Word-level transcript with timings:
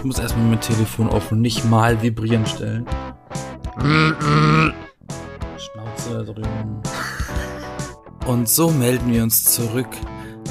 Ich 0.00 0.04
muss 0.06 0.18
erstmal 0.18 0.46
mein 0.46 0.60
Telefon 0.62 1.10
auf 1.10 1.30
nicht 1.30 1.62
mal 1.66 2.00
vibrieren 2.00 2.46
stellen. 2.46 2.86
Schnauze 5.58 6.24
drüben. 6.24 6.82
Und 8.26 8.48
so 8.48 8.70
melden 8.70 9.12
wir 9.12 9.22
uns 9.22 9.44
zurück 9.44 9.88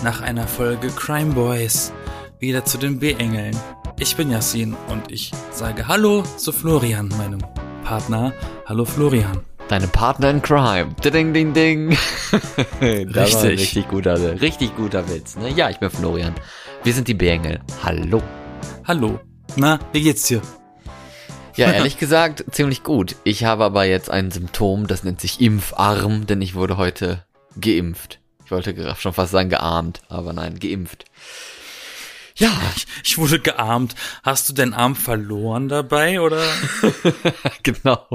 nach 0.03 0.21
einer 0.21 0.45
Folge 0.45 0.89
Crime 0.89 1.33
Boys. 1.33 1.91
Wieder 2.37 2.63
zu 2.63 2.77
den 2.77 2.99
B-Engeln. 2.99 3.57
Ich 3.97 4.15
bin 4.15 4.29
Yassin 4.29 4.75
und 4.87 5.11
ich 5.11 5.31
sage 5.49 5.87
Hallo 5.87 6.21
zu 6.37 6.51
Florian, 6.51 7.07
meinem 7.17 7.41
Partner. 7.83 8.31
Hallo 8.67 8.85
Florian. 8.85 9.39
Deine 9.67 9.87
Partner 9.87 10.29
in 10.29 10.43
Crime. 10.43 10.93
Ding, 11.03 11.33
ding, 11.33 11.53
ding. 11.55 11.97
Richtig. 12.81 13.43
richtig 13.43 13.87
guter, 13.87 14.39
richtig 14.41 14.75
guter 14.75 15.09
Witz. 15.09 15.37
Ne? 15.37 15.49
Ja, 15.49 15.71
ich 15.71 15.79
bin 15.79 15.89
Florian. 15.89 16.35
Wir 16.83 16.93
sind 16.93 17.07
die 17.07 17.15
B-Engel. 17.15 17.61
Hallo. 17.81 18.21
Hallo. 18.85 19.19
Na, 19.55 19.79
wie 19.91 20.01
geht's 20.01 20.23
dir? 20.23 20.41
Ja, 21.55 21.71
ehrlich 21.71 21.97
gesagt, 21.99 22.43
ziemlich 22.51 22.83
gut. 22.83 23.15
Ich 23.23 23.43
habe 23.43 23.65
aber 23.65 23.83
jetzt 23.85 24.09
ein 24.09 24.31
Symptom, 24.31 24.87
das 24.87 25.03
nennt 25.03 25.19
sich 25.21 25.41
Impfarm, 25.41 26.25
denn 26.27 26.41
ich 26.41 26.55
wurde 26.55 26.77
heute 26.77 27.25
geimpft. 27.59 28.19
Ich 28.45 28.51
wollte 28.51 28.95
schon 28.97 29.13
fast 29.13 29.31
sagen 29.31 29.49
gearmt, 29.49 30.01
aber 30.07 30.33
nein, 30.33 30.59
geimpft. 30.59 31.05
Ja, 32.35 32.51
Ich, 32.75 32.87
ich 33.03 33.17
wurde 33.17 33.39
gearmt. 33.39 33.95
Hast 34.23 34.47
du 34.49 34.53
deinen 34.53 34.73
Arm 34.73 34.95
verloren 34.95 35.67
dabei 35.67 36.21
oder? 36.21 36.41
genau. 37.63 38.07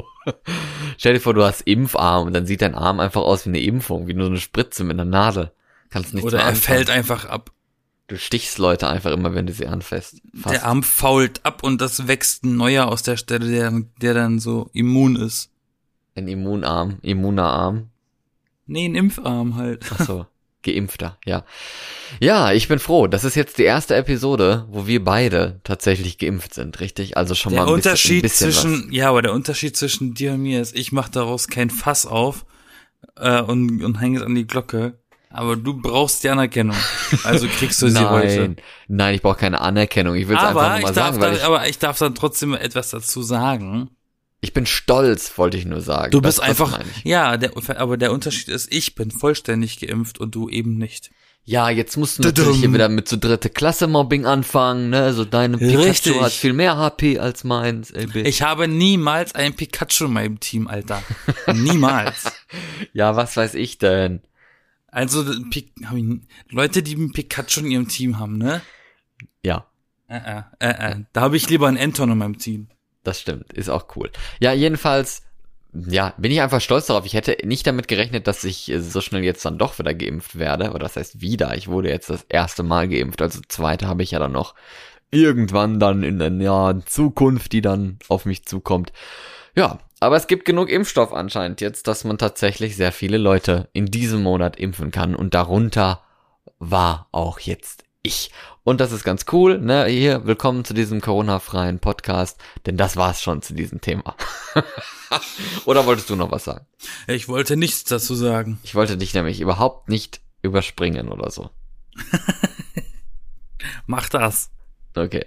Stell 0.97 1.15
dir 1.15 1.21
vor, 1.21 1.35
du 1.35 1.45
hast 1.45 1.61
Impfarm 1.63 2.29
und 2.29 2.33
dann 2.33 2.47
sieht 2.47 2.63
dein 2.63 2.75
Arm 2.75 3.01
einfach 3.01 3.21
aus 3.23 3.45
wie 3.45 3.51
eine 3.51 3.61
Impfung, 3.61 4.07
wie 4.07 4.15
nur 4.15 4.27
so 4.27 4.31
eine 4.31 4.41
Spritze 4.41 4.85
mit 4.85 4.95
einer 4.99 5.05
Nadel. 5.05 5.53
Kannst 5.91 6.15
nichts 6.15 6.27
Oder 6.27 6.39
er 6.39 6.47
anfangen. 6.47 6.63
fällt 6.63 6.91
einfach 6.91 7.27
ab. 7.27 7.51
Du 8.07 8.19
stichst 8.19 8.59
Leute 8.59 8.87
einfach 8.87 9.13
immer, 9.13 9.35
wenn 9.35 9.47
du 9.47 9.53
sie 9.53 9.67
anfasst. 9.67 10.21
Der 10.49 10.67
Arm 10.67 10.83
fault 10.83 11.41
ab 11.45 11.63
und 11.63 11.81
das 11.81 12.07
wächst 12.07 12.45
ein 12.45 12.57
neuer 12.57 12.87
aus 12.87 13.03
der 13.03 13.17
Stelle, 13.17 13.51
der, 13.51 13.73
der 14.01 14.15
dann 14.15 14.39
so 14.39 14.69
immun 14.75 15.17
ist. 15.17 15.51
Ein 16.15 16.29
Immunarm, 16.29 16.99
immuner 17.03 17.51
Arm. 17.51 17.91
Nee, 18.67 18.87
ein 18.87 18.95
Impfarm 18.95 19.57
halt. 19.57 19.85
Ach 19.91 20.05
so, 20.05 20.27
geimpfter, 20.63 21.19
ja. 21.25 21.45
Ja, 22.21 22.53
ich 22.53 22.69
bin 22.69 22.79
froh. 22.79 23.07
Das 23.07 23.25
ist 23.25 23.35
jetzt 23.35 23.59
die 23.59 23.65
erste 23.65 23.97
Episode, 23.97 24.67
wo 24.71 24.87
wir 24.87 25.03
beide 25.03 25.61
tatsächlich 25.65 26.19
geimpft 26.19 26.55
sind, 26.55 26.81
richtig? 26.81 27.17
Also 27.17 27.35
schon 27.35 27.53
Der 27.53 27.63
mal 27.63 27.69
ein 27.69 27.77
bisschen, 27.77 27.91
ein 27.91 27.93
Unterschied 27.93 28.23
bisschen 28.23 28.53
zwischen, 28.53 28.93
ja, 28.93 29.09
aber 29.09 29.23
der 29.23 29.33
Unterschied 29.33 29.77
zwischen 29.77 30.15
dir 30.15 30.35
und 30.35 30.43
mir 30.43 30.61
ist, 30.61 30.77
ich 30.77 30.93
mach 30.93 31.09
daraus 31.09 31.49
kein 31.49 31.71
Fass 31.71 32.07
auf 32.07 32.47
äh, 33.17 33.41
und, 33.43 33.83
und 33.83 34.01
hänge 34.01 34.19
es 34.19 34.25
an 34.25 34.35
die 34.35 34.47
Glocke. 34.47 34.99
Aber 35.37 35.57
du 35.57 35.75
brauchst 35.75 36.23
die 36.23 36.29
Anerkennung. 36.29 36.77
Also 37.25 37.49
kriegst 37.49 37.83
du 37.83 37.89
sie 37.91 38.09
heute. 38.09 38.41
Nein, 38.41 38.57
nein, 38.87 39.15
ich 39.17 39.23
brauche 39.23 39.37
keine 39.37 39.61
Anerkennung. 39.61 40.15
Ich 40.15 40.29
will 40.29 40.37
es 40.37 40.43
einfach 40.43 40.63
Aber 40.63 40.69
nur 40.69 40.79
ich, 40.79 40.85
mal 40.85 40.93
darf 40.93 41.07
sagen, 41.17 41.21
dann, 41.21 41.35
ich, 41.35 41.45
aber 41.45 41.69
ich 41.69 41.79
darf 41.79 41.99
dann 41.99 42.15
trotzdem 42.15 42.55
etwas 42.55 42.91
dazu 42.91 43.21
sagen. 43.21 43.91
ich 44.41 44.53
bin 44.53 44.65
stolz, 44.65 45.37
wollte 45.37 45.57
ich 45.57 45.65
nur 45.65 45.81
sagen. 45.81 46.13
Du 46.13 46.21
bist 46.21 46.39
das 46.39 46.47
einfach, 46.49 46.79
ja, 47.03 47.37
der, 47.37 47.51
aber 47.79 47.97
der 47.97 48.13
Unterschied 48.13 48.49
ist, 48.49 48.73
ich 48.73 48.95
bin 48.95 49.11
vollständig 49.11 49.81
geimpft 49.81 50.21
und 50.21 50.37
du 50.37 50.49
eben 50.49 50.79
nicht. 50.79 51.11
Ja, 51.47 51.69
jetzt 51.69 51.97
musst 51.97 52.19
du 52.19 52.23
Tudum. 52.23 52.45
natürlich 52.45 52.61
hier 52.61 52.73
wieder 52.73 52.89
mit 52.89 53.07
so 53.09 53.17
dritte 53.19 53.51
Klasse 53.51 53.87
Mobbing 53.87 54.25
anfangen, 54.25 54.89
ne? 54.89 55.13
So 55.13 55.25
deine 55.27 55.59
Pikachu 55.59 55.83
Richtig. 55.83 56.21
hat 56.23 56.33
viel 56.33 56.53
mehr 56.55 56.77
HP 56.79 57.19
als 57.19 57.43
meins, 57.45 57.93
bitch. 57.93 58.27
Ich 58.27 58.41
habe 58.43 58.67
niemals 58.67 59.35
ein 59.35 59.55
Pikachu 59.55 60.07
in 60.07 60.13
meinem 60.13 60.41
Team, 60.41 60.69
Alter. 60.69 61.03
Niemals. 61.53 62.25
Ja, 62.93 63.17
was 63.17 63.37
weiß 63.37 63.55
ich 63.55 63.79
denn? 63.79 64.23
Also 64.95 65.25
Pi- 65.51 65.73
hab 65.85 65.97
ich, 65.97 66.05
Leute, 66.51 66.83
die 66.83 66.95
ein 66.95 67.13
Pikachu 67.13 67.61
in 67.61 67.71
ihrem 67.71 67.89
Team 67.89 68.19
haben, 68.19 68.39
ne? 68.39 68.63
Ja. 69.43 69.67
Äh, 70.07 70.19
äh, 70.19 70.43
äh, 70.61 70.93
äh. 70.93 70.97
Da 71.13 71.21
habe 71.21 71.37
ich 71.37 71.51
lieber 71.51 71.67
einen 71.67 71.79
Anton 71.79 72.13
in 72.13 72.19
meinem 72.19 72.39
Team. 72.39 72.69
Das 73.03 73.21
stimmt, 73.21 73.53
ist 73.53 73.69
auch 73.69 73.97
cool. 73.97 74.11
Ja, 74.39 74.53
jedenfalls, 74.53 75.23
ja, 75.73 76.15
bin 76.17 76.31
ich 76.31 76.41
einfach 76.41 76.61
stolz 76.61 76.87
darauf. 76.87 77.07
Ich 77.07 77.15
hätte 77.15 77.37
nicht 77.45 77.67
damit 77.67 77.89
gerechnet, 77.89 78.29
dass 78.29 78.45
ich 78.45 78.71
äh, 78.71 78.81
so 78.81 79.01
schnell 79.01 79.25
jetzt 79.25 79.45
dann 79.45 79.59
doch 79.59 79.79
wieder 79.81 79.95
geimpft 79.95 80.39
werde. 80.39 80.71
Oder 80.71 80.81
das 80.81 80.97
heißt 80.97 81.21
wieder. 81.21 81.57
Ich 81.57 81.67
wurde 81.67 81.91
jetzt 81.91 82.09
das 82.09 82.25
erste 82.29 82.63
Mal 82.63 82.89
geimpft. 82.89 83.21
Also 83.21 83.41
zweite 83.49 83.89
habe 83.89 84.05
ich 84.05 84.13
ja 84.13 84.21
dann 84.21 84.33
noch 84.33 84.55
irgendwann 85.11 85.81
dann 85.81 86.05
in 86.05 86.21
der 86.21 86.31
nahen 86.31 86.87
Zukunft, 86.87 87.53
die 87.53 87.63
dann 87.63 87.99
auf 88.09 88.27
mich 88.27 88.47
zukommt. 88.47 88.93
Ja, 89.57 89.81
aber 90.05 90.17
es 90.17 90.27
gibt 90.27 90.45
genug 90.45 90.69
Impfstoff 90.69 91.15
anscheinend 91.15 91.63
jetzt, 91.63 91.89
dass 91.89 92.05
man 92.05 92.19
tatsächlich 92.19 92.77
sehr 92.77 92.93
viele 92.93 93.17
Leute 93.17 93.71
in 93.73 93.87
diesem 93.87 94.23
Monat 94.23 94.57
impfen 94.57 94.91
kann. 94.91 95.17
Und 95.17 95.33
darunter 95.33 96.03
war 96.59 97.09
auch 97.11 97.41
jetzt 97.41 97.85
ich. 98.03 98.31
Und 98.65 98.83
das 98.83 98.93
ist 98.93 99.03
ganz 99.03 99.25
cool, 99.33 99.59
ne? 99.59 99.87
Hier, 99.87 100.27
willkommen 100.27 100.67
zu 100.67 100.75
diesem 100.75 101.01
Corona-freien 101.01 101.79
Podcast, 101.79 102.39
denn 102.67 102.77
das 102.77 102.99
war's 102.99 103.23
schon 103.23 103.41
zu 103.41 103.55
diesem 103.55 103.81
Thema. 103.81 104.15
Oder 105.65 105.87
wolltest 105.87 106.11
du 106.11 106.17
noch 106.17 106.31
was 106.31 106.45
sagen? 106.45 106.67
Ich 107.07 107.27
wollte 107.27 107.57
nichts 107.57 107.85
dazu 107.85 108.15
sagen. 108.15 108.59
Ich 108.63 108.75
wollte 108.75 108.99
dich 108.99 109.15
nämlich 109.15 109.41
überhaupt 109.41 109.89
nicht 109.89 110.21
überspringen 110.43 111.09
oder 111.09 111.31
so. 111.31 111.49
Mach 113.87 114.11
das. 114.11 114.51
Okay. 114.95 115.25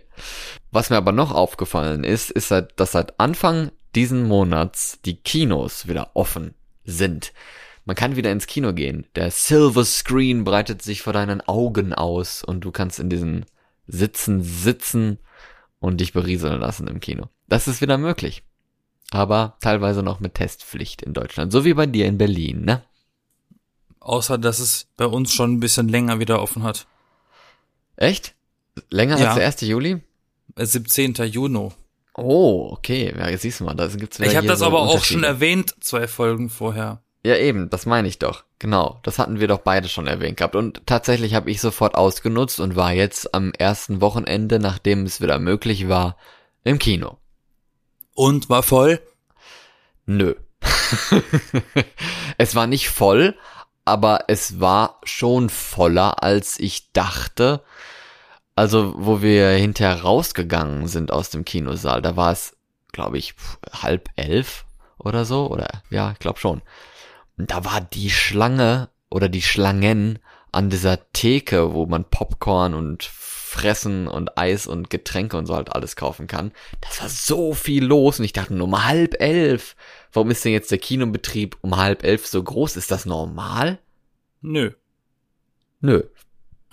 Was 0.70 0.92
mir 0.92 0.98
aber 0.98 1.14
noch 1.14 1.32
aufgefallen 1.32 2.04
ist, 2.04 2.30
ist, 2.30 2.52
dass 2.52 2.92
seit 2.92 3.20
Anfang 3.20 3.72
diesen 3.96 4.28
Monats 4.28 5.00
die 5.06 5.16
Kinos 5.18 5.88
wieder 5.88 6.12
offen 6.14 6.54
sind. 6.84 7.34
Man 7.86 7.96
kann 7.96 8.16
wieder 8.16 8.32
ins 8.32 8.48
Kino 8.48 8.74
gehen. 8.74 9.08
Der 9.16 9.32
Silver 9.32 9.86
Screen 9.86 10.44
breitet 10.44 10.82
sich 10.82 11.02
vor 11.02 11.14
deinen 11.14 11.42
Augen 11.42 11.94
aus 11.94 12.44
und 12.44 12.62
du 12.62 12.72
kannst 12.72 13.00
in 13.00 13.10
diesen 13.10 13.46
Sitzen 13.88 14.44
sitzen 14.44 15.20
und 15.80 16.02
dich 16.02 16.12
berieseln 16.12 16.60
lassen 16.60 16.88
im 16.88 17.00
Kino. 17.00 17.30
Das 17.48 17.68
ist 17.68 17.82
wieder 17.82 17.98
möglich. 17.98 18.44
Aber 19.12 19.56
teilweise 19.62 20.04
noch 20.04 20.20
mit 20.20 20.34
Testpflicht 20.34 21.02
in 21.02 21.14
Deutschland. 21.14 21.54
So 21.54 21.64
wie 21.64 21.74
bei 21.74 21.86
dir 21.86 22.08
in 22.08 22.18
Berlin, 22.18 22.66
ne? 22.66 22.84
Außer, 24.02 24.38
dass 24.38 24.60
es 24.60 24.88
bei 24.98 25.06
uns 25.06 25.34
schon 25.34 25.54
ein 25.54 25.60
bisschen 25.62 25.88
länger 25.88 26.20
wieder 26.20 26.42
offen 26.42 26.64
hat. 26.64 26.88
Echt? 27.96 28.36
Länger 28.90 29.18
Ja. 29.18 29.28
als 29.28 29.36
der 29.36 29.46
1. 29.46 29.62
Juli? 29.62 30.02
Äh, 30.56 30.66
17. 30.66 31.14
Juni. 31.26 31.72
Oh, 32.18 32.70
okay. 32.72 33.14
Ja, 33.18 33.30
jetzt 33.30 33.44
siehst 33.44 33.60
du 33.60 33.64
mal, 33.64 33.76
da 33.76 33.88
gibt's 33.88 34.20
wieder 34.20 34.30
Ich 34.30 34.36
habe 34.36 34.48
das 34.48 34.60
so 34.60 34.66
aber 34.66 34.80
auch 34.80 35.04
schon 35.04 35.24
erwähnt, 35.24 35.76
zwei 35.82 36.08
Folgen 36.08 36.50
vorher. 36.50 37.02
Ja, 37.24 37.36
eben, 37.36 37.70
das 37.70 37.86
meine 37.86 38.08
ich 38.08 38.20
doch. 38.20 38.44
Genau, 38.60 39.00
das 39.04 39.20
hatten 39.20 39.40
wir 39.40 39.48
doch 39.48 39.60
beide 39.60 39.88
schon 39.88 40.08
erwähnt 40.08 40.38
gehabt. 40.38 40.56
Und 40.56 40.82
tatsächlich 40.88 41.36
habe 41.36 41.52
ich 41.52 41.62
sofort 41.62 41.96
ausgenutzt 41.96 42.60
und 42.60 42.76
war 42.76 42.92
jetzt 42.92 43.34
am 43.36 43.54
ersten 43.54 44.02
Wochenende, 44.02 44.60
nachdem 44.60 45.04
es 45.04 45.22
wieder 45.22 45.38
möglich 45.38 45.88
war, 45.88 46.18
im 46.64 46.80
Kino. 46.80 47.18
Und 48.16 48.50
war 48.50 48.64
voll. 48.64 49.00
Nö. 50.06 50.34
es 52.38 52.56
war 52.56 52.66
nicht 52.66 52.90
voll, 52.90 53.36
aber 53.86 54.26
es 54.28 54.60
war 54.60 55.00
schon 55.04 55.50
voller, 55.50 56.24
als 56.24 56.60
ich 56.60 56.92
dachte. 56.94 57.62
Also, 58.58 58.96
wo 58.98 59.22
wir 59.22 59.50
hinterher 59.52 60.02
rausgegangen 60.02 60.88
sind 60.88 61.12
aus 61.12 61.30
dem 61.30 61.46
Kinosaal, 61.46 62.02
da 62.02 62.16
war 62.16 62.32
es, 62.32 62.58
glaube 62.92 63.20
ich, 63.20 63.36
halb 63.72 64.10
elf 64.16 64.66
oder 64.98 65.26
so, 65.26 65.52
oder 65.52 65.84
ja, 65.92 66.14
ich 66.14 66.18
glaube 66.18 66.40
schon. 66.40 66.64
Und 67.38 67.52
da 67.52 67.66
war 67.66 67.82
die 67.82 68.10
Schlange 68.10 68.90
oder 69.12 69.30
die 69.30 69.44
Schlangen 69.44 70.18
an 70.52 70.72
dieser 70.72 71.12
Theke, 71.14 71.76
wo 71.76 71.86
man 71.86 72.06
Popcorn 72.06 72.74
und 72.74 73.04
Fressen 73.04 74.08
und 74.08 74.40
Eis 74.40 74.66
und 74.66 74.90
Getränke 74.90 75.38
und 75.38 75.46
so 75.46 75.56
halt 75.56 75.76
alles 75.76 75.96
kaufen 75.96 76.26
kann. 76.26 76.52
Das 76.82 77.00
war 77.00 77.10
so 77.10 77.54
viel 77.54 77.86
los 77.86 78.18
und 78.18 78.26
ich 78.26 78.34
dachte 78.34 78.56
nur 78.56 78.66
um 78.66 78.86
halb 78.86 79.22
elf. 79.22 79.76
Warum 80.12 80.32
ist 80.32 80.44
denn 80.44 80.52
jetzt 80.52 80.72
der 80.72 80.80
Kinobetrieb 80.80 81.58
um 81.62 81.78
halb 81.78 82.04
elf 82.04 82.26
so 82.26 82.42
groß? 82.42 82.76
Ist 82.76 82.90
das 82.90 83.06
normal? 83.06 83.78
Nö. 84.42 84.72
Nö. 85.80 86.02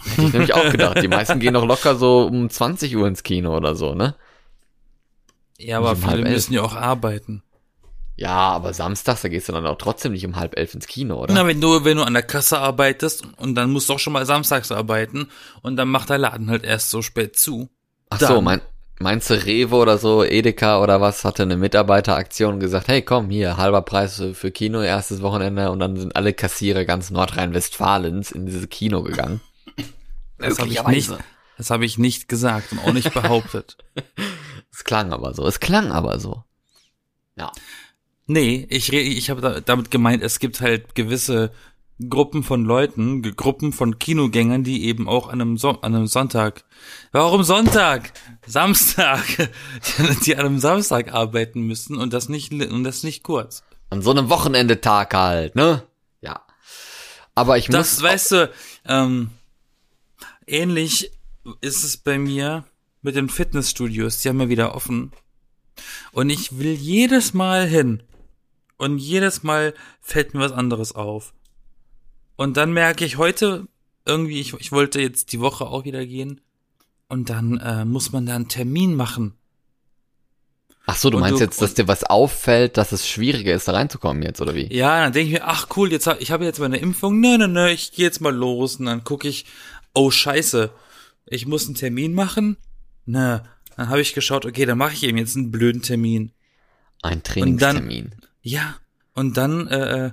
Hätte 0.04 0.22
ich 0.26 0.32
nämlich 0.32 0.54
auch 0.54 0.70
gedacht. 0.70 1.03
Die 1.03 1.09
meisten 1.09 1.41
gehen 1.41 1.54
doch 1.54 1.66
locker 1.66 1.97
so 1.97 2.26
um 2.26 2.48
20 2.50 2.97
Uhr 2.97 3.06
ins 3.09 3.22
Kino 3.22 3.56
oder 3.56 3.75
so, 3.75 3.94
ne? 3.94 4.15
Ja, 5.59 5.78
aber 5.78 5.95
Nicht 5.95 6.04
um 6.04 6.10
viele 6.10 6.22
müssen 6.30 6.53
ja 6.54 6.62
auch 6.62 6.74
arbeiten. 6.74 7.42
Ja, 8.16 8.30
aber 8.51 8.72
samstags, 8.72 9.22
da 9.22 9.28
gehst 9.28 9.48
du 9.48 9.53
dann 9.53 9.66
auch 9.66 9.77
trotzdem 9.78 10.12
nicht 10.12 10.24
um 10.24 10.36
halb 10.36 10.56
elf 10.56 10.72
ins 10.74 10.86
Kino, 10.86 11.21
oder? 11.21 11.34
Na, 11.34 11.47
wenn 11.47 11.60
du, 11.60 11.84
wenn 11.84 11.97
du 11.97 12.04
an 12.04 12.15
der 12.15 12.22
Kasse 12.22 12.59
arbeitest 12.60 13.24
und 13.39 13.56
dann 13.56 13.71
musst 13.72 13.89
du 13.89 13.95
auch 13.95 13.98
schon 13.98 14.12
mal 14.12 14.24
samstags 14.24 14.71
arbeiten 14.71 15.28
und 15.62 15.77
dann 15.77 15.89
macht 15.89 16.10
der 16.10 16.18
Laden 16.18 16.48
halt 16.48 16.65
erst 16.65 16.91
so 16.91 17.03
spät 17.03 17.36
zu. 17.36 17.71
Ach 18.10 18.21
so, 18.21 18.27
dann- 18.27 18.45
mein, 18.45 18.60
meinst 19.01 19.30
du 19.30 19.34
Rewe 19.34 19.74
oder 19.74 19.98
so, 19.98 20.22
Edeka 20.22 20.80
oder 20.80 21.01
was, 21.01 21.24
hatte 21.24 21.42
eine 21.42 21.56
Mitarbeiteraktion 21.56 22.54
und 22.54 22.60
gesagt, 22.60 22.86
hey 22.86 23.03
komm, 23.03 23.30
hier, 23.30 23.56
halber 23.56 23.83
Preis 23.83 24.15
für- 24.16 24.34
für 24.34 24.53
Kino, 24.53 24.80
erstes 24.80 25.21
Wochenende 25.21 25.72
und 25.72 25.80
dann 25.80 25.97
sind 25.97 26.15
alle 26.15 26.33
Kassiere 26.34 26.86
ganz 26.86 27.10
Nordrhein-Westfalens 27.10 28.30
in 28.30 28.47
dieses 28.47 28.68
Kino 28.68 29.03
gegangen. 29.03 29.41
Das 30.48 30.58
habe 30.58 30.70
ich 30.70 30.82
nicht, 30.86 31.12
das 31.58 31.70
habe 31.70 31.84
ich 31.84 31.98
nicht 31.98 32.28
gesagt 32.28 32.72
und 32.72 32.78
auch 32.80 32.92
nicht 32.92 33.12
behauptet. 33.12 33.76
Es 34.76 34.82
klang 34.82 35.12
aber 35.12 35.34
so, 35.34 35.46
es 35.46 35.60
klang 35.60 35.92
aber 35.92 36.18
so. 36.18 36.42
Ja. 37.36 37.52
Nee, 38.26 38.66
ich 38.70 38.92
ich 38.92 39.30
habe 39.30 39.41
da, 39.41 39.60
damit 39.60 39.92
gemeint, 39.92 40.20
es 40.20 40.41
gibt 40.41 40.60
halt 40.60 40.96
gewisse 40.96 41.52
Gruppen 42.08 42.42
von 42.42 42.64
Leuten, 42.64 43.22
Gruppen 43.36 43.72
von 43.72 44.00
Kinogängern, 44.00 44.64
die 44.64 44.84
eben 44.86 45.08
auch 45.08 45.28
an 45.28 45.41
einem, 45.41 45.58
so 45.58 45.80
an 45.80 45.94
einem 45.94 46.08
Sonntag, 46.08 46.64
warum 47.12 47.44
Sonntag? 47.44 48.12
Samstag, 48.46 49.22
die 50.26 50.34
an 50.34 50.46
einem 50.46 50.58
Samstag 50.58 51.12
arbeiten 51.12 51.62
müssen 51.62 51.96
und 51.96 52.12
das 52.12 52.28
nicht, 52.28 52.52
und 52.52 52.82
das 52.82 53.04
nicht 53.04 53.22
kurz. 53.22 53.62
An 53.91 54.02
so 54.02 54.10
einem 54.10 54.28
Wochenendetag 54.28 55.14
halt, 55.14 55.54
ne? 55.54 55.84
Ja. 56.20 56.41
Aber 57.36 57.58
ich 57.58 57.68
Das, 57.68 57.94
muss. 57.94 58.02
weißt 58.02 58.32
du, 58.32 58.50
ähm, 58.86 59.30
ähnlich 60.46 61.10
ist 61.60 61.84
es 61.84 61.96
bei 61.96 62.18
mir 62.18 62.64
mit 63.02 63.16
den 63.16 63.28
Fitnessstudios, 63.28 64.20
die 64.20 64.28
haben 64.28 64.41
ja 64.41 64.48
wieder 64.48 64.74
offen. 64.74 65.12
Und 66.12 66.30
ich 66.30 66.58
will 66.58 66.72
jedes 66.72 67.34
Mal 67.34 67.66
hin. 67.66 68.02
Und 68.76 68.98
jedes 68.98 69.42
Mal 69.42 69.74
fällt 70.00 70.34
mir 70.34 70.41
was 70.41 70.52
anderes 70.52 70.94
auf. 70.94 71.32
Und 72.36 72.56
dann 72.56 72.72
merke 72.72 73.04
ich 73.04 73.18
heute 73.18 73.66
irgendwie, 74.06 74.41
ich, 74.41 74.52
ich 74.54 74.72
wollte 74.72 75.00
jetzt 75.00 75.32
die 75.32 75.41
Woche 75.41 75.66
auch 75.66 75.84
wieder 75.84 76.04
gehen. 76.06 76.41
Und 77.08 77.30
dann 77.30 77.58
äh, 77.58 77.84
muss 77.84 78.12
man 78.12 78.26
da 78.26 78.34
einen 78.34 78.48
Termin 78.48 78.94
machen. 78.96 79.34
Ach 80.86 80.96
so, 80.96 81.08
du 81.08 81.16
und 81.16 81.22
meinst 81.22 81.41
du- 81.41 81.44
jetzt, 81.44 81.62
dass 81.62 81.74
dir 81.74 81.88
was 81.88 82.04
auffällt, 82.04 82.76
dass 82.76 82.92
es 82.92 83.08
schwieriger 83.08 83.54
ist, 83.54 83.68
da 83.68 83.72
reinzukommen 83.72 84.22
jetzt, 84.22 84.41
oder 84.42 84.54
wie? 84.54 84.70
Ja, 84.74 85.02
dann 85.04 85.12
denke 85.14 85.28
ich 85.28 85.41
mir, 85.41 85.46
ach 85.46 85.68
cool, 85.76 85.91
jetzt 85.91 86.06
hab, 86.06 86.20
ich 86.20 86.30
habe 86.30 86.44
jetzt 86.44 86.58
meine 86.58 86.76
Impfung. 86.76 87.20
Nö, 87.20 87.38
nö, 87.38 87.46
nö, 87.48 87.68
ich 87.70 87.92
gehe 87.92 88.04
jetzt 88.04 88.20
mal 88.20 88.34
los 88.34 88.76
und 88.76 88.86
dann 88.86 89.02
gucke 89.04 89.26
ich, 89.28 89.46
oh 89.94 90.10
scheiße, 90.10 90.70
ich 91.26 91.46
muss 91.46 91.66
einen 91.66 91.74
Termin 91.74 92.14
machen. 92.14 92.56
Nö, 93.06 93.38
dann 93.76 93.88
habe 93.88 94.00
ich 94.00 94.14
geschaut, 94.14 94.44
okay, 94.44 94.66
dann 94.66 94.78
mache 94.78 94.94
ich 94.94 95.02
eben 95.02 95.18
jetzt 95.18 95.36
einen 95.36 95.50
blöden 95.50 95.82
Termin. 95.82 96.32
Ein 97.02 97.22
Trainingstermin. 97.22 98.14
Ja, 98.42 98.76
und 99.14 99.36
dann 99.36 99.66
äh, 99.68 100.12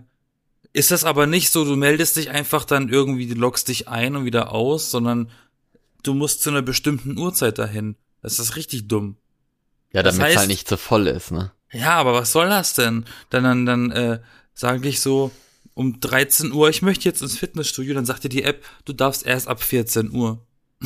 ist 0.73 0.91
das 0.91 1.03
aber 1.03 1.27
nicht 1.27 1.49
so, 1.49 1.65
du 1.65 1.75
meldest 1.75 2.15
dich 2.15 2.29
einfach 2.29 2.65
dann 2.65 2.89
irgendwie, 2.89 3.27
du 3.27 3.35
loggst 3.35 3.67
dich 3.67 3.87
ein 3.87 4.15
und 4.15 4.25
wieder 4.25 4.51
aus, 4.51 4.91
sondern 4.91 5.29
du 6.03 6.13
musst 6.13 6.41
zu 6.41 6.49
einer 6.49 6.61
bestimmten 6.61 7.17
Uhrzeit 7.17 7.57
dahin. 7.57 7.95
Das 8.21 8.39
ist 8.39 8.55
richtig 8.55 8.87
dumm. 8.87 9.17
ja, 9.93 10.03
damit 10.03 10.27
es 10.27 10.37
halt 10.37 10.47
nicht 10.47 10.67
zu 10.67 10.77
voll 10.77 11.07
ist, 11.07 11.31
ne? 11.31 11.51
Ja, 11.71 11.95
aber 11.95 12.13
was 12.13 12.31
soll 12.31 12.49
das 12.49 12.73
denn? 12.73 13.05
Dann, 13.29 13.43
dann, 13.43 13.65
dann 13.65 13.91
äh, 13.91 14.19
sage 14.53 14.87
ich 14.87 14.99
so 14.99 15.31
um 15.73 15.99
13 15.99 16.51
Uhr, 16.51 16.69
ich 16.69 16.81
möchte 16.81 17.07
jetzt 17.07 17.21
ins 17.21 17.37
Fitnessstudio, 17.37 17.93
dann 17.93 18.05
sagt 18.05 18.23
dir 18.23 18.29
die 18.29 18.43
App, 18.43 18.63
du 18.85 18.93
darfst 18.93 19.25
erst 19.25 19.47
ab 19.47 19.61
14 19.63 20.11
Uhr. 20.11 20.39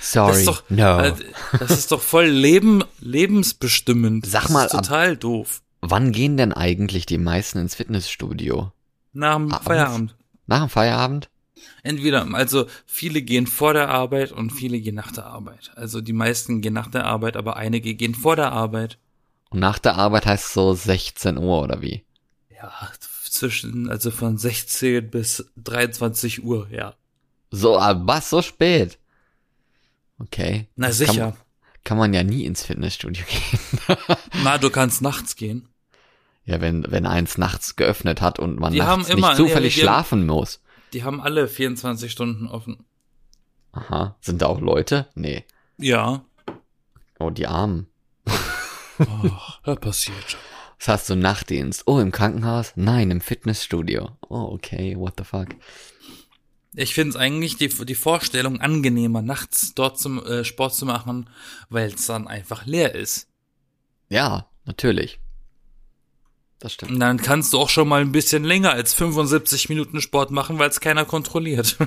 Sorry, 0.00 0.28
Das 0.32 0.38
ist 0.38 0.46
doch, 0.48 0.62
no. 0.70 0.98
äh, 1.00 1.14
das 1.58 1.70
ist 1.72 1.92
doch 1.92 2.00
voll 2.00 2.26
Leben, 2.26 2.82
lebensbestimmend. 3.00 4.26
Sag 4.26 4.42
das 4.44 4.50
mal, 4.52 4.64
ist 4.66 4.74
ab- 4.74 4.84
total 4.84 5.16
doof. 5.16 5.62
Wann 5.80 6.12
gehen 6.12 6.36
denn 6.36 6.52
eigentlich 6.52 7.06
die 7.06 7.18
meisten 7.18 7.58
ins 7.58 7.74
Fitnessstudio? 7.74 8.72
Nach 9.12 9.36
dem 9.36 9.52
Abends? 9.52 9.66
Feierabend. 9.66 10.16
Nach 10.46 10.60
dem 10.60 10.68
Feierabend? 10.70 11.28
Entweder, 11.82 12.26
also 12.34 12.66
viele 12.86 13.22
gehen 13.22 13.46
vor 13.46 13.72
der 13.74 13.88
Arbeit 13.88 14.32
und 14.32 14.50
viele 14.50 14.80
gehen 14.80 14.94
nach 14.94 15.12
der 15.12 15.26
Arbeit. 15.26 15.72
Also 15.76 16.00
die 16.00 16.12
meisten 16.12 16.60
gehen 16.60 16.74
nach 16.74 16.90
der 16.90 17.04
Arbeit, 17.04 17.36
aber 17.36 17.56
einige 17.56 17.94
gehen 17.94 18.14
vor 18.14 18.36
der 18.36 18.52
Arbeit. 18.52 18.98
Und 19.50 19.60
nach 19.60 19.78
der 19.78 19.96
Arbeit 19.96 20.26
heißt 20.26 20.46
es 20.46 20.52
so 20.54 20.72
16 20.74 21.38
Uhr 21.38 21.62
oder 21.62 21.82
wie? 21.82 22.04
Ja, 22.54 22.72
zwischen, 23.38 23.88
also 23.90 24.10
von 24.10 24.38
16 24.38 25.10
bis 25.10 25.50
23 25.56 26.42
Uhr, 26.44 26.68
ja. 26.70 26.94
So, 27.50 27.78
aber 27.78 28.06
was 28.06 28.30
so 28.30 28.42
spät? 28.42 28.98
Okay. 30.18 30.66
Na 30.76 30.88
Das 30.88 30.98
sicher. 30.98 31.32
Kann, 31.32 31.36
kann 31.84 31.98
man 31.98 32.12
ja 32.14 32.22
nie 32.22 32.44
ins 32.44 32.62
Fitnessstudio 32.64 33.24
gehen. 33.28 33.96
Na, 34.42 34.58
du 34.58 34.70
kannst 34.70 35.02
nachts 35.02 35.36
gehen. 35.36 35.68
ja, 36.44 36.60
wenn, 36.60 36.84
wenn 36.90 37.06
eins 37.06 37.38
nachts 37.38 37.76
geöffnet 37.76 38.20
hat 38.20 38.38
und 38.38 38.58
man 38.58 38.72
Die 38.72 38.78
nachts 38.78 38.90
haben 38.90 39.06
immer- 39.18 39.28
nicht 39.28 39.36
zufällig 39.36 39.74
haben- 39.76 39.82
schlafen 39.82 40.26
muss. 40.26 40.60
Die 40.92 41.04
haben 41.04 41.20
alle 41.20 41.48
24 41.48 42.10
Stunden 42.10 42.46
offen. 42.48 42.84
Aha. 43.72 44.16
Sind 44.20 44.40
da 44.42 44.46
auch 44.46 44.60
Leute? 44.60 45.06
Nee. 45.14 45.44
Ja. 45.78 46.24
Oh, 47.18 47.30
die 47.30 47.46
Armen. 47.46 47.86
Oh, 48.98 49.30
das 49.64 49.78
passiert 49.80 50.30
schon. 50.30 50.40
Was 50.78 50.88
hast 50.88 51.10
du 51.10 51.16
Nachtdienst? 51.16 51.84
Oh, 51.86 52.00
im 52.00 52.12
Krankenhaus? 52.12 52.72
Nein, 52.76 53.10
im 53.10 53.20
Fitnessstudio. 53.20 54.10
Oh, 54.28 54.50
okay, 54.52 54.96
what 54.96 55.14
the 55.18 55.24
fuck. 55.24 55.48
Ich 56.74 56.92
finde 56.92 57.10
es 57.10 57.16
eigentlich 57.16 57.56
die, 57.56 57.68
die 57.68 57.94
Vorstellung 57.94 58.60
angenehmer, 58.60 59.22
nachts 59.22 59.74
dort 59.74 59.98
zum 59.98 60.22
äh, 60.24 60.44
Sport 60.44 60.74
zu 60.74 60.84
machen, 60.84 61.30
weil 61.70 61.94
es 61.94 62.06
dann 62.06 62.28
einfach 62.28 62.66
leer 62.66 62.94
ist. 62.94 63.28
Ja, 64.10 64.46
natürlich. 64.66 65.18
Das 66.58 66.74
stimmt. 66.74 66.92
Und 66.92 67.00
dann 67.00 67.16
kannst 67.16 67.52
du 67.52 67.58
auch 67.58 67.70
schon 67.70 67.88
mal 67.88 68.02
ein 68.02 68.12
bisschen 68.12 68.44
länger 68.44 68.72
als 68.72 68.92
75 68.92 69.68
Minuten 69.70 70.00
Sport 70.00 70.30
machen, 70.30 70.58
weil 70.58 70.68
es 70.68 70.80
keiner 70.80 71.04
kontrolliert. 71.04 71.76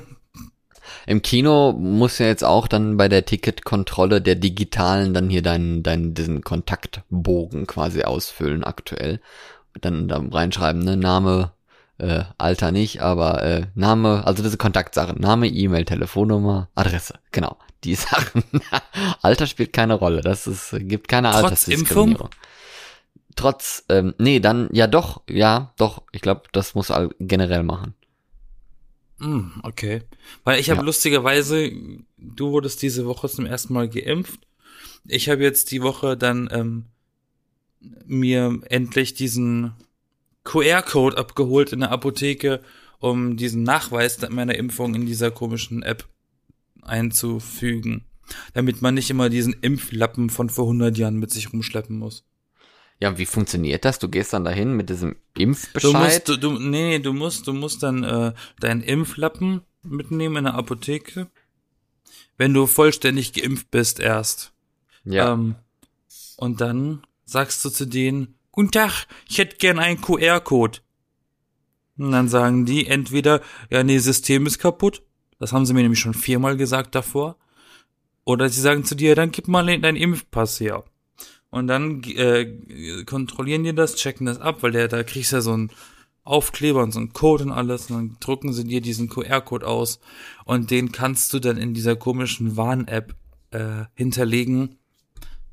Im 1.06 1.22
Kino 1.22 1.74
muss 1.74 2.20
ja 2.20 2.28
jetzt 2.28 2.44
auch 2.44 2.68
dann 2.68 2.98
bei 2.98 3.10
der 3.10 3.26
Ticketkontrolle 3.26 4.22
der 4.22 4.36
digitalen 4.36 5.14
dann 5.14 5.30
hier 5.30 5.42
deinen, 5.42 5.84
deinen, 5.84 6.14
diesen 6.14 6.42
Kontaktbogen 6.42 7.68
quasi 7.68 8.04
ausfüllen 8.04 8.64
aktuell. 8.64 9.20
Dann 9.82 10.08
da 10.08 10.22
reinschreiben, 10.32 10.84
ne, 10.84 10.98
Name, 10.98 11.52
äh, 12.00 12.24
Alter 12.38 12.72
nicht, 12.72 13.02
aber 13.02 13.44
äh, 13.44 13.66
Name, 13.76 14.26
also 14.26 14.42
diese 14.42 14.58
Kontaktsachen, 14.58 15.20
Name, 15.20 15.48
E-Mail, 15.48 15.86
Telefonnummer, 15.86 16.70
Adresse, 16.76 17.16
genau. 17.32 17.58
Die 17.84 17.96
Sachen. 17.96 18.44
Alter 19.22 19.48
spielt 19.48 19.74
keine 19.74 19.94
Rolle, 19.94 20.22
das 20.22 20.48
ist, 20.48 20.76
gibt 20.80 21.08
keine 21.08 21.32
Trotz 21.32 21.44
Altersdiskriminierung. 21.44 22.30
Trotz, 23.36 23.86
ähm, 23.90 24.16
nee, 24.18 24.40
dann, 24.40 24.70
ja 24.74 24.88
doch, 24.88 25.22
ja, 25.30 25.72
doch, 25.78 26.02
ich 26.12 26.22
glaube, 26.22 26.44
das 26.52 26.76
muss 26.76 26.92
all 26.92 27.10
generell 27.20 27.64
machen. 27.64 27.94
Hm, 29.20 29.52
okay. 29.64 30.02
Weil 30.44 30.60
ich 30.60 30.70
habe 30.70 30.80
Ja. 30.80 30.86
lustigerweise, 30.86 31.72
du 32.18 32.52
wurdest 32.52 32.82
diese 32.82 33.06
Woche 33.06 33.30
zum 33.30 33.46
ersten 33.46 33.74
Mal 33.74 33.90
geimpft. 33.90 34.40
Ich 35.08 35.30
habe 35.30 35.44
jetzt 35.44 35.72
die 35.72 35.82
Woche 35.82 36.18
dann 36.18 36.50
ähm, 36.52 36.86
mir 38.06 38.60
endlich 38.70 39.14
diesen 39.14 39.74
QR-Code 40.44 41.18
abgeholt 41.18 41.74
in 41.74 41.82
der 41.82 41.92
Apotheke, 41.92 42.62
um 43.00 43.38
diesen 43.38 43.64
Nachweis 43.64 44.20
meiner 44.30 44.56
Impfung 44.56 44.96
in 44.96 45.06
dieser 45.06 45.32
komischen 45.32 45.84
App 45.84 46.08
einzufügen. 46.82 48.06
Damit 48.54 48.82
man 48.82 48.94
nicht 48.94 49.10
immer 49.10 49.30
diesen 49.30 49.54
Impflappen 49.54 50.30
von 50.30 50.50
vor 50.50 50.66
100 50.66 50.98
Jahren 50.98 51.18
mit 51.18 51.32
sich 51.32 51.52
rumschleppen 51.52 51.98
muss. 51.98 52.26
Ja, 53.00 53.10
und 53.10 53.18
wie 53.18 53.26
funktioniert 53.26 53.86
das? 53.86 54.00
Du 54.00 54.10
gehst 54.10 54.34
dann 54.34 54.44
dahin 54.44 54.74
mit 54.76 54.90
diesem 54.90 55.16
Du 55.34 55.42
Impfbescheid. 55.44 55.94
musst, 55.94 56.28
du, 56.28 56.38
du, 56.38 56.52
nee, 56.60 56.98
nee, 56.98 57.00
du 57.00 57.14
musst, 57.14 57.48
du 57.48 57.54
musst 57.54 57.82
dann 57.84 58.04
äh, 58.04 58.34
deinen 58.60 58.82
Impflappen 58.82 59.62
mitnehmen 59.84 60.38
in 60.38 60.44
der 60.46 60.56
Apotheke, 60.56 61.28
wenn 62.38 62.54
du 62.54 62.68
vollständig 62.68 63.34
geimpft 63.34 63.72
bist 63.72 64.00
erst. 64.00 64.54
ja. 65.06 65.34
Ähm, 65.34 65.56
und 66.38 66.62
dann 66.62 67.04
sagst 67.26 67.66
du 67.66 67.70
zu 67.70 67.86
denen, 67.86 68.40
Guten 68.52 68.72
Tag, 68.72 69.06
ich 69.30 69.38
hätte 69.38 69.56
gern 69.56 69.80
einen 69.80 70.02
QR-Code. 70.02 70.80
Und 71.98 72.12
dann 72.12 72.28
sagen 72.28 72.66
die 72.66 72.88
entweder, 72.88 73.42
ja, 73.70 73.84
nee, 73.84 74.00
System 74.00 74.46
ist 74.48 74.60
kaputt. 74.60 75.02
Das 75.38 75.54
haben 75.54 75.66
sie 75.66 75.74
mir 75.74 75.82
nämlich 75.82 76.00
schon 76.00 76.14
viermal 76.14 76.58
gesagt 76.58 76.94
davor. 76.94 77.38
Oder 78.26 78.50
sie 78.50 78.60
sagen 78.60 78.84
zu 78.84 78.96
dir, 78.96 79.16
dann 79.16 79.32
gib 79.32 79.48
mal 79.48 79.66
deinen 79.66 79.96
Impfpass 79.96 80.60
her. 80.60 80.84
Und 81.52 81.68
dann 81.68 82.04
äh, 82.04 83.04
kontrollieren 83.06 83.64
die 83.64 83.74
das, 83.74 83.96
checken 83.96 84.26
das 84.26 84.40
ab, 84.40 84.62
weil 84.62 84.72
der, 84.72 84.88
da 84.88 85.04
kriegst 85.04 85.32
du 85.32 85.38
ja 85.38 85.42
so 85.42 85.54
einen 85.54 85.72
Aufkleber 86.24 86.84
und 86.84 86.92
so 86.92 87.00
einen 87.00 87.14
Code 87.14 87.46
und 87.46 87.52
alles. 87.52 87.90
Und 87.90 87.96
dann 87.96 88.18
drucken 88.20 88.54
sie 88.54 88.66
dir 88.66 88.82
diesen 88.82 89.10
QR-Code 89.10 89.66
aus. 89.66 90.00
Und 90.46 90.70
den 90.70 90.92
kannst 90.92 91.34
du 91.34 91.40
dann 91.40 91.58
in 91.58 91.74
dieser 91.74 91.96
komischen 91.96 92.56
Warn-App 92.56 93.16
äh, 93.52 93.86
hinterlegen. 93.96 94.76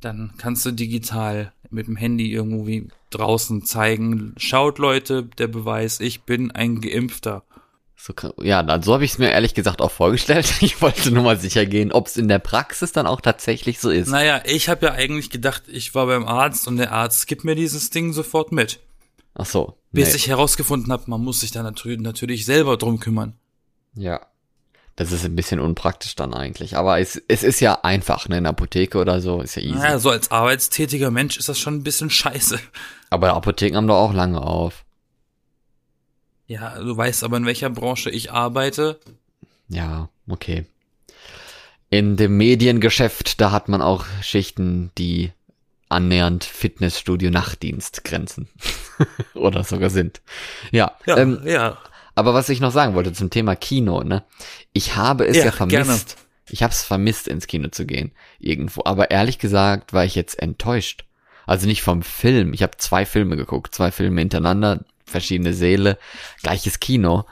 Dann 0.00 0.34
kannst 0.36 0.66
du 0.66 0.72
digital 0.72 1.52
mit 1.70 1.86
dem 1.86 1.96
Handy 1.96 2.30
irgendwie 2.30 2.88
draußen 3.10 3.64
zeigen. 3.64 4.34
Schaut 4.36 4.78
Leute, 4.78 5.24
der 5.38 5.48
Beweis, 5.48 6.00
ich 6.00 6.22
bin 6.22 6.50
ein 6.50 6.80
Geimpfter. 6.80 7.44
So, 7.98 8.12
ja, 8.42 8.62
dann, 8.62 8.82
so 8.82 8.92
habe 8.92 9.04
ich 9.04 9.12
es 9.12 9.18
mir 9.18 9.30
ehrlich 9.30 9.54
gesagt 9.54 9.80
auch 9.80 9.90
vorgestellt. 9.90 10.46
Ich 10.60 10.82
wollte 10.82 11.10
nur 11.10 11.24
mal 11.24 11.38
sicher 11.38 11.64
gehen, 11.66 11.92
ob 11.92 12.06
es 12.06 12.16
in 12.16 12.28
der 12.28 12.38
Praxis 12.38 12.92
dann 12.92 13.06
auch 13.06 13.20
tatsächlich 13.20 13.80
so 13.80 13.90
ist. 13.90 14.08
Naja, 14.08 14.42
ich 14.44 14.68
habe 14.68 14.86
ja 14.86 14.92
eigentlich 14.92 15.30
gedacht, 15.30 15.64
ich 15.66 15.94
war 15.94 16.06
beim 16.06 16.26
Arzt 16.26 16.68
und 16.68 16.76
der 16.76 16.92
Arzt 16.92 17.26
gibt 17.26 17.44
mir 17.44 17.54
dieses 17.54 17.90
Ding 17.90 18.12
sofort 18.12 18.52
mit. 18.52 18.80
Ach 19.34 19.46
so. 19.46 19.78
Bis 19.92 20.10
nee. 20.10 20.16
ich 20.16 20.28
herausgefunden 20.28 20.92
habe, 20.92 21.04
man 21.06 21.22
muss 21.22 21.40
sich 21.40 21.50
da 21.50 21.62
natürlich, 21.62 22.00
natürlich 22.00 22.44
selber 22.44 22.76
drum 22.76 23.00
kümmern. 23.00 23.34
Ja. 23.94 24.20
Das 24.94 25.12
ist 25.12 25.26
ein 25.26 25.36
bisschen 25.36 25.60
unpraktisch 25.60 26.14
dann 26.14 26.32
eigentlich. 26.32 26.78
Aber 26.78 27.00
es, 27.00 27.20
es 27.28 27.42
ist 27.42 27.60
ja 27.60 27.80
einfach, 27.82 28.28
ne? 28.28 28.38
In 28.38 28.44
der 28.44 28.52
Apotheke 28.52 28.98
oder 28.98 29.20
so, 29.20 29.42
ist 29.42 29.54
ja 29.56 29.62
easy. 29.62 29.74
Naja, 29.74 29.98
so 29.98 30.08
als 30.08 30.30
arbeitstätiger 30.30 31.10
Mensch 31.10 31.36
ist 31.36 31.50
das 31.50 31.58
schon 31.58 31.74
ein 31.74 31.82
bisschen 31.82 32.08
scheiße. 32.08 32.58
Aber 33.10 33.34
Apotheken 33.34 33.76
haben 33.76 33.86
doch 33.86 33.98
auch 33.98 34.14
lange 34.14 34.40
auf. 34.40 34.85
Ja, 36.46 36.78
du 36.78 36.96
weißt 36.96 37.24
aber, 37.24 37.36
in 37.38 37.46
welcher 37.46 37.70
Branche 37.70 38.10
ich 38.10 38.32
arbeite. 38.32 39.00
Ja, 39.68 40.08
okay. 40.28 40.64
In 41.90 42.16
dem 42.16 42.36
Mediengeschäft, 42.36 43.40
da 43.40 43.50
hat 43.50 43.68
man 43.68 43.82
auch 43.82 44.04
Schichten, 44.22 44.90
die 44.98 45.32
annähernd 45.88 46.44
Fitnessstudio-Nachtdienst 46.44 48.04
grenzen. 48.04 48.48
Oder 49.34 49.64
sogar 49.64 49.90
sind. 49.90 50.20
Ja, 50.72 50.92
Ja, 51.06 51.16
ähm, 51.18 51.40
ja. 51.44 51.78
Aber 52.14 52.32
was 52.34 52.48
ich 52.48 52.60
noch 52.60 52.72
sagen 52.72 52.94
wollte 52.94 53.12
zum 53.12 53.30
Thema 53.30 53.54
Kino, 53.56 54.02
ne? 54.02 54.24
Ich 54.72 54.96
habe 54.96 55.26
es 55.26 55.36
ja, 55.36 55.46
Ja, 55.46 55.52
vermisst. 55.52 55.76
gerne. 55.76 56.00
Ich 56.48 56.62
habe 56.62 56.72
es 56.72 56.82
vermisst, 56.82 57.28
ins 57.28 57.46
Kino 57.46 57.68
zu 57.68 57.86
gehen. 57.86 58.12
Irgendwo. 58.38 58.82
Aber 58.84 59.10
ehrlich 59.10 59.38
gesagt 59.38 59.92
war 59.92 60.04
ich 60.04 60.14
jetzt 60.14 60.40
enttäuscht. 60.40 61.04
Also 61.46 61.66
nicht 61.66 61.82
vom 61.82 62.02
Film. 62.02 62.52
Ich 62.54 62.62
habe 62.62 62.76
zwei 62.78 63.04
Filme 63.04 63.36
geguckt. 63.36 63.74
Zwei 63.74 63.90
Filme 63.92 64.20
hintereinander. 64.20 64.84
Verschiedene 65.06 65.54
Säle. 65.54 65.98
Gleiches 66.42 66.80
Kino. 66.80 67.24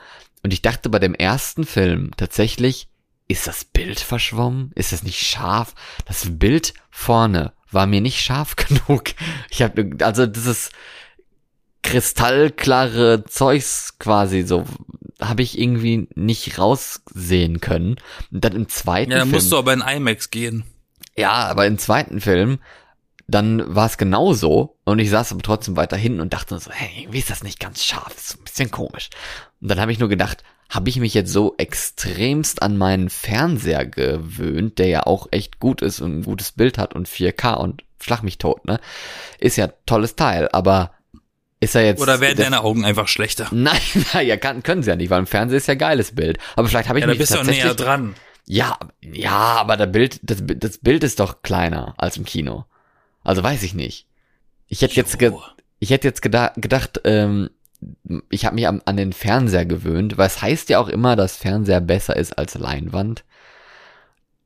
Und 0.42 0.52
ich 0.52 0.62
dachte 0.62 0.88
bei 0.90 0.98
dem 0.98 1.14
ersten 1.14 1.64
Film 1.64 2.10
tatsächlich, 2.16 2.88
ist 3.28 3.46
das 3.46 3.64
Bild 3.64 4.00
verschwommen? 4.00 4.70
Ist 4.74 4.92
das 4.92 5.02
nicht 5.02 5.20
scharf? 5.26 5.74
Das 6.04 6.26
Bild 6.38 6.74
vorne 6.90 7.52
war 7.70 7.86
mir 7.86 8.00
nicht 8.00 8.20
scharf 8.20 8.54
genug. 8.56 9.04
Ich 9.50 9.62
habe 9.62 9.90
also 10.00 10.26
dieses 10.26 10.70
kristallklare 11.82 13.24
Zeugs 13.24 13.98
quasi 13.98 14.42
so 14.42 14.64
habe 15.20 15.42
ich 15.42 15.58
irgendwie 15.58 16.08
nicht 16.16 16.58
raussehen 16.58 17.60
können. 17.60 17.96
Und 18.32 18.44
dann 18.44 18.52
im 18.54 18.68
zweiten 18.68 19.12
Ja, 19.12 19.18
dann 19.18 19.28
Film, 19.28 19.36
musst 19.40 19.52
du 19.52 19.56
aber 19.58 19.72
in 19.72 19.80
IMAX 19.80 20.30
gehen. 20.30 20.64
ja, 21.16 21.30
aber 21.32 21.66
im 21.66 21.78
zweiten 21.78 22.20
Film, 22.20 22.58
dann 23.26 23.74
war 23.74 23.86
es 23.86 23.96
genauso 23.98 24.76
und 24.84 24.98
ich 24.98 25.10
saß 25.10 25.32
aber 25.32 25.42
trotzdem 25.42 25.76
weiter 25.76 25.96
hinten 25.96 26.20
und 26.20 26.32
dachte 26.32 26.58
so, 26.58 26.70
hey, 26.70 27.02
irgendwie 27.02 27.18
ist 27.18 27.30
das 27.30 27.42
nicht 27.42 27.60
ganz 27.60 27.82
scharf, 27.84 28.12
das 28.14 28.30
ist 28.30 28.40
ein 28.40 28.44
bisschen 28.44 28.70
komisch. 28.70 29.10
Und 29.60 29.70
dann 29.70 29.80
habe 29.80 29.92
ich 29.92 29.98
nur 29.98 30.08
gedacht, 30.08 30.42
habe 30.68 30.88
ich 30.88 30.98
mich 30.98 31.14
jetzt 31.14 31.32
so 31.32 31.54
extremst 31.58 32.62
an 32.62 32.76
meinen 32.76 33.10
Fernseher 33.10 33.86
gewöhnt, 33.86 34.78
der 34.78 34.88
ja 34.88 35.02
auch 35.04 35.28
echt 35.30 35.60
gut 35.60 35.82
ist 35.82 36.00
und 36.00 36.18
ein 36.18 36.22
gutes 36.24 36.52
Bild 36.52 36.78
hat 36.78 36.94
und 36.94 37.08
4K 37.08 37.54
und 37.54 37.84
schlag 38.00 38.22
mich 38.22 38.38
tot, 38.38 38.66
ne? 38.66 38.80
Ist 39.38 39.56
ja 39.56 39.68
tolles 39.86 40.16
Teil, 40.16 40.48
aber 40.52 40.92
ist 41.60 41.74
er 41.74 41.84
jetzt 41.84 42.00
Oder 42.02 42.20
werden 42.20 42.36
deine 42.38 42.60
Augen 42.62 42.84
einfach 42.84 43.08
schlechter? 43.08 43.48
Nein, 43.52 43.80
nein, 44.12 44.26
ja, 44.26 44.36
kann, 44.36 44.62
können 44.62 44.82
sie 44.82 44.90
ja 44.90 44.96
nicht, 44.96 45.08
weil 45.10 45.20
im 45.20 45.26
Fernsehen 45.26 45.58
ist 45.58 45.68
ja 45.68 45.74
geiles 45.74 46.14
Bild. 46.14 46.38
Aber 46.56 46.68
vielleicht 46.68 46.88
habe 46.88 46.98
ich 46.98 47.02
Ja, 47.02 47.06
da 47.06 47.12
mich 47.12 47.18
bist 47.20 47.30
du 47.32 47.36
auch 47.36 47.38
tatsächlich 47.38 47.64
näher 47.64 47.74
dran. 47.74 48.14
ja, 48.46 48.78
ja, 49.00 49.30
aber 49.30 49.76
der 49.78 49.86
Bild, 49.86 50.20
das, 50.22 50.42
das 50.44 50.78
Bild 50.78 51.04
ist 51.04 51.20
doch 51.20 51.40
kleiner 51.42 51.94
als 51.96 52.16
im 52.18 52.24
Kino. 52.24 52.66
Also 53.24 53.42
weiß 53.42 53.62
ich 53.62 53.74
nicht. 53.74 54.06
Ich 54.68 54.82
hätte 54.82 54.94
jetzt, 54.94 55.18
ge 55.18 55.32
ich 55.80 55.90
hätte 55.90 56.06
jetzt 56.06 56.22
geda 56.22 56.52
gedacht, 56.56 57.00
ähm, 57.04 57.50
ich 58.30 58.44
habe 58.46 58.54
mich 58.54 58.68
an, 58.68 58.82
an 58.84 58.96
den 58.96 59.12
Fernseher 59.12 59.66
gewöhnt, 59.66 60.16
weil 60.16 60.26
es 60.26 60.40
heißt 60.40 60.68
ja 60.68 60.78
auch 60.78 60.88
immer, 60.88 61.16
dass 61.16 61.36
Fernseher 61.36 61.80
besser 61.80 62.16
ist 62.16 62.38
als 62.38 62.54
Leinwand. 62.54 63.24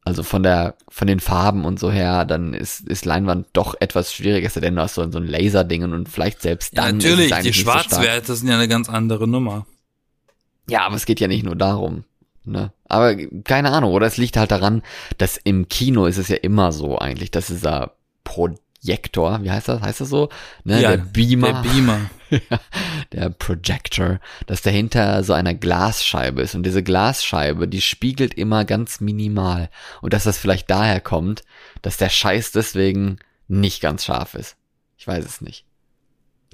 Also 0.05 0.23
von 0.23 0.43
der, 0.43 0.75
von 0.89 1.07
den 1.07 1.21
Farben 1.21 1.65
und 1.67 1.79
so 1.79 1.91
her, 1.91 2.25
dann 2.25 2.55
ist, 2.55 2.81
ist 2.89 3.05
Leinwand 3.05 3.47
doch 3.53 3.75
etwas 3.79 4.13
schwieriger, 4.13 4.49
denn 4.61 4.75
du 4.75 4.83
hast 4.83 4.95
so, 4.95 5.11
so 5.11 5.19
ein 5.19 5.27
Laserdingen 5.27 5.93
und 5.93 6.09
vielleicht 6.09 6.41
selbst 6.41 6.75
Ja, 6.75 6.87
dann. 6.87 6.99
ist 6.99 7.05
natürlich, 7.05 7.31
es 7.31 7.39
die 7.41 7.49
nicht 7.49 7.57
so. 7.59 7.63
Schwarzwerte 7.71 8.35
sind 8.35 8.49
ja 8.49 8.55
eine 8.55 8.69
ganz 8.69 8.89
andere 8.89 9.29
Nummer. 9.29 9.67
Ja, 10.69 10.87
aber 10.87 10.97
es 10.97 11.05
geht 11.05 11.21
ja 11.21 11.29
nicht 11.29 11.45
nur 11.45 11.57
darum. 11.57 12.05
Ne? 12.45 12.73
Aber 12.87 13.17
keine 13.45 13.71
Ahnung, 13.71 13.93
oder 13.93 14.07
es 14.07 14.17
liegt 14.17 14.39
halt 14.39 14.51
daran, 14.51 14.83
dass 15.19 15.37
im 15.37 15.69
Kino 15.69 16.07
ist 16.07 16.17
es 16.17 16.29
ja 16.29 16.37
immer 16.37 16.73
so 16.73 16.99
eigentlich, 16.99 17.31
dass 17.31 17.49
dieser 17.49 17.93
Projektor, 18.81 19.43
wie 19.43 19.51
heißt 19.51 19.69
das? 19.69 19.81
Heißt 19.81 20.01
das 20.01 20.09
so? 20.09 20.29
Ne? 20.65 20.81
Ja, 20.81 20.91
der 20.91 20.99
Beamer, 20.99 21.63
Der 21.63 21.71
Beamer. 21.71 22.11
der 23.13 23.31
Projector, 23.31 24.21
dass 24.47 24.63
der 24.63 24.73
hinter 24.73 25.25
so 25.25 25.33
einer 25.33 25.55
Glasscheibe 25.55 26.43
ist. 26.43 26.55
Und 26.55 26.65
diese 26.65 26.83
Glasscheibe, 26.83 27.67
die 27.67 27.81
spiegelt 27.81 28.35
immer 28.35 28.65
ganz 28.65 29.01
minimal. 29.01 29.71
Und 30.01 30.13
dass 30.13 30.25
das 30.25 30.39
vielleicht 30.39 30.71
daher 30.71 31.01
kommt, 31.01 31.43
dass 31.83 31.97
der 31.97 32.09
Scheiß 32.09 32.53
deswegen 32.53 33.19
nicht 33.49 33.81
ganz 33.81 34.05
scharf 34.05 34.35
ist. 34.35 34.57
Ich 34.97 35.07
weiß 35.07 35.25
es 35.25 35.41
nicht. 35.41 35.65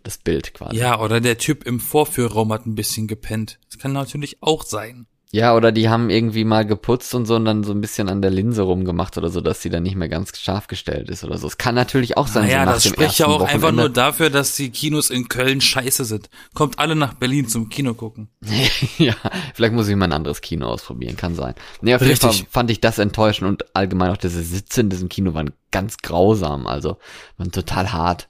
Das 0.03 0.19
Bild 0.19 0.55
quasi. 0.55 0.77
Ja, 0.77 1.01
oder 1.01 1.21
der 1.21 1.39
Typ 1.39 1.65
im 1.65 1.81
Vorführraum 1.81 2.53
hat 2.53 2.67
ein 2.67 2.75
bisschen 2.75 3.07
gepennt. 3.07 3.59
Das 3.69 3.79
kann 3.79 3.93
natürlich 3.93 4.43
auch 4.43 4.65
sein. 4.65 5.07
Ja, 5.35 5.57
oder 5.57 5.73
die 5.73 5.89
haben 5.89 6.11
irgendwie 6.11 6.45
mal 6.45 6.65
geputzt 6.65 7.13
und 7.13 7.27
so 7.27 7.35
und 7.35 7.45
dann 7.45 7.65
so 7.65 7.73
ein 7.73 7.81
bisschen 7.81 8.09
an 8.09 8.23
der 8.23 8.31
Linse 8.31 8.63
rumgemacht 8.63 9.19
oder 9.19 9.31
so, 9.31 9.41
dass 9.41 9.61
sie 9.63 9.69
dann 9.69 9.83
nicht 9.83 9.97
mehr 9.97 10.09
ganz 10.09 10.39
scharf 10.39 10.69
gestellt 10.69 11.11
ist 11.11 11.25
oder 11.25 11.39
so. 11.39 11.49
Es 11.49 11.59
kann 11.59 11.75
natürlich 11.75 12.17
auch 12.17 12.29
sein, 12.29 12.45
Naja, 12.47 12.65
so 12.67 12.71
das 12.71 12.85
spricht 12.85 13.19
ja 13.19 13.27
auch 13.27 13.41
einfach 13.41 13.73
nur 13.73 13.79
Wochenende. 13.85 13.91
dafür, 13.91 14.31
dass 14.31 14.55
die 14.55 14.71
Kinos 14.71 15.11
in 15.11 15.27
Köln 15.27 15.61
scheiße 15.61 16.05
sind. 16.05 16.31
Kommt 16.55 16.79
alle 16.79 16.95
nach 16.95 17.15
Berlin 17.15 17.49
zum 17.49 17.69
Kino 17.69 17.95
gucken. 17.95 18.29
ja, 18.99 19.17
vielleicht 19.55 19.75
muss 19.75 19.89
ich 19.89 19.97
mal 19.97 20.05
ein 20.05 20.13
anderes 20.13 20.41
Kino 20.41 20.69
ausprobieren, 20.69 21.17
kann 21.17 21.35
sein. 21.35 21.55
Nee, 21.81 21.97
auf 21.97 22.03
jeden. 22.03 22.17
Fall 22.17 22.33
fand 22.49 22.71
ich 22.71 22.81
das 22.81 23.01
enttäuschend 23.01 23.49
und 23.49 23.75
allgemein 23.75 24.11
auch 24.13 24.17
diese 24.17 24.41
Sitze 24.41 24.83
in 24.83 24.89
diesem 24.91 25.09
Kino 25.09 25.35
waren 25.35 25.51
ganz 25.73 25.97
grausam, 25.97 26.69
also 26.69 26.99
waren 27.39 27.51
total 27.51 27.93
hart. 27.93 28.29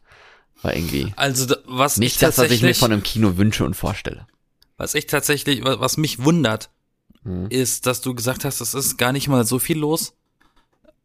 War 0.63 0.75
irgendwie 0.75 1.13
Also 1.17 1.55
was 1.67 1.99
nicht 1.99 2.15
ich 2.15 2.19
das, 2.21 2.39
was 2.39 2.51
ich 2.51 2.63
mir 2.63 2.75
von 2.75 2.93
einem 2.93 3.03
Kino 3.03 3.37
wünsche 3.37 3.67
und 3.67 3.75
vorstelle. 3.75 4.27
was 4.79 4.95
ich 4.95 5.07
tatsächlich, 5.07 5.63
wa- 5.63 5.81
was 5.81 5.99
mich 5.99 6.25
wundert, 6.25 6.71
Mhm. 7.25 7.47
ist, 7.49 7.87
dass 7.87 8.01
du 8.03 8.15
gesagt 8.15 8.45
hast, 8.45 8.61
es 8.61 8.75
ist 8.75 8.97
gar 8.99 9.13
nicht 9.13 9.29
mal 9.29 9.45
so 9.45 9.59
viel 9.59 9.79
los, 9.79 10.15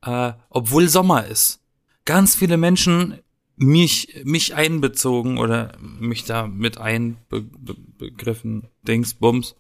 äh, 0.02 0.34
obwohl 0.50 0.88
Sommer 0.90 1.26
ist. 1.26 1.60
Ganz 2.06 2.36
viele 2.36 2.58
Menschen, 2.58 3.20
mich, 3.56 4.22
mich 4.24 4.56
einbezogen 4.56 5.38
oder 5.38 5.74
mich 5.80 6.26
da 6.26 6.48
mit 6.48 6.78
einbegriffen, 6.78 8.68
Dings, 8.84 9.14
Bums, 9.14 9.56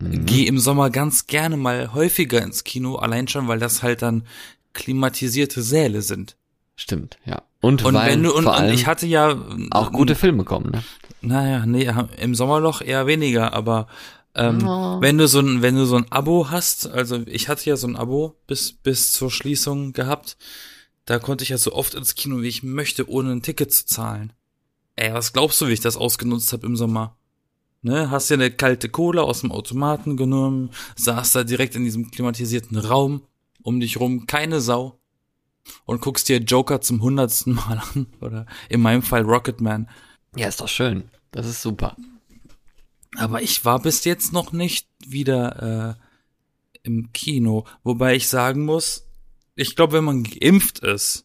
Mhm. 0.00 0.26
gehe 0.26 0.46
im 0.46 0.58
Sommer 0.60 0.90
ganz 0.90 1.26
gerne 1.26 1.56
mal 1.56 1.92
häufiger 1.92 2.40
ins 2.42 2.62
Kino, 2.62 2.96
allein 2.96 3.26
schon, 3.26 3.48
weil 3.48 3.58
das 3.58 3.82
halt 3.82 4.02
dann 4.02 4.22
klimatisierte 4.72 5.60
Säle 5.62 6.02
sind. 6.02 6.36
Stimmt, 6.76 7.18
ja. 7.24 7.42
Und, 7.60 7.84
Und 7.84 7.94
weil 7.94 8.12
wenn 8.12 8.22
du, 8.22 8.32
und, 8.32 8.46
und 8.46 8.70
ich 8.70 8.86
hatte 8.86 9.06
ja 9.06 9.36
auch 9.70 9.90
gute 9.90 10.14
Filme 10.14 10.44
kommen, 10.44 10.70
ne? 10.70 10.84
naja, 11.20 11.66
nee, 11.66 11.90
im 12.18 12.36
Sommerloch 12.36 12.80
eher 12.80 13.08
weniger, 13.08 13.52
aber 13.52 13.88
ähm, 14.34 14.66
Oh. 14.66 15.00
wenn 15.00 15.18
du 15.18 15.26
so 15.28 15.40
ein, 15.40 15.62
wenn 15.62 15.74
du 15.76 15.84
so 15.86 15.96
ein 15.96 16.10
Abo 16.10 16.50
hast, 16.50 16.86
also 16.86 17.22
ich 17.26 17.48
hatte 17.48 17.68
ja 17.68 17.76
so 17.76 17.86
ein 17.86 17.96
Abo 17.96 18.36
bis, 18.46 18.72
bis 18.72 19.12
zur 19.12 19.30
Schließung 19.30 19.92
gehabt, 19.92 20.36
da 21.04 21.18
konnte 21.18 21.42
ich 21.42 21.50
ja 21.50 21.58
so 21.58 21.72
oft 21.72 21.94
ins 21.94 22.14
Kino, 22.14 22.42
wie 22.42 22.48
ich 22.48 22.62
möchte, 22.62 23.08
ohne 23.08 23.32
ein 23.32 23.42
Ticket 23.42 23.72
zu 23.72 23.86
zahlen. 23.86 24.32
Ey, 24.96 25.12
was 25.14 25.32
glaubst 25.32 25.60
du, 25.60 25.68
wie 25.68 25.72
ich 25.72 25.80
das 25.80 25.96
ausgenutzt 25.96 26.52
habe 26.52 26.66
im 26.66 26.76
Sommer? 26.76 27.16
Ne, 27.80 28.10
hast 28.10 28.28
dir 28.28 28.34
eine 28.34 28.50
kalte 28.50 28.88
Cola 28.88 29.22
aus 29.22 29.40
dem 29.42 29.52
Automaten 29.52 30.16
genommen, 30.16 30.70
saß 30.96 31.32
da 31.32 31.44
direkt 31.44 31.76
in 31.76 31.84
diesem 31.84 32.10
klimatisierten 32.10 32.76
Raum, 32.76 33.22
um 33.62 33.78
dich 33.78 34.00
rum 34.00 34.26
keine 34.26 34.60
Sau 34.60 34.98
und 35.84 36.00
guckst 36.00 36.28
dir 36.28 36.38
Joker 36.38 36.80
zum 36.80 37.00
hundertsten 37.02 37.54
Mal 37.54 37.80
an 37.94 38.06
oder 38.20 38.46
in 38.68 38.80
meinem 38.80 39.02
Fall 39.02 39.22
Rocketman. 39.22 39.88
Ja, 40.34 40.48
ist 40.48 40.60
doch 40.60 40.68
schön. 40.68 41.04
Das 41.30 41.46
ist 41.46 41.62
super. 41.62 41.96
Aber 43.16 43.42
ich 43.42 43.64
war 43.64 43.80
bis 43.80 44.04
jetzt 44.04 44.32
noch 44.32 44.52
nicht 44.52 44.86
wieder 45.06 45.96
äh, 45.98 46.82
im 46.82 47.12
Kino. 47.12 47.64
Wobei 47.82 48.14
ich 48.14 48.28
sagen 48.28 48.64
muss, 48.64 49.06
ich 49.54 49.76
glaube, 49.76 49.94
wenn 49.94 50.04
man 50.04 50.22
geimpft 50.22 50.80
ist, 50.80 51.24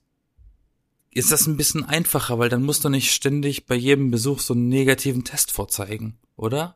ist 1.12 1.32
das 1.32 1.46
ein 1.46 1.58
bisschen 1.58 1.84
einfacher, 1.86 2.40
weil 2.40 2.50
dann 2.50 2.64
musst 2.64 2.84
du 2.84 2.90
nicht 2.90 3.12
ständig 3.12 3.66
bei 3.66 3.76
jedem 3.76 4.10
Besuch 4.12 4.40
so 4.40 4.54
einen 4.54 4.70
negativen 4.70 5.24
Test 5.24 5.52
vorzeigen, 5.52 6.18
oder? 6.36 6.76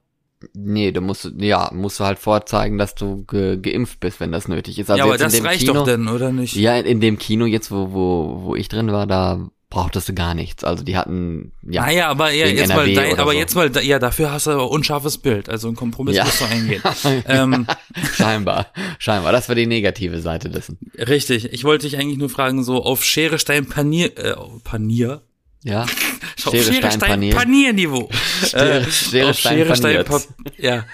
Nee, 0.53 0.91
du 0.91 1.01
musst, 1.01 1.31
ja, 1.37 1.71
musst 1.73 1.99
du 1.99 2.03
halt 2.03 2.19
vorzeigen, 2.19 2.77
dass 2.77 2.93
du 2.93 3.25
ge 3.25 3.57
geimpft 3.59 3.99
bist, 3.99 4.19
wenn 4.19 4.31
das 4.31 4.47
nötig 4.47 4.77
ist. 4.77 4.91
Also 4.91 4.99
ja, 4.99 5.05
aber 5.05 5.17
das 5.17 5.33
dem 5.33 5.45
reicht 5.45 5.61
Kino, 5.61 5.73
doch 5.73 5.85
denn, 5.85 6.07
oder 6.07 6.31
nicht? 6.31 6.55
Ja, 6.55 6.77
in, 6.77 6.85
in 6.85 7.01
dem 7.01 7.17
Kino 7.17 7.45
jetzt, 7.45 7.71
wo, 7.71 7.91
wo, 7.91 8.41
wo 8.43 8.55
ich 8.55 8.67
drin 8.67 8.91
war, 8.91 9.07
da 9.07 9.49
brauchtest 9.69 10.07
du 10.09 10.13
gar 10.13 10.33
nichts. 10.33 10.63
Also 10.63 10.83
die 10.83 10.95
hatten, 10.95 11.51
ja. 11.67 11.81
naja, 11.85 12.07
aber 12.09 12.31
ja, 12.31 12.45
jetzt 12.47 12.69
mal, 12.69 12.75
NRW 12.87 12.93
dein, 12.95 13.11
oder 13.13 13.21
aber 13.21 13.31
so. 13.33 13.37
jetzt 13.37 13.55
mal, 13.55 13.69
da- 13.69 13.81
ja, 13.81 13.99
dafür 13.99 14.31
hast 14.31 14.47
du 14.47 14.51
aber 14.51 14.69
unscharfes 14.71 15.17
Bild, 15.17 15.49
also 15.49 15.67
ein 15.67 15.75
Kompromiss 15.75 16.15
Ja. 16.15 16.23
musst 16.23 16.39
du 16.41 16.45
eingehen. 16.45 16.81
ähm, 17.27 17.67
scheinbar, 18.15 18.67
scheinbar. 18.99 19.31
Das 19.33 19.49
war 19.49 19.55
die 19.55 19.67
negative 19.67 20.21
Seite 20.21 20.49
dessen. 20.49 20.77
richtig, 20.97 21.51
ich 21.51 21.63
wollte 21.65 21.85
dich 21.87 21.97
eigentlich 21.99 22.17
nur 22.17 22.29
fragen, 22.29 22.63
so 22.63 22.83
auf 22.83 23.03
Schere, 23.03 23.39
Stein, 23.39 23.65
Panier, 23.67 24.17
äh, 24.17 24.35
Panier? 24.63 25.21
Ja. 25.63 25.85
Auf 26.45 26.53
Schere, 26.53 26.91
Stein, 26.91 26.99
Panier. 26.99 27.35
Panierniveau. 27.35 28.09
Schere, 28.47 28.85
Schere, 28.89 29.29
auf 29.31 29.37
Stein, 29.39 29.53
Schere, 29.57 29.75
Stein, 29.75 30.05
paniert. 30.05 30.07
Pap 30.07 30.23
ja. 30.57 30.85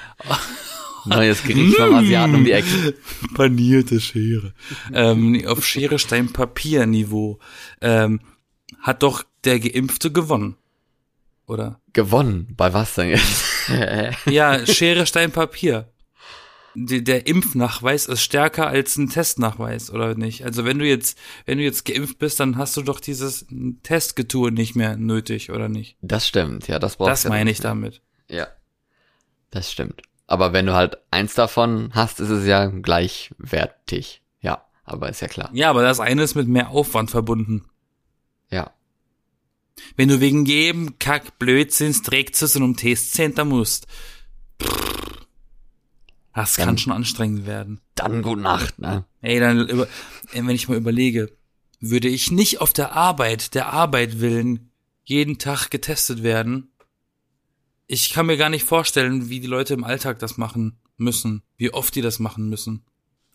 Neues 1.05 1.43
Gericht 1.43 1.75
vom 1.75 1.93
Asiaten 1.95 2.33
um 2.35 2.45
die 2.45 2.53
Ecke. 2.53 2.95
Panierte 3.35 3.99
Schere. 3.99 4.53
ähm, 4.93 5.43
auf 5.45 5.63
Schere, 5.65 5.99
Stein, 5.99 6.31
Papier 6.31 6.85
Niveau. 6.87 7.39
Ähm, 7.81 8.21
hat 8.79 9.03
doch 9.03 9.23
der 9.43 9.59
Geimpfte 9.59 10.11
gewonnen. 10.11 10.55
Oder? 11.47 11.79
Gewonnen. 11.93 12.53
Bei 12.55 12.73
was 12.73 12.95
denn 12.95 13.09
jetzt? 13.09 13.45
Ja, 14.25 14.65
Schere, 14.65 15.05
Stein, 15.05 15.31
Papier. 15.31 15.89
Die, 16.75 17.03
der 17.03 17.27
Impfnachweis 17.27 18.07
ist 18.07 18.21
stärker 18.21 18.67
als 18.67 18.97
ein 18.97 19.09
Testnachweis, 19.09 19.91
oder 19.91 20.15
nicht? 20.15 20.43
Also 20.43 20.65
wenn 20.65 20.79
du 20.79 20.85
jetzt, 20.85 21.17
wenn 21.45 21.59
du 21.59 21.63
jetzt 21.63 21.85
geimpft 21.85 22.17
bist, 22.17 22.39
dann 22.39 22.57
hast 22.57 22.75
du 22.75 22.81
doch 22.81 22.99
dieses 22.99 23.45
Testgetue 23.83 24.51
nicht 24.51 24.75
mehr 24.75 24.97
nötig, 24.97 25.51
oder 25.51 25.69
nicht? 25.69 25.97
das 26.01 26.27
stimmt, 26.27 26.67
ja, 26.67 26.79
das 26.79 26.97
brauchst 26.97 27.11
Das 27.11 27.21
du 27.23 27.29
meine 27.29 27.45
nicht 27.45 27.59
ich 27.59 27.63
damit. 27.63 28.01
Ja. 28.27 28.47
Das 29.51 29.71
stimmt. 29.71 30.01
Aber 30.25 30.51
wenn 30.51 30.65
du 30.65 30.73
halt 30.73 30.97
eins 31.11 31.35
davon 31.35 31.91
hast, 31.93 32.19
ist 32.19 32.29
es 32.29 32.45
ja 32.47 32.65
gleichwertig. 32.65 34.23
Ja, 34.41 34.65
aber 34.83 35.09
ist 35.09 35.21
ja 35.21 35.27
klar. 35.27 35.51
Ja, 35.53 35.69
aber 35.69 35.83
das 35.83 35.99
eine 35.99 36.23
ist 36.23 36.33
mit 36.35 36.47
mehr 36.47 36.69
Aufwand 36.71 37.11
verbunden. 37.11 37.65
Wenn 39.95 40.09
du 40.09 40.19
wegen 40.19 40.45
jedem 40.45 40.97
Kack 40.99 41.39
Blödsinns 41.39 42.01
direkt 42.01 42.35
zu 42.35 42.47
so 42.47 42.59
einem 42.59 42.75
Testcenter 42.75 43.45
musst. 43.45 43.87
Das 46.33 46.55
Dann- 46.55 46.65
kann 46.65 46.77
schon 46.77 46.93
anstrengend 46.93 47.45
werden. 47.45 47.79
Dann 47.95 48.21
gute 48.23 48.41
Nacht, 48.41 48.79
ne? 48.79 49.05
Ey, 49.21 49.39
dann, 49.39 49.67
über, 49.67 49.87
wenn 50.31 50.49
ich 50.49 50.67
mal 50.67 50.77
überlege, 50.77 51.31
würde 51.79 52.07
ich 52.07 52.31
nicht 52.31 52.59
auf 52.59 52.73
der 52.73 52.93
Arbeit, 52.93 53.53
der 53.53 53.71
Arbeit 53.71 54.19
willen, 54.19 54.71
jeden 55.03 55.37
Tag 55.37 55.69
getestet 55.69 56.23
werden? 56.23 56.71
Ich 57.87 58.09
kann 58.11 58.25
mir 58.25 58.37
gar 58.37 58.49
nicht 58.49 58.63
vorstellen, 58.65 59.29
wie 59.29 59.41
die 59.41 59.47
Leute 59.47 59.73
im 59.73 59.83
Alltag 59.83 60.17
das 60.19 60.37
machen 60.37 60.79
müssen, 60.97 61.43
wie 61.57 61.71
oft 61.73 61.93
die 61.95 62.01
das 62.01 62.19
machen 62.19 62.49
müssen. 62.49 62.83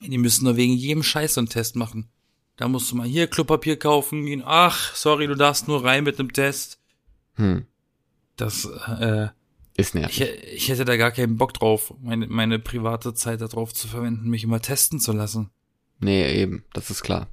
Die 0.01 0.19
müssen 0.19 0.45
nur 0.45 0.57
wegen 0.57 0.73
jedem 0.73 1.03
Scheiß 1.03 1.35
so 1.35 1.41
einen 1.41 1.49
Test 1.49 1.77
machen. 1.77 2.09
Da 2.59 2.69
musst 2.69 2.91
du 2.91 2.97
mal 2.97 3.07
hier 3.07 3.29
Klopapier 3.29 3.79
kaufen 3.79 4.27
gehen. 4.27 4.43
Ach, 4.45 4.95
sorry, 4.95 5.27
du 5.27 5.35
darfst 5.37 5.69
nur 5.69 5.85
rein 5.85 6.05
mit 6.05 6.19
einem 6.19 6.33
Test. 6.33 6.79
Hm, 7.37 7.67
Das, 8.37 8.65
äh, 8.67 9.29
ist 9.77 9.95
nervig. 9.95 10.21
ich, 10.21 10.53
ich 10.55 10.69
hätte 10.69 10.85
da 10.85 10.97
gar 10.97 11.13
keinen 11.13 11.37
Bock 11.39 11.55
drauf, 11.55 11.95
meine, 12.03 12.27
meine 12.27 12.59
private 12.59 13.15
Zeit 13.15 13.41
darauf 13.41 13.73
zu 13.73 13.87
verwenden, 13.89 14.29
mich 14.29 14.43
immer 14.45 14.61
testen 14.61 14.99
zu 14.99 15.13
lassen. 15.13 15.51
Nee, 16.01 16.33
eben, 16.35 16.65
das 16.73 16.91
ist 16.91 17.03
klar. 17.05 17.29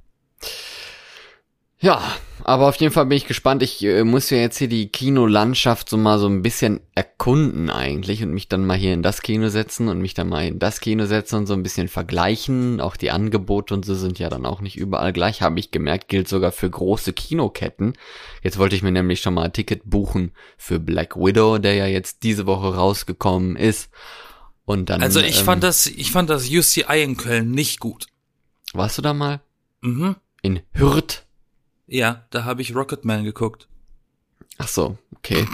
Ja, 1.78 2.00
aber 2.42 2.68
auf 2.68 2.76
jeden 2.76 2.92
Fall 2.92 3.04
bin 3.06 3.18
ich 3.18 3.26
gespannt. 3.26 3.62
Ich 3.62 3.84
äh, 3.84 4.02
muss 4.02 4.30
ja 4.30 4.38
jetzt 4.38 4.56
hier 4.56 4.68
die 4.68 4.88
Kinolandschaft 4.88 5.90
so 5.90 5.98
mal 5.98 6.18
so 6.18 6.26
ein 6.26 6.40
bisschen 6.40 6.80
erkunden 6.94 7.68
eigentlich 7.68 8.22
und 8.22 8.32
mich 8.32 8.48
dann 8.48 8.64
mal 8.64 8.78
hier 8.78 8.94
in 8.94 9.02
das 9.02 9.20
Kino 9.20 9.48
setzen 9.50 9.88
und 9.88 10.00
mich 10.00 10.14
dann 10.14 10.28
mal 10.28 10.46
in 10.46 10.58
das 10.58 10.80
Kino 10.80 11.04
setzen 11.04 11.36
und 11.36 11.46
so 11.46 11.52
ein 11.52 11.62
bisschen 11.62 11.88
vergleichen. 11.88 12.80
Auch 12.80 12.96
die 12.96 13.10
Angebote 13.10 13.74
und 13.74 13.84
so 13.84 13.94
sind 13.94 14.18
ja 14.18 14.30
dann 14.30 14.46
auch 14.46 14.62
nicht 14.62 14.76
überall 14.76 15.12
gleich, 15.12 15.42
habe 15.42 15.58
ich 15.60 15.70
gemerkt, 15.70 16.08
gilt 16.08 16.28
sogar 16.28 16.50
für 16.50 16.70
große 16.70 17.12
Kinoketten. 17.12 17.92
Jetzt 18.42 18.58
wollte 18.58 18.74
ich 18.74 18.82
mir 18.82 18.92
nämlich 18.92 19.20
schon 19.20 19.34
mal 19.34 19.44
ein 19.44 19.52
Ticket 19.52 19.82
buchen 19.84 20.32
für 20.56 20.80
Black 20.80 21.16
Widow, 21.16 21.58
der 21.58 21.74
ja 21.74 21.86
jetzt 21.86 22.22
diese 22.22 22.46
Woche 22.46 22.74
rausgekommen 22.74 23.54
ist. 23.56 23.90
Und 24.64 24.88
dann. 24.88 25.02
Also 25.02 25.20
ich 25.20 25.40
ähm, 25.40 25.44
fand 25.44 25.62
das, 25.62 25.86
ich 25.86 26.10
fand 26.10 26.30
das 26.30 26.48
UCI 26.48 27.02
in 27.02 27.18
Köln 27.18 27.50
nicht 27.50 27.80
gut. 27.80 28.06
Warst 28.72 28.96
du 28.96 29.02
da 29.02 29.12
mal? 29.12 29.40
Mhm. 29.82 30.16
In 30.42 30.60
Hürth? 30.72 31.25
Ja, 31.86 32.24
da 32.30 32.44
habe 32.44 32.62
ich 32.62 32.74
Rocketman 32.74 33.24
geguckt. 33.24 33.68
Ach 34.58 34.68
so, 34.68 34.98
okay. 35.16 35.46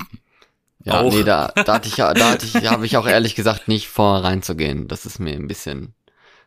Ja, 0.84 1.00
Auch. 1.00 1.12
nee, 1.12 1.22
da, 1.22 1.48
da 1.48 1.74
hatte 1.74 1.88
ich 1.88 1.96
ja, 1.98 2.12
da 2.12 2.30
hatte 2.30 2.46
ich, 2.46 2.66
habe 2.66 2.86
ich 2.86 2.96
auch 2.96 3.06
ehrlich 3.06 3.34
gesagt 3.34 3.68
nicht 3.68 3.88
vor 3.88 4.24
reinzugehen. 4.24 4.88
Das 4.88 5.06
ist 5.06 5.18
mir 5.18 5.34
ein 5.34 5.46
bisschen 5.46 5.94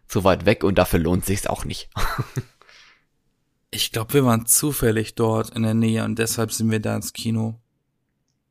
zu 0.08 0.24
weit 0.24 0.46
weg 0.46 0.64
und 0.64 0.78
dafür 0.78 1.00
lohnt 1.00 1.26
sich's 1.26 1.48
auch 1.48 1.66
nicht. 1.66 1.90
Ich 3.72 3.92
glaube, 3.92 4.14
wir 4.14 4.24
waren 4.24 4.46
zufällig 4.46 5.16
dort 5.16 5.50
in 5.50 5.64
der 5.64 5.74
Nähe 5.74 6.06
und 6.06 6.18
deshalb 6.18 6.54
sind 6.54 6.72
wir 6.72 6.80
da 6.80 6.96
ins 6.96 7.12
Kino. 7.12 7.60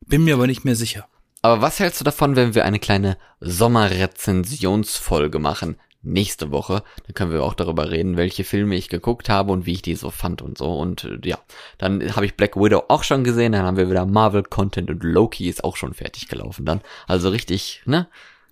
Bin 0.07 0.25
mir 0.25 0.35
aber 0.35 0.47
nicht 0.47 0.67
mehr 0.67 0.77
sicher. 0.77 1.09
Aber 1.41 1.63
was 1.63 1.79
hältst 1.79 2.01
du 2.01 2.05
davon, 2.05 2.37
wenn 2.37 2.55
wir 2.55 2.67
eine 2.67 2.79
kleine 2.79 3.17
Sommerrezensionsfolge 3.41 5.39
machen? 5.39 5.79
Nächste 6.05 6.51
Woche. 6.51 6.83
Dann 7.07 7.15
können 7.15 7.33
wir 7.33 7.43
auch 7.43 7.55
darüber 7.55 7.91
reden, 7.91 8.17
welche 8.17 8.45
Filme 8.45 8.77
ich 8.77 8.89
geguckt 8.89 9.29
habe 9.29 9.53
und 9.53 9.67
wie 9.67 9.73
ich 9.73 9.83
die 9.83 9.95
so 9.95 10.11
fand 10.11 10.43
und 10.43 10.59
so. 10.59 10.79
Und 10.79 11.05
äh, 11.05 11.19
ja, 11.25 11.39
dann 11.79 12.15
habe 12.15 12.27
ich 12.27 12.37
Black 12.37 12.57
Widow 12.57 12.85
auch 12.89 13.03
schon 13.03 13.25
gesehen. 13.25 13.53
Dann 13.53 13.65
haben 13.65 13.77
wir 13.77 13.91
wieder 13.91 14.07
Marvel-Content 14.07 14.91
und 14.91 15.03
Loki 15.03 15.49
ist 15.49 15.65
auch 15.65 15.77
schon 15.77 15.95
fertig 15.95 16.29
gelaufen 16.29 16.65
dann. 16.65 16.81
Also 17.07 17.31
richtig, 17.31 17.83
ne? 17.87 18.09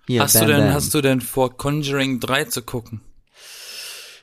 Hier, 0.06 0.22
hast 0.22 0.34
du 0.34 0.40
bam, 0.40 0.48
denn, 0.48 0.60
bam. 0.60 0.74
hast 0.74 0.94
du 0.94 1.00
denn 1.00 1.20
vor 1.20 1.56
Conjuring 1.56 2.20
3 2.20 2.44
zu 2.44 2.62
gucken? 2.62 3.02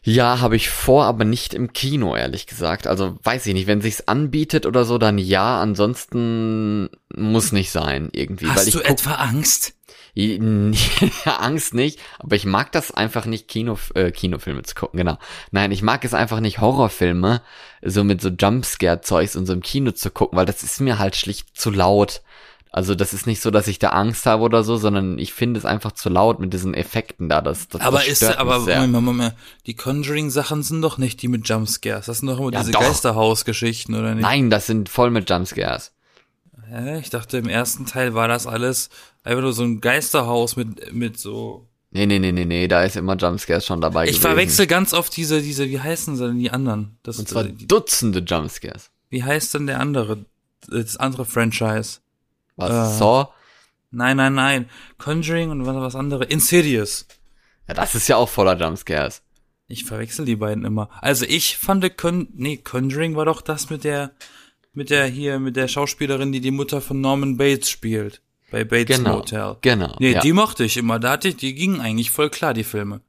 Ja, 0.01 0.39
habe 0.39 0.55
ich 0.55 0.69
vor, 0.69 1.05
aber 1.05 1.25
nicht 1.25 1.53
im 1.53 1.73
Kino, 1.73 2.15
ehrlich 2.15 2.47
gesagt. 2.47 2.87
Also 2.87 3.17
weiß 3.23 3.45
ich 3.45 3.53
nicht, 3.53 3.67
wenn 3.67 3.81
sich's 3.81 4.07
anbietet 4.07 4.65
oder 4.65 4.85
so, 4.85 4.97
dann 4.97 5.17
ja. 5.17 5.59
Ansonsten 5.61 6.89
muss 7.13 7.51
nicht 7.51 7.71
sein 7.71 8.09
irgendwie. 8.13 8.47
weil 8.47 8.55
Hast 8.55 8.67
ich 8.67 8.73
du 8.73 8.79
etwa 8.79 9.15
Angst? 9.15 9.73
Angst 11.25 11.73
nicht, 11.73 11.99
aber 12.19 12.35
ich 12.35 12.45
mag 12.45 12.71
das 12.71 12.91
einfach 12.91 13.25
nicht, 13.25 13.47
Kino, 13.47 13.77
äh, 13.93 14.11
Kinofilme 14.11 14.63
zu 14.63 14.75
gucken, 14.75 14.97
genau. 14.97 15.17
Nein, 15.51 15.71
ich 15.71 15.81
mag 15.81 16.03
es 16.05 16.13
einfach 16.13 16.39
nicht, 16.39 16.59
Horrorfilme 16.59 17.41
so 17.81 18.03
mit 18.03 18.21
so 18.21 18.29
Jumpscare-Zeugs 18.29 19.35
und 19.35 19.45
so 19.45 19.53
im 19.53 19.61
Kino 19.61 19.91
zu 19.91 20.11
gucken, 20.11 20.37
weil 20.37 20.45
das 20.45 20.63
ist 20.63 20.81
mir 20.81 20.99
halt 20.99 21.15
schlicht 21.15 21.57
zu 21.57 21.71
laut. 21.71 22.21
Also 22.71 22.93
das 22.93 23.13
ist 23.13 23.25
nicht 23.25 23.41
so, 23.41 23.49
dass 23.49 23.67
ich 23.67 23.79
da 23.79 23.89
Angst 23.89 24.27
habe 24.27 24.43
oder 24.43 24.63
so, 24.63 24.77
sondern 24.77 25.17
ich 25.17 25.33
finde 25.33 25.57
es 25.57 25.65
einfach 25.65 25.91
zu 25.93 26.07
laut 26.09 26.39
mit 26.39 26.53
diesen 26.53 26.75
Effekten 26.75 27.27
da. 27.27 27.41
Das, 27.41 27.67
das, 27.67 27.81
Aber 27.81 27.97
das 27.97 28.07
ist, 28.07 28.23
aber. 28.37 28.59
Moment, 28.59 28.91
Moment, 28.91 29.05
Moment. 29.05 29.33
Die 29.65 29.73
Conjuring-Sachen 29.73 30.61
sind 30.61 30.81
doch 30.83 30.99
nicht 30.99 31.21
die 31.21 31.29
mit 31.29 31.49
Jumpscares. 31.49 32.05
Das 32.05 32.19
sind 32.19 32.27
doch 32.27 32.39
immer 32.39 32.53
Ja, 32.53 32.59
diese. 32.59 32.71
Geisterhaus-Geschichten, 32.71 33.95
oder 33.95 34.13
nicht? 34.13 34.21
Nein, 34.21 34.51
das 34.51 34.67
sind 34.67 34.87
voll 34.87 35.09
mit 35.09 35.27
Jumpscares. 35.27 35.93
Hä? 36.69 36.99
Ich 36.99 37.09
dachte, 37.09 37.37
im 37.37 37.49
ersten 37.49 37.85
Teil 37.85 38.13
war 38.13 38.27
das 38.27 38.47
alles 38.47 38.89
einfach 39.23 39.41
nur 39.41 39.53
so 39.53 39.63
ein 39.63 39.81
Geisterhaus 39.81 40.55
mit, 40.55 40.93
mit 40.93 41.17
so. 41.19 41.67
Nee, 41.91 42.05
nee, 42.05 42.19
nee, 42.19 42.31
nee, 42.31 42.45
nee, 42.45 42.67
da 42.67 42.83
ist 42.83 42.95
immer 42.95 43.15
Jumpscares 43.15 43.65
schon 43.65 43.81
dabei 43.81 44.03
Ich 44.05 44.11
gewesen. 44.11 44.21
verwechsel 44.21 44.67
ganz 44.67 44.93
oft 44.93 45.15
diese, 45.17 45.41
diese, 45.41 45.67
wie 45.69 45.79
heißen 45.79 46.15
sie 46.15 46.27
denn 46.27 46.37
die 46.37 46.51
anderen? 46.51 46.97
Das, 47.01 47.17
Und 47.17 47.27
zwar 47.27 47.45
äh, 47.45 47.51
die, 47.51 47.67
Dutzende 47.67 48.19
Jumpscares. 48.19 48.91
wie 49.09 49.23
heißt 49.23 49.55
denn 49.55 49.65
der 49.67 49.79
andere? 49.79 50.25
Das 50.67 50.97
andere 50.97 51.25
Franchise? 51.25 51.99
Was? 52.57 52.69
Äh. 52.95 52.97
Saw? 52.99 53.29
Nein, 53.91 54.17
nein, 54.17 54.35
nein. 54.35 54.69
Conjuring 54.99 55.49
und 55.49 55.65
was, 55.65 55.75
was 55.75 55.95
andere? 55.95 56.25
Insidious. 56.25 57.07
Ja, 57.67 57.73
das 57.73 57.95
ist 57.95 58.07
ja 58.07 58.17
auch 58.17 58.29
voller 58.29 58.55
Jumpscares. 58.57 59.23
Ich 59.67 59.85
verwechsel 59.85 60.25
die 60.25 60.35
beiden 60.35 60.65
immer. 60.65 60.89
Also 61.01 61.25
ich 61.25 61.57
fand 61.57 61.97
Con 61.97 62.27
nee, 62.33 62.57
Conjuring 62.57 63.15
war 63.15 63.25
doch 63.25 63.41
das 63.41 63.69
mit 63.69 63.83
der 63.83 64.11
mit 64.79 64.89
der 64.89 65.05
hier 65.07 65.39
mit 65.39 65.57
der 65.57 65.67
Schauspielerin, 65.67 66.31
die 66.31 66.39
die 66.39 66.51
Mutter 66.51 66.79
von 66.79 67.01
Norman 67.01 67.35
Bates 67.35 67.69
spielt 67.69 68.21
bei 68.49 68.63
Bates 68.63 68.95
Genau. 68.97 69.17
Motel. 69.17 69.57
Genau. 69.61 69.93
Nee, 69.99 70.13
ja. 70.13 70.21
die 70.21 70.31
mochte 70.31 70.63
ich 70.63 70.77
immer. 70.77 70.99
Da 70.99 71.11
hatte 71.11 71.27
ich, 71.27 71.35
die 71.35 71.53
gingen 71.53 71.81
eigentlich 71.81 72.11
voll 72.11 72.29
klar 72.29 72.53
die 72.53 72.63
Filme. 72.63 73.01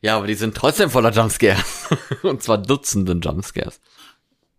ja, 0.00 0.16
aber 0.16 0.26
die 0.26 0.34
sind 0.34 0.56
trotzdem 0.56 0.88
voller 0.90 1.10
Jumpscares. 1.12 1.88
Und 2.22 2.42
zwar 2.42 2.56
Dutzende 2.56 3.12
Jumpscares. 3.12 3.80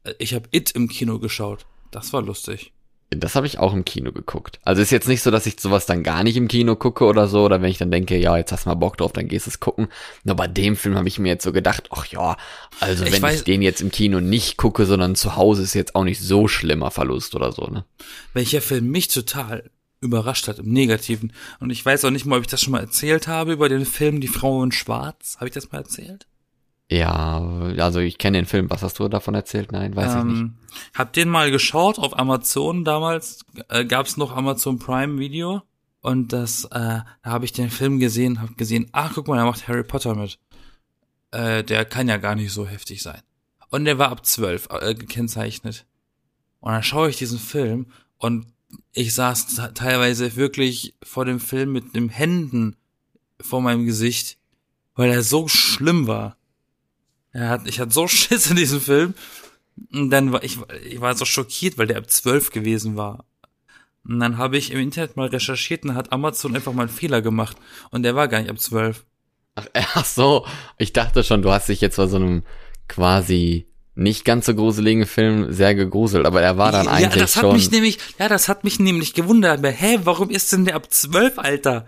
Äh, 0.04 0.14
Ich 0.20 0.36
habe 0.36 0.48
It 0.52 0.70
im 0.72 0.88
Kino 0.88 1.18
geschaut. 1.18 1.66
Das 1.90 2.14
war 2.14 2.22
lustig. 2.22 2.72
Das 3.14 3.36
habe 3.36 3.46
ich 3.46 3.60
auch 3.60 3.74
im 3.74 3.84
Kino 3.84 4.14
geguckt. 4.14 4.60
Also 4.64 4.82
ist 4.82 4.90
jetzt 4.90 5.10
nicht 5.10 5.22
so, 5.22 5.32
dass 5.32 5.46
ich 5.46 5.60
sowas 5.60 5.86
dann 5.86 6.02
gar 6.02 6.24
nicht 6.24 6.38
im 6.38 6.48
Kino 6.48 6.78
gucke 6.78 7.04
oder 7.04 7.28
so, 7.28 7.44
oder 7.44 7.62
wenn 7.62 7.70
ich 7.70 7.78
dann 7.78 7.92
denke, 7.92 8.18
ja, 8.18 8.38
jetzt 8.38 8.54
hast 8.54 8.66
du 8.66 8.70
mal 8.70 8.76
Bock 8.76 8.96
drauf, 8.96 9.12
dann 9.12 9.28
gehst 9.28 9.48
du 9.48 9.50
es 9.50 9.60
gucken. 9.60 9.90
Nur 10.24 10.38
bei 10.38 10.48
dem 10.48 10.78
Film 10.78 10.96
habe 10.96 11.10
ich 11.10 11.20
mir 11.20 11.28
jetzt 11.28 11.44
so 11.44 11.52
gedacht, 11.52 11.90
ach 11.92 12.06
ja, 12.06 12.38
also 12.80 13.04
Ich 13.04 13.12
wenn 13.12 13.22
weiß- 13.22 13.36
ich 13.36 13.44
den 13.44 13.62
jetzt 13.62 13.82
im 13.82 13.92
Kino 13.92 14.22
nicht 14.22 14.56
gucke, 14.56 14.86
sondern 14.86 15.16
zu 15.16 15.36
Hause 15.36 15.62
ist 15.64 15.74
jetzt 15.74 15.94
auch 15.94 16.06
nicht 16.06 16.22
so 16.22 16.48
schlimmer 16.48 16.90
Verlust 16.90 17.36
oder 17.36 17.52
so, 17.52 17.68
ne? 17.68 17.84
Welcher 18.34 18.62
Film 18.62 18.90
mich 18.90 19.10
total 19.10 19.70
überrascht 20.00 20.48
hat 20.48 20.60
im 20.60 20.72
Negativen. 20.72 21.34
Und 21.60 21.70
ich 21.70 21.86
weiß 21.86 22.06
auch 22.06 22.12
nicht 22.12 22.26
mal, 22.26 22.38
ob 22.38 22.42
ich 22.44 22.48
das 22.48 22.62
schon 22.62 22.72
mal 22.72 22.80
erzählt 22.80 23.28
habe 23.28 23.52
über 23.52 23.68
den 23.68 23.86
Film 23.86 24.22
Die 24.22 24.30
Frau 24.30 24.64
in 24.64 24.72
Schwarz. 24.72 25.36
Habe 25.36 25.48
ich 25.50 25.54
das 25.54 25.70
mal 25.72 25.80
erzählt? 25.80 26.26
Ja, 26.92 27.40
also 27.78 28.00
ich 28.02 28.18
kenne 28.18 28.40
den 28.40 28.46
Film. 28.46 28.70
Was 28.70 28.84
hast 28.84 29.00
du 29.00 29.08
davon 29.08 29.34
erzählt? 29.34 29.72
Nein, 29.72 29.96
weiß 29.96 30.14
ich 30.14 30.24
nicht. 30.26 30.40
Ähm, 30.40 30.58
Hab 30.94 31.14
den 31.14 31.30
mal 31.30 31.50
geschaut 31.50 31.98
auf 31.98 32.20
Amazon 32.20 32.84
damals. 32.84 33.46
Äh, 33.70 33.86
gab's 33.86 34.18
noch 34.18 34.36
Amazon 34.36 34.78
Prime 34.78 35.18
Video. 35.18 35.62
Und 36.02 36.34
das, 36.34 36.66
äh, 36.66 36.70
da 36.70 37.06
habe 37.24 37.46
ich 37.46 37.54
den 37.54 37.70
Film 37.70 38.00
gesehen, 38.00 38.42
hab 38.42 38.58
gesehen, 38.58 38.90
ach 38.92 39.14
guck 39.16 39.30
mal, 39.30 39.38
er 39.38 39.46
macht 39.46 39.70
Harry 39.70 39.86
Potter 39.86 40.16
mit. 40.16 40.38
Äh, 41.32 41.64
der 41.64 41.86
kann 41.86 42.10
ja 42.10 42.18
gar 42.18 42.36
nicht 42.36 42.52
so 42.52 42.68
heftig 42.68 43.02
sein. 43.02 43.22
Und 43.70 43.86
der 43.86 43.98
war 43.98 44.10
ab 44.10 44.26
zwölf 44.26 44.68
äh, 44.70 44.94
gekennzeichnet. 44.94 45.86
Und 46.60 46.74
dann 46.74 46.84
schaue 46.84 47.10
ich 47.10 47.16
diesen 47.16 47.40
Film 47.40 47.86
und 48.18 48.48
ich 48.92 49.14
saß 49.14 49.72
teilweise 49.76 50.36
wirklich 50.36 50.94
vor 51.02 51.24
dem 51.24 51.40
Film 51.40 51.72
mit 51.72 51.96
den 51.96 52.10
Händen 52.10 52.76
vor 53.40 53.62
meinem 53.62 53.86
Gesicht, 53.86 54.38
weil 54.96 55.10
er 55.10 55.24
so 55.24 55.48
schlimm 55.48 56.08
war. 56.08 56.36
Er 57.34 57.50
hat, 57.50 57.68
ich 57.68 57.80
hatte 57.80 57.92
so 57.92 58.08
Schiss 58.10 58.50
in 58.50 58.56
diesem 58.56 58.82
Film. 58.82 59.14
Und 59.92 60.10
dann 60.10 60.32
war 60.32 60.44
ich, 60.44 60.60
ich 60.84 61.02
war 61.02 61.16
so 61.16 61.26
schockiert, 61.26 61.78
weil 61.78 61.88
der 61.88 61.98
ab 61.98 62.10
zwölf 62.10 62.52
gewesen 62.52 62.96
war. 62.98 63.26
Und 64.04 64.20
dann 64.20 64.38
habe 64.38 64.58
ich 64.58 64.72
im 64.72 64.80
Internet 64.80 65.16
mal 65.16 65.28
recherchiert 65.28 65.84
und 65.84 65.96
hat 65.96 66.12
Amazon 66.12 66.56
einfach 66.56 66.74
mal 66.74 66.84
einen 66.84 66.92
Fehler 66.92 67.22
gemacht. 67.22 67.58
Und 67.92 68.04
der 68.04 68.16
war 68.16 68.28
gar 68.28 68.42
nicht 68.42 68.50
ab 68.50 68.60
zwölf. 68.60 69.06
Ach, 69.56 69.68
ach 69.74 70.06
so, 70.06 70.46
ich 70.78 70.94
dachte 70.94 71.24
schon, 71.24 71.42
du 71.42 71.52
hast 71.52 71.70
dich 71.70 71.82
jetzt 71.82 71.98
bei 71.98 72.08
so 72.08 72.18
einem 72.18 72.44
quasi 72.88 73.68
nicht 73.94 74.26
ganz 74.26 74.46
so 74.46 74.56
gruseligen 74.56 75.06
Film 75.06 75.52
sehr 75.52 75.76
gegruselt, 75.76 76.26
aber 76.26 76.42
er 76.42 76.58
war 76.58 76.72
dann 76.72 76.86
ja, 76.86 76.92
eigentlich 76.92 77.22
das 77.22 77.36
hat 77.36 77.44
schon. 77.44 77.54
mich 77.54 77.72
nämlich, 77.72 78.00
ja, 78.20 78.30
das 78.30 78.48
hat 78.48 78.64
mich 78.64 78.80
nämlich 78.80 79.14
gewundert. 79.14 79.60
Aber, 79.60 79.70
hä, 79.70 80.00
warum 80.04 80.30
ist 80.30 80.52
denn 80.52 80.66
der 80.66 80.76
ab 80.76 80.92
zwölf, 80.92 81.38
Alter? 81.38 81.86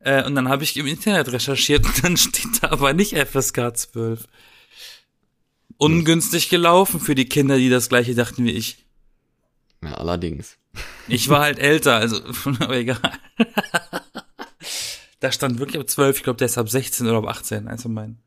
Äh, 0.00 0.24
und 0.24 0.34
dann 0.34 0.48
habe 0.48 0.62
ich 0.62 0.76
im 0.76 0.86
Internet 0.86 1.32
recherchiert 1.32 1.84
und 1.84 2.02
dann 2.04 2.16
steht 2.16 2.62
da 2.62 2.70
aber 2.70 2.92
nicht 2.92 3.16
FSK 3.16 3.76
12. 3.76 4.24
Ungünstig 5.78 6.48
gelaufen 6.48 7.00
für 7.00 7.14
die 7.14 7.28
Kinder, 7.28 7.58
die 7.58 7.68
das 7.68 7.88
gleiche 7.88 8.14
dachten 8.14 8.44
wie 8.44 8.52
ich. 8.52 8.84
ja, 9.82 9.94
allerdings. 9.94 10.56
Ich 11.08 11.28
war 11.28 11.40
halt 11.40 11.58
älter, 11.58 11.96
also, 11.96 12.20
aber 12.60 12.76
egal. 12.76 12.98
da 15.20 15.32
stand 15.32 15.58
wirklich 15.58 15.80
ab 15.80 15.88
12, 15.88 16.18
ich 16.18 16.22
glaube, 16.22 16.38
der 16.38 16.46
ist 16.46 16.58
ab 16.58 16.68
16 16.68 17.06
oder 17.06 17.18
ab 17.18 17.26
18, 17.26 17.68
eins 17.68 17.82
von 17.82 17.94
meinen. 17.94 18.18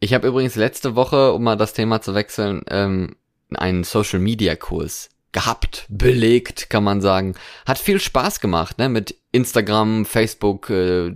Ich 0.00 0.14
habe 0.14 0.28
übrigens 0.28 0.56
letzte 0.56 0.94
Woche, 0.94 1.32
um 1.32 1.42
mal 1.42 1.56
das 1.56 1.74
Thema 1.74 2.00
zu 2.00 2.14
wechseln, 2.14 2.62
ähm, 2.68 3.16
einen 3.54 3.84
Social 3.84 4.18
Media 4.18 4.56
Kurs 4.56 5.10
gehabt, 5.32 5.86
belegt, 5.88 6.70
kann 6.70 6.84
man 6.84 7.00
sagen. 7.00 7.34
Hat 7.66 7.78
viel 7.78 8.00
Spaß 8.00 8.40
gemacht, 8.40 8.78
ne? 8.78 8.88
Mit 8.88 9.14
Instagram, 9.32 10.04
Facebook, 10.04 10.70
äh, 10.70 11.14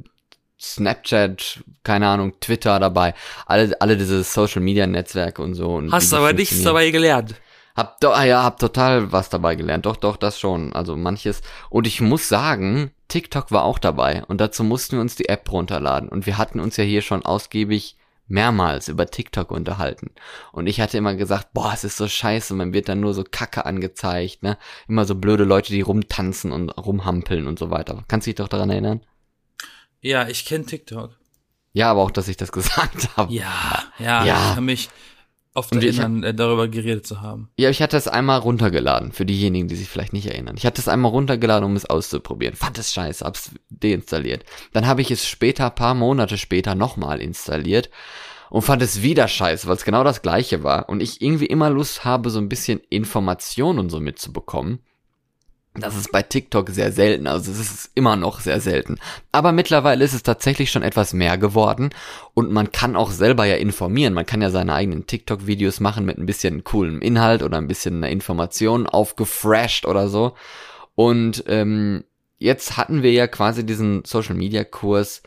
Snapchat, 0.61 1.65
keine 1.83 2.09
Ahnung, 2.09 2.39
Twitter 2.41 2.79
dabei, 2.79 3.15
alle, 3.47 3.81
alle 3.81 3.97
diese 3.97 4.23
Social 4.23 4.63
Media 4.63 4.87
Netzwerke 4.87 5.43
und 5.43 5.55
so. 5.55 5.75
Und 5.75 5.93
Hast 5.93 6.15
aber 6.15 6.33
nichts 6.33 6.63
dabei 6.63 6.91
gelernt. 6.91 7.35
Hab 7.77 8.01
doch, 8.01 8.17
ah 8.17 8.25
ja, 8.25 8.45
hab 8.45 8.61
total 8.61 9.11
was 9.11 9.31
dabei 9.31 9.57
gelernt. 9.57 9.85
Doch, 9.85 9.97
doch, 9.97 10.17
das 10.17 10.39
schon. 10.39 10.73
Also 10.73 10.97
manches. 10.97 11.43
Und 11.71 11.89
ich 11.89 12.01
muss 12.01 12.29
sagen, 12.29 12.93
TikTok 13.09 13.51
war 13.51 13.65
auch 13.65 13.81
dabei. 13.81 14.23
Und 14.27 14.41
dazu 14.41 14.63
mussten 14.63 14.97
wir 14.97 15.01
uns 15.01 15.17
die 15.17 15.29
App 15.29 15.51
runterladen. 15.51 16.09
Und 16.09 16.27
wir 16.27 16.39
hatten 16.39 16.61
uns 16.61 16.77
ja 16.77 16.85
hier 16.85 17.03
schon 17.03 17.25
ausgiebig 17.25 17.97
mehrmals 18.29 18.89
über 18.89 19.07
TikTok 19.07 19.51
unterhalten. 19.51 20.13
Und 20.53 20.69
ich 20.69 20.81
hatte 20.81 20.99
immer 20.99 21.15
gesagt, 21.15 21.49
boah, 21.53 21.73
es 21.75 21.83
ist 21.83 21.97
so 21.97 22.09
scheiße, 22.09 22.55
man 22.55 22.73
wird 22.73 22.89
dann 22.89 23.01
nur 23.01 23.13
so 23.13 23.25
Kacke 23.29 23.67
angezeigt, 23.67 24.43
ne? 24.43 24.57
Immer 24.89 25.05
so 25.05 25.15
blöde 25.15 25.45
Leute, 25.45 25.73
die 25.73 25.83
rumtanzen 25.83 26.53
und 26.53 26.71
rumhampeln 26.71 27.47
und 27.47 27.59
so 27.59 27.71
weiter. 27.71 28.05
Kannst 28.09 28.27
du 28.27 28.31
dich 28.31 28.37
doch 28.37 28.49
daran 28.49 28.71
erinnern? 28.71 29.01
Ja, 30.05 30.29
ich 30.29 30.45
kenne 30.45 30.67
TikTok. 30.67 31.17
Ja, 31.73 31.91
aber 31.91 32.03
auch, 32.03 32.11
dass 32.11 32.29
ich 32.29 32.37
das 32.37 32.53
gesagt 32.53 33.17
habe. 33.17 33.33
Ja, 33.33 33.83
ja, 33.99 34.25
ja. 34.25 34.49
ich 34.51 34.55
kann 34.55 34.65
mich 34.65 34.91
oft 35.55 35.75
erinnern, 35.75 36.19
hab, 36.19 36.31
äh, 36.31 36.35
darüber 36.35 36.69
geredet 36.69 37.07
zu 37.07 37.23
haben. 37.23 37.49
Ja, 37.57 37.71
ich 37.71 37.81
hatte 37.81 37.97
es 37.97 38.07
einmal 38.07 38.41
runtergeladen, 38.41 39.13
für 39.13 39.25
diejenigen, 39.25 39.67
die 39.69 39.77
sich 39.77 39.89
vielleicht 39.89 40.13
nicht 40.13 40.27
erinnern. 40.27 40.57
Ich 40.59 40.67
hatte 40.67 40.81
es 40.81 40.89
einmal 40.89 41.11
runtergeladen, 41.11 41.65
um 41.65 41.75
es 41.75 41.87
auszuprobieren. 41.87 42.55
Fand 42.55 42.79
es 42.79 42.93
scheiße, 42.93 43.25
hab's 43.25 43.53
deinstalliert. 43.71 44.45
Dann 44.73 44.87
habe 44.87 45.01
ich 45.01 45.11
es 45.11 45.27
später, 45.27 45.71
paar 45.71 45.95
Monate 45.95 46.37
später, 46.37 46.75
nochmal 46.75 47.21
installiert 47.21 47.89
und 48.51 48.63
fand 48.63 48.83
es 48.83 49.01
wieder 49.03 49.27
scheiße, 49.27 49.67
weil 49.67 49.77
es 49.77 49.85
genau 49.85 50.05
das 50.05 50.21
gleiche 50.21 50.63
war. 50.65 50.91
Und 50.91 51.01
ich 51.01 51.23
irgendwie 51.23 51.47
immer 51.47 51.71
Lust 51.71 52.05
habe, 52.05 52.29
so 52.29 52.41
ein 52.41 52.51
bisschen 52.51 52.81
Information 52.91 53.79
und 53.79 53.89
so 53.89 54.01
mitzubekommen. 54.01 54.81
Das 55.77 55.97
ist 55.97 56.13
bei 56.13 56.23
TikTok 56.23 56.71
sehr 56.71 56.93
selten, 56.93 57.27
also 57.27 57.51
es 57.51 57.59
ist 57.59 57.91
immer 57.97 58.15
noch 58.15 58.39
sehr 58.39 58.61
selten. 58.61 59.01
Aber 59.33 59.51
mittlerweile 59.51 60.05
ist 60.05 60.15
es 60.15 60.23
tatsächlich 60.23 60.71
schon 60.71 60.85
etwas 60.85 61.13
mehr 61.13 61.37
geworden 61.37 61.91
und 62.33 62.53
man 62.53 62.71
kann 62.71 62.95
auch 62.95 63.11
selber 63.11 63.45
ja 63.45 63.57
informieren. 63.57 64.15
Man 64.15 64.25
kann 64.25 64.41
ja 64.41 64.51
seine 64.51 64.73
eigenen 64.73 65.07
TikTok-Videos 65.07 65.81
machen 65.81 66.05
mit 66.05 66.17
ein 66.17 66.27
bisschen 66.27 66.63
coolem 66.63 67.03
Inhalt 67.03 67.43
oder 67.43 67.59
ein 67.59 67.67
bisschen 67.67 68.05
Information 68.05 68.87
aufgefresht 68.87 69.85
oder 69.85 70.07
so. 70.07 70.37
Und 70.95 71.43
ähm, 71.49 72.05
jetzt 72.39 72.77
hatten 72.77 73.03
wir 73.03 73.11
ja 73.11 73.27
quasi 73.27 73.67
diesen 73.67 74.05
Social-Media-Kurs 74.05 75.25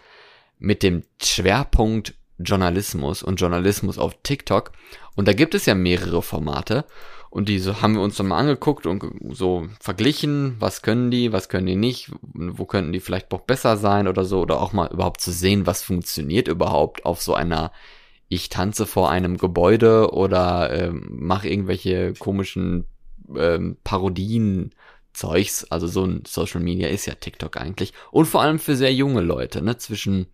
mit 0.59 0.81
dem 0.81 1.03
Schwerpunkt 1.21 2.13
Journalismus 2.39 3.21
und 3.21 3.35
Journalismus 3.41 3.97
auf 3.97 4.15
TikTok. 4.23 4.71
Und 5.15 5.27
da 5.27 5.33
gibt 5.33 5.55
es 5.55 5.65
ja 5.65 5.75
mehrere 5.75 6.21
Formate. 6.21 6.85
Und 7.29 7.49
diese 7.49 7.81
haben 7.81 7.95
wir 7.95 8.01
uns 8.01 8.15
dann 8.15 8.27
mal 8.27 8.37
angeguckt 8.37 8.85
und 8.85 9.03
so 9.31 9.67
verglichen, 9.79 10.55
was 10.59 10.81
können 10.81 11.11
die, 11.11 11.33
was 11.33 11.49
können 11.49 11.65
die 11.65 11.75
nicht, 11.75 12.11
wo 12.21 12.65
könnten 12.65 12.93
die 12.93 12.99
vielleicht 12.99 13.31
noch 13.31 13.41
besser 13.41 13.77
sein 13.77 14.07
oder 14.07 14.23
so, 14.23 14.41
oder 14.41 14.61
auch 14.61 14.73
mal 14.73 14.89
überhaupt 14.91 15.21
zu 15.21 15.31
sehen, 15.31 15.65
was 15.65 15.83
funktioniert 15.83 16.47
überhaupt 16.47 17.05
auf 17.05 17.21
so 17.21 17.33
einer, 17.33 17.71
ich 18.29 18.49
tanze 18.49 18.85
vor 18.85 19.09
einem 19.09 19.37
Gebäude 19.37 20.13
oder 20.13 20.71
ähm, 20.71 21.07
mache 21.09 21.49
irgendwelche 21.49 22.13
komischen 22.13 22.85
ähm, 23.35 23.77
Parodien. 23.83 24.73
Zeugs, 25.13 25.63
also 25.71 25.87
so 25.87 26.05
ein 26.05 26.25
Social 26.27 26.61
Media 26.61 26.89
ist 26.89 27.07
ja 27.07 27.15
TikTok 27.15 27.57
eigentlich. 27.57 27.91
Und 28.11 28.25
vor 28.25 28.43
allem 28.43 28.59
für 28.59 28.75
sehr 28.75 28.93
junge 28.93 29.21
Leute, 29.21 29.63
ne, 29.63 29.75
zwischen, 29.75 30.27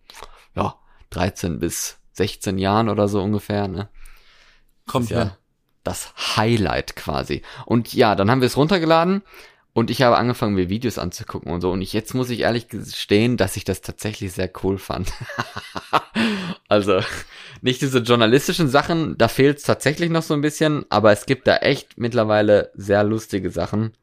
ja, 0.54 0.78
13 1.08 1.58
bis 1.58 1.96
16 2.12 2.58
Jahren 2.58 2.90
oder 2.90 3.08
so 3.08 3.22
ungefähr, 3.22 3.66
ne. 3.66 3.88
Kommt 4.86 5.08
ja 5.08 5.38
das 5.84 6.12
Highlight 6.36 6.96
quasi. 6.96 7.42
Und 7.66 7.94
ja, 7.94 8.14
dann 8.14 8.30
haben 8.30 8.40
wir 8.40 8.46
es 8.46 8.56
runtergeladen 8.56 9.22
und 9.74 9.90
ich 9.90 10.02
habe 10.02 10.16
angefangen, 10.16 10.54
mir 10.54 10.68
Videos 10.68 10.98
anzugucken 10.98 11.52
und 11.52 11.60
so. 11.60 11.72
Und 11.72 11.82
ich, 11.82 11.92
jetzt 11.92 12.14
muss 12.14 12.30
ich 12.30 12.40
ehrlich 12.40 12.68
gestehen, 12.68 13.36
dass 13.36 13.56
ich 13.56 13.64
das 13.64 13.82
tatsächlich 13.82 14.32
sehr 14.32 14.50
cool 14.62 14.78
fand. 14.78 15.12
also, 16.68 17.00
nicht 17.60 17.82
diese 17.82 17.98
journalistischen 17.98 18.68
Sachen, 18.68 19.18
da 19.18 19.26
fehlt 19.26 19.58
es 19.58 19.64
tatsächlich 19.64 20.10
noch 20.10 20.22
so 20.22 20.32
ein 20.32 20.42
bisschen, 20.42 20.86
aber 20.90 21.10
es 21.10 21.26
gibt 21.26 21.48
da 21.48 21.56
echt 21.56 21.98
mittlerweile 21.98 22.70
sehr 22.74 23.02
lustige 23.02 23.50
Sachen, 23.50 23.94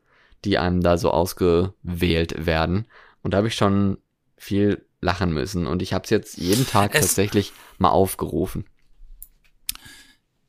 die 0.43 0.57
einem 0.57 0.81
da 0.81 0.97
so 0.97 1.09
ausgewählt 1.11 2.45
werden. 2.45 2.85
Und 3.23 3.33
da 3.33 3.37
habe 3.37 3.47
ich 3.47 3.55
schon 3.55 3.97
viel 4.35 4.85
lachen 4.99 5.31
müssen. 5.33 5.67
Und 5.67 5.81
ich 5.81 5.93
habe 5.93 6.03
es 6.03 6.09
jetzt 6.09 6.37
jeden 6.37 6.67
Tag 6.67 6.95
es 6.95 7.01
tatsächlich 7.01 7.53
mal 7.77 7.91
aufgerufen. 7.91 8.65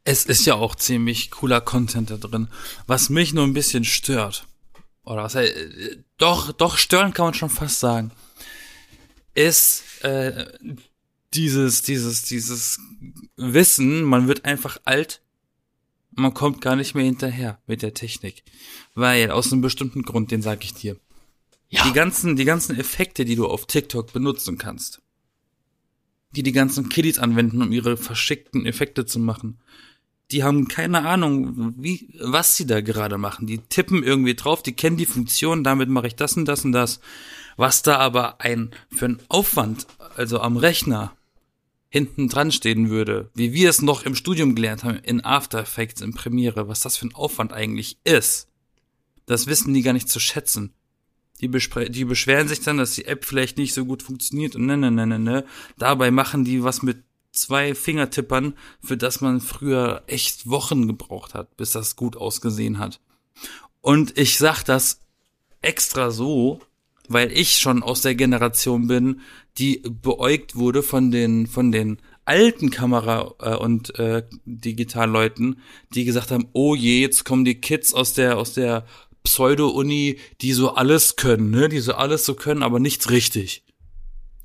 Es 0.04 0.24
ist 0.24 0.46
ja 0.46 0.54
auch 0.54 0.74
ziemlich 0.74 1.30
cooler 1.30 1.60
Content 1.60 2.10
da 2.10 2.16
drin. 2.16 2.48
Was 2.86 3.08
mich 3.08 3.32
nur 3.32 3.44
ein 3.44 3.54
bisschen 3.54 3.84
stört, 3.84 4.46
oder 5.04 5.22
was 5.22 5.34
äh, 5.34 5.96
doch, 6.18 6.52
doch 6.52 6.76
stören 6.76 7.12
kann 7.12 7.26
man 7.26 7.34
schon 7.34 7.50
fast 7.50 7.80
sagen, 7.80 8.10
ist 9.34 9.84
äh, 10.02 10.46
dieses, 11.34 11.82
dieses, 11.82 12.22
dieses 12.24 12.80
Wissen, 13.36 14.02
man 14.02 14.28
wird 14.28 14.44
einfach 14.44 14.78
alt, 14.84 15.22
man 16.10 16.34
kommt 16.34 16.60
gar 16.60 16.76
nicht 16.76 16.94
mehr 16.94 17.04
hinterher 17.04 17.60
mit 17.66 17.82
der 17.82 17.94
Technik. 17.94 18.42
Weil, 18.94 19.30
aus 19.30 19.52
einem 19.52 19.62
bestimmten 19.62 20.02
Grund, 20.02 20.30
den 20.30 20.42
sag 20.42 20.64
ich 20.64 20.74
dir. 20.74 20.96
Ja. 21.68 21.84
Die 21.84 21.92
ganzen, 21.92 22.36
die 22.36 22.44
ganzen 22.44 22.78
Effekte, 22.78 23.24
die 23.24 23.36
du 23.36 23.46
auf 23.46 23.66
TikTok 23.66 24.12
benutzen 24.12 24.58
kannst, 24.58 25.00
die 26.36 26.42
die 26.42 26.52
ganzen 26.52 26.90
Kiddies 26.90 27.18
anwenden, 27.18 27.62
um 27.62 27.72
ihre 27.72 27.96
verschickten 27.96 28.66
Effekte 28.66 29.06
zu 29.06 29.18
machen, 29.18 29.58
die 30.32 30.42
haben 30.42 30.66
keine 30.66 31.04
Ahnung, 31.04 31.74
wie, 31.76 32.08
was 32.20 32.56
sie 32.56 32.66
da 32.66 32.80
gerade 32.80 33.18
machen. 33.18 33.46
Die 33.46 33.58
tippen 33.58 34.02
irgendwie 34.02 34.34
drauf, 34.34 34.62
die 34.62 34.72
kennen 34.72 34.96
die 34.96 35.06
Funktion, 35.06 35.62
damit 35.62 35.88
mache 35.88 36.06
ich 36.06 36.16
das 36.16 36.36
und 36.36 36.46
das 36.46 36.64
und 36.64 36.72
das. 36.72 37.00
Was 37.56 37.82
da 37.82 37.98
aber 37.98 38.40
ein, 38.40 38.70
für 38.90 39.04
ein 39.06 39.18
Aufwand, 39.28 39.86
also 40.16 40.40
am 40.40 40.56
Rechner, 40.56 41.14
hinten 41.90 42.28
dran 42.28 42.50
stehen 42.50 42.88
würde, 42.88 43.30
wie 43.34 43.52
wir 43.52 43.68
es 43.68 43.82
noch 43.82 44.04
im 44.04 44.14
Studium 44.14 44.54
gelernt 44.54 44.82
haben, 44.82 44.96
in 45.00 45.22
After 45.22 45.60
Effects, 45.60 46.00
in 46.00 46.14
Premiere, 46.14 46.66
was 46.66 46.80
das 46.80 46.96
für 46.96 47.06
ein 47.06 47.14
Aufwand 47.14 47.52
eigentlich 47.52 47.98
ist. 48.04 48.48
Das 49.26 49.46
wissen 49.46 49.74
die 49.74 49.82
gar 49.82 49.92
nicht 49.92 50.08
zu 50.08 50.18
schätzen. 50.18 50.72
Die, 51.42 51.50
die 51.50 52.04
beschweren 52.06 52.48
sich 52.48 52.60
dann, 52.60 52.78
dass 52.78 52.94
die 52.94 53.04
App 53.04 53.26
vielleicht 53.26 53.58
nicht 53.58 53.74
so 53.74 53.84
gut 53.84 54.02
funktioniert 54.02 54.56
und 54.56 54.64
ne, 54.64 54.78
ne, 54.78 54.90
ne, 54.90 55.06
ne, 55.06 55.18
ne. 55.18 55.44
Dabei 55.76 56.10
machen 56.10 56.44
die 56.44 56.64
was 56.64 56.82
mit 56.82 57.04
zwei 57.32 57.74
Fingertippern, 57.74 58.54
für 58.82 58.96
das 58.96 59.20
man 59.20 59.40
früher 59.40 60.02
echt 60.06 60.48
Wochen 60.48 60.86
gebraucht 60.86 61.34
hat, 61.34 61.56
bis 61.56 61.72
das 61.72 61.96
gut 61.96 62.16
ausgesehen 62.16 62.78
hat. 62.78 63.00
Und 63.80 64.16
ich 64.16 64.38
sag 64.38 64.62
das 64.62 65.00
extra 65.60 66.10
so, 66.10 66.60
weil 67.08 67.32
ich 67.32 67.58
schon 67.58 67.82
aus 67.82 68.02
der 68.02 68.14
Generation 68.14 68.86
bin, 68.86 69.20
die 69.58 69.82
beäugt 69.84 70.56
wurde 70.56 70.82
von 70.82 71.10
den, 71.10 71.46
von 71.46 71.72
den 71.72 71.98
alten 72.24 72.70
Kamera- 72.70 73.34
äh, 73.40 73.56
und 73.56 73.98
äh, 73.98 74.22
Digitalleuten, 74.44 75.60
die 75.94 76.04
gesagt 76.04 76.30
haben, 76.30 76.48
oh 76.52 76.74
je, 76.74 77.00
jetzt 77.00 77.24
kommen 77.24 77.44
die 77.44 77.60
Kids 77.60 77.92
aus 77.92 78.14
der, 78.14 78.38
aus 78.38 78.54
der 78.54 78.86
Pseudo-Uni, 79.24 80.18
die 80.40 80.52
so 80.52 80.74
alles 80.74 81.16
können, 81.16 81.50
ne, 81.50 81.68
die 81.68 81.80
so 81.80 81.94
alles 81.94 82.24
so 82.24 82.34
können, 82.34 82.62
aber 82.62 82.78
nichts 82.78 83.10
richtig. 83.10 83.64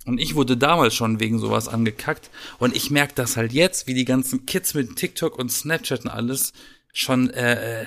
Und 0.07 0.19
ich 0.19 0.35
wurde 0.35 0.55
damals 0.55 0.95
schon 0.95 1.19
wegen 1.19 1.37
sowas 1.37 1.67
angekackt. 1.67 2.29
Und 2.59 2.75
ich 2.75 2.89
merke 2.89 3.13
das 3.13 3.35
halt 3.35 3.51
jetzt, 3.51 3.87
wie 3.87 3.93
die 3.93 4.05
ganzen 4.05 4.45
Kids 4.45 4.73
mit 4.73 4.95
TikTok 4.95 5.37
und 5.37 5.51
Snapchat 5.51 6.05
und 6.05 6.11
alles 6.11 6.53
schon 6.93 7.29
äh, 7.29 7.81
äh, 7.81 7.85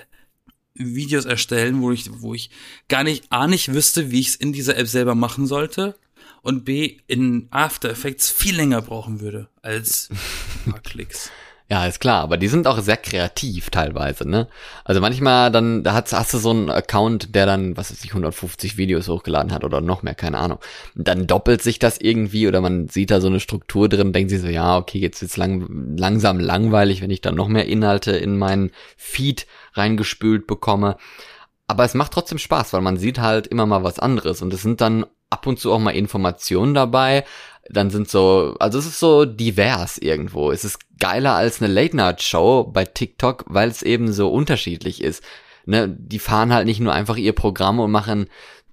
Videos 0.74 1.24
erstellen, 1.24 1.80
wo 1.80 1.90
ich, 1.92 2.10
wo 2.20 2.34
ich 2.34 2.50
gar 2.88 3.04
nicht, 3.04 3.24
A, 3.32 3.46
nicht 3.46 3.72
wüsste, 3.72 4.10
wie 4.10 4.20
ich 4.20 4.28
es 4.28 4.36
in 4.36 4.52
dieser 4.52 4.76
App 4.76 4.86
selber 4.86 5.14
machen 5.14 5.46
sollte. 5.46 5.96
Und 6.42 6.66
B, 6.66 6.98
in 7.06 7.48
After 7.50 7.88
Effects 7.88 8.30
viel 8.30 8.54
länger 8.54 8.82
brauchen 8.82 9.20
würde 9.20 9.48
als 9.62 10.10
ein 10.66 10.72
paar 10.72 10.80
Klicks. 10.82 11.30
Ja, 11.72 11.86
ist 11.86 12.00
klar, 12.00 12.22
aber 12.22 12.36
die 12.36 12.48
sind 12.48 12.66
auch 12.66 12.80
sehr 12.80 12.96
kreativ 12.96 13.70
teilweise, 13.70 14.28
ne? 14.28 14.48
Also 14.84 15.00
manchmal 15.00 15.52
dann, 15.52 15.84
da 15.84 15.92
hast, 15.92 16.12
hast 16.12 16.34
du 16.34 16.38
so 16.38 16.50
einen 16.50 16.68
Account, 16.68 17.32
der 17.36 17.46
dann, 17.46 17.76
was 17.76 17.92
weiß 17.92 18.02
ich, 18.02 18.10
150 18.10 18.76
Videos 18.76 19.06
hochgeladen 19.08 19.52
hat 19.52 19.62
oder 19.62 19.80
noch 19.80 20.02
mehr, 20.02 20.16
keine 20.16 20.38
Ahnung. 20.38 20.58
Dann 20.96 21.28
doppelt 21.28 21.62
sich 21.62 21.78
das 21.78 22.00
irgendwie 22.00 22.48
oder 22.48 22.60
man 22.60 22.88
sieht 22.88 23.12
da 23.12 23.20
so 23.20 23.28
eine 23.28 23.38
Struktur 23.38 23.88
drin, 23.88 24.12
denkt 24.12 24.30
sich 24.30 24.40
so, 24.40 24.48
ja, 24.48 24.76
okay, 24.78 24.98
jetzt 24.98 25.20
wird's 25.22 25.36
lang, 25.36 25.96
langsam 25.96 26.40
langweilig, 26.40 27.02
wenn 27.02 27.10
ich 27.10 27.20
dann 27.20 27.36
noch 27.36 27.46
mehr 27.46 27.66
Inhalte 27.66 28.16
in 28.16 28.36
meinen 28.36 28.72
Feed 28.96 29.46
reingespült 29.74 30.48
bekomme. 30.48 30.96
Aber 31.68 31.84
es 31.84 31.94
macht 31.94 32.12
trotzdem 32.12 32.38
Spaß, 32.38 32.72
weil 32.72 32.80
man 32.80 32.96
sieht 32.96 33.20
halt 33.20 33.46
immer 33.46 33.66
mal 33.66 33.84
was 33.84 34.00
anderes 34.00 34.42
und 34.42 34.52
es 34.52 34.62
sind 34.62 34.80
dann 34.80 35.06
ab 35.30 35.46
und 35.46 35.58
zu 35.58 35.72
auch 35.72 35.78
mal 35.78 35.90
Informationen 35.90 36.74
dabei, 36.74 37.24
dann 37.68 37.90
sind 37.90 38.08
so, 38.08 38.56
also 38.58 38.78
es 38.78 38.86
ist 38.86 38.98
so 38.98 39.24
divers 39.24 39.98
irgendwo. 39.98 40.50
Es 40.50 40.64
ist 40.64 40.80
geiler 40.98 41.34
als 41.34 41.62
eine 41.62 41.72
Late-Night-Show 41.72 42.64
bei 42.72 42.84
TikTok, 42.84 43.44
weil 43.48 43.68
es 43.68 43.82
eben 43.82 44.12
so 44.12 44.30
unterschiedlich 44.30 45.02
ist. 45.02 45.22
Ne, 45.66 45.88
die 45.88 46.18
fahren 46.18 46.52
halt 46.52 46.66
nicht 46.66 46.80
nur 46.80 46.92
einfach 46.92 47.16
ihr 47.16 47.34
Programm 47.34 47.78
und 47.78 47.90
machen 47.90 48.26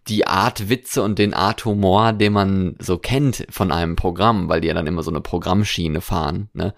die 0.08 0.26
Art 0.26 0.70
Witze 0.70 1.04
und 1.04 1.20
den 1.20 1.34
Art 1.34 1.66
Humor, 1.66 2.14
den 2.14 2.34
man 2.34 2.76
so 2.80 2.98
kennt 2.98 3.46
von 3.50 3.72
einem 3.72 3.96
Programm, 3.96 4.48
weil 4.50 4.62
die 4.62 4.70
ja 4.70 4.74
dann 4.74 4.88
immer 4.88 5.04
so 5.04 5.12
eine 5.12 5.22
Programmschiene 5.22 6.02
fahren, 6.02 6.50
ne? 6.54 6.74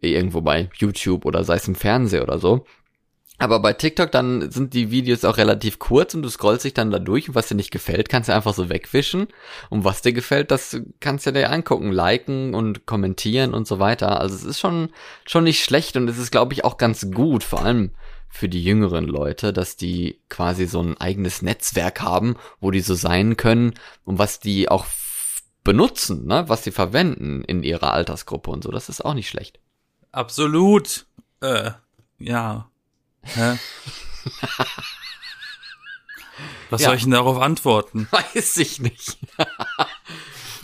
Irgendwo 0.00 0.42
bei 0.42 0.68
YouTube 0.74 1.24
oder 1.24 1.44
sei 1.44 1.54
es 1.54 1.68
im 1.68 1.76
Fernsehen 1.76 2.22
oder 2.22 2.38
so. 2.38 2.66
Aber 3.38 3.58
bei 3.58 3.72
TikTok 3.72 4.12
dann 4.12 4.50
sind 4.52 4.74
die 4.74 4.92
Videos 4.92 5.24
auch 5.24 5.38
relativ 5.38 5.80
kurz 5.80 6.14
und 6.14 6.22
du 6.22 6.28
scrollst 6.28 6.64
dich 6.64 6.74
dann 6.74 6.92
da 6.92 7.00
durch 7.00 7.28
und 7.28 7.34
was 7.34 7.48
dir 7.48 7.56
nicht 7.56 7.72
gefällt, 7.72 8.08
kannst 8.08 8.28
du 8.28 8.34
einfach 8.34 8.54
so 8.54 8.68
wegwischen. 8.68 9.26
Und 9.70 9.84
was 9.84 10.02
dir 10.02 10.12
gefällt, 10.12 10.52
das 10.52 10.80
kannst 11.00 11.26
du 11.26 11.32
dir 11.32 11.50
angucken, 11.50 11.90
liken 11.90 12.54
und 12.54 12.86
kommentieren 12.86 13.52
und 13.52 13.66
so 13.66 13.80
weiter. 13.80 14.20
Also 14.20 14.36
es 14.36 14.44
ist 14.44 14.60
schon, 14.60 14.90
schon 15.26 15.44
nicht 15.44 15.64
schlecht 15.64 15.96
und 15.96 16.08
es 16.08 16.18
ist, 16.18 16.30
glaube 16.30 16.52
ich, 16.52 16.64
auch 16.64 16.76
ganz 16.76 17.10
gut, 17.10 17.42
vor 17.42 17.64
allem 17.64 17.90
für 18.28 18.48
die 18.48 18.62
jüngeren 18.62 19.04
Leute, 19.04 19.52
dass 19.52 19.76
die 19.76 20.20
quasi 20.28 20.66
so 20.66 20.80
ein 20.80 21.00
eigenes 21.00 21.42
Netzwerk 21.42 22.02
haben, 22.02 22.36
wo 22.60 22.70
die 22.70 22.80
so 22.80 22.94
sein 22.94 23.36
können 23.36 23.74
und 24.04 24.18
was 24.18 24.40
die 24.40 24.68
auch 24.68 24.86
benutzen, 25.64 26.26
ne, 26.26 26.48
was 26.48 26.64
sie 26.64 26.72
verwenden 26.72 27.42
in 27.42 27.62
ihrer 27.62 27.92
Altersgruppe 27.92 28.50
und 28.50 28.62
so. 28.62 28.70
Das 28.70 28.88
ist 28.88 29.04
auch 29.04 29.14
nicht 29.14 29.28
schlecht. 29.28 29.58
Absolut. 30.12 31.06
Äh, 31.40 31.72
ja. 32.18 32.68
Hä? 33.24 33.58
Was 36.70 36.80
Ja. 36.80 36.88
soll 36.88 36.96
ich 36.96 37.02
denn 37.02 37.12
darauf 37.12 37.38
antworten? 37.40 38.08
Weiß 38.12 38.56
ich 38.58 38.80
nicht. 38.80 39.18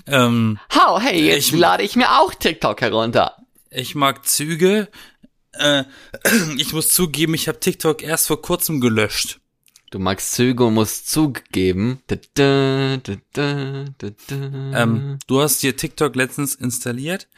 Ähm, 0.06 0.58
Hau, 0.74 0.98
hey, 0.98 1.24
jetzt 1.28 1.48
Ich- 1.48 1.52
lade 1.52 1.84
ich 1.84 1.94
mir 1.94 2.18
auch 2.18 2.34
TikTok 2.34 2.80
herunter. 2.80 3.36
ich 3.70 3.94
mag 3.94 4.26
Züge. 4.26 4.88
Äh, 5.52 5.84
ich 6.56 6.72
muss 6.72 6.88
zugeben, 6.88 7.34
ich 7.34 7.46
habe 7.46 7.60
TikTok 7.60 8.02
erst 8.02 8.26
vor 8.26 8.40
kurzem 8.42 8.80
gelöscht. 8.80 9.38
Du 9.90 9.98
magst 10.00 10.32
Züge 10.32 10.64
und 10.64 10.74
musst 10.74 11.10
Zug 11.10 11.44
geben. 11.52 12.02
Da, 12.08 12.16
da, 12.34 12.96
da, 12.96 13.16
da, 13.34 13.84
da, 13.98 14.10
da. 14.26 14.82
Ähm, 14.82 15.18
du 15.28 15.40
hast 15.42 15.62
dir 15.62 15.76
TikTok 15.76 16.16
letztens 16.16 16.54
installiert, 16.56 17.28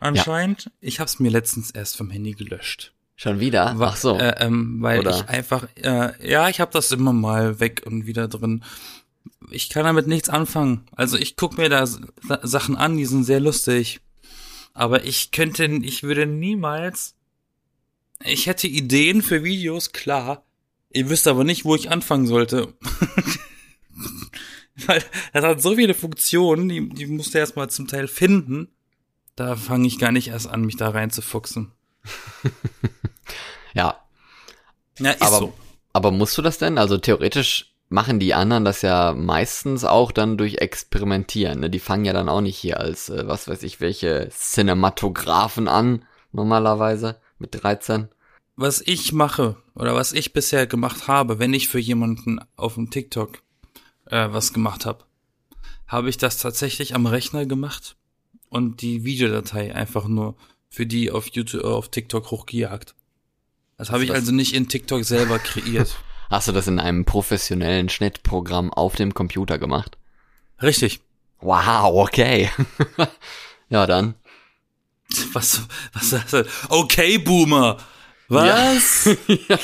anscheinend. 0.00 0.70
Ich 0.80 1.00
habe 1.00 1.08
es 1.08 1.18
mir 1.18 1.30
letztens 1.30 1.70
erst 1.72 1.96
vom 1.96 2.08
Handy 2.10 2.32
gelöscht. 2.32 2.92
Schon 3.16 3.40
wieder? 3.40 3.76
Ach 3.78 3.96
so. 3.96 4.16
Äh, 4.18 4.34
ähm, 4.40 4.78
weil 4.80 5.00
Oder? 5.00 5.10
ich 5.10 5.28
einfach, 5.28 5.68
äh, 5.76 6.28
ja, 6.28 6.48
ich 6.48 6.60
habe 6.60 6.72
das 6.72 6.90
immer 6.92 7.12
mal 7.12 7.60
weg 7.60 7.82
und 7.86 8.06
wieder 8.06 8.28
drin. 8.28 8.64
Ich 9.50 9.68
kann 9.68 9.84
damit 9.84 10.06
nichts 10.06 10.28
anfangen. 10.28 10.86
Also 10.96 11.16
ich 11.16 11.36
guck 11.36 11.58
mir 11.58 11.68
da 11.68 11.86
Sachen 11.86 12.76
an, 12.76 12.96
die 12.96 13.06
sind 13.06 13.24
sehr 13.24 13.40
lustig. 13.40 14.00
Aber 14.74 15.04
ich 15.04 15.30
könnte, 15.30 15.66
ich 15.66 16.02
würde 16.02 16.26
niemals. 16.26 17.14
Ich 18.24 18.46
hätte 18.46 18.66
Ideen 18.68 19.22
für 19.22 19.44
Videos, 19.44 19.92
klar. 19.92 20.44
Ihr 20.90 21.08
wisst 21.08 21.26
aber 21.28 21.44
nicht, 21.44 21.64
wo 21.64 21.74
ich 21.74 21.90
anfangen 21.90 22.26
sollte. 22.26 22.74
Weil 24.86 25.02
das 25.32 25.44
hat 25.44 25.62
so 25.62 25.76
viele 25.76 25.94
Funktionen, 25.94 26.68
die, 26.68 26.88
die 26.88 27.06
musst 27.06 27.34
du 27.34 27.38
erstmal 27.38 27.70
zum 27.70 27.86
Teil 27.86 28.08
finden. 28.08 28.68
Da 29.36 29.56
fange 29.56 29.86
ich 29.86 29.98
gar 29.98 30.12
nicht 30.12 30.28
erst 30.28 30.48
an, 30.48 30.62
mich 30.64 30.76
da 30.76 30.90
reinzufuchsen. 30.90 31.72
ja, 33.74 33.96
Ja, 34.98 35.12
ist 35.12 35.22
aber, 35.22 35.38
so. 35.38 35.52
aber 35.92 36.10
musst 36.10 36.36
du 36.38 36.42
das 36.42 36.58
denn? 36.58 36.78
Also 36.78 36.98
theoretisch 36.98 37.72
machen 37.92 38.18
die 38.18 38.34
anderen 38.34 38.64
das 38.64 38.82
ja 38.82 39.12
meistens 39.12 39.84
auch 39.84 40.12
dann 40.12 40.38
durch 40.38 40.56
Experimentieren. 40.56 41.60
Ne? 41.60 41.70
Die 41.70 41.78
fangen 41.78 42.04
ja 42.04 42.12
dann 42.12 42.28
auch 42.28 42.40
nicht 42.40 42.56
hier 42.56 42.80
als, 42.80 43.08
äh, 43.10 43.26
was 43.26 43.48
weiß 43.48 43.62
ich, 43.62 43.80
welche 43.80 44.28
Cinematografen 44.30 45.68
an, 45.68 46.04
normalerweise, 46.32 47.16
mit 47.38 47.62
13. 47.62 48.08
was 48.56 48.80
ich 48.84 49.12
mache 49.12 49.56
oder 49.74 49.94
was 49.94 50.12
ich 50.12 50.32
bisher 50.32 50.66
gemacht 50.66 51.08
habe, 51.08 51.38
wenn 51.38 51.54
ich 51.54 51.68
für 51.68 51.78
jemanden 51.78 52.40
auf 52.56 52.74
dem 52.74 52.90
TikTok 52.90 53.42
äh, 54.06 54.28
was 54.30 54.52
gemacht 54.52 54.86
habe, 54.86 55.04
habe 55.86 56.08
ich 56.08 56.16
das 56.16 56.38
tatsächlich 56.38 56.94
am 56.94 57.06
Rechner 57.06 57.44
gemacht 57.44 57.96
und 58.48 58.80
die 58.80 59.04
Videodatei 59.04 59.74
einfach 59.74 60.06
nur 60.08 60.36
für 60.68 60.86
die 60.86 61.10
auf 61.10 61.28
YouTube, 61.28 61.64
auf 61.64 61.90
TikTok 61.90 62.30
hochgejagt. 62.30 62.94
Das 63.82 63.90
habe 63.90 64.04
ich 64.04 64.14
also 64.14 64.30
nicht 64.30 64.54
in 64.54 64.68
TikTok 64.68 65.02
selber 65.02 65.40
kreiert. 65.40 65.96
Hast 66.30 66.46
du 66.46 66.52
das 66.52 66.68
in 66.68 66.78
einem 66.78 67.04
professionellen 67.04 67.88
Schnittprogramm 67.88 68.72
auf 68.72 68.94
dem 68.94 69.12
Computer 69.12 69.58
gemacht? 69.58 69.98
Richtig. 70.62 71.00
Wow, 71.40 72.06
okay. 72.06 72.48
ja, 73.70 73.84
dann. 73.86 74.14
Was, 75.32 75.62
was 75.92 76.10
das 76.10 76.30
denn? 76.30 76.46
Okay, 76.68 77.18
Boomer. 77.18 77.76
Was? 78.28 79.10
Ja. 79.26 79.58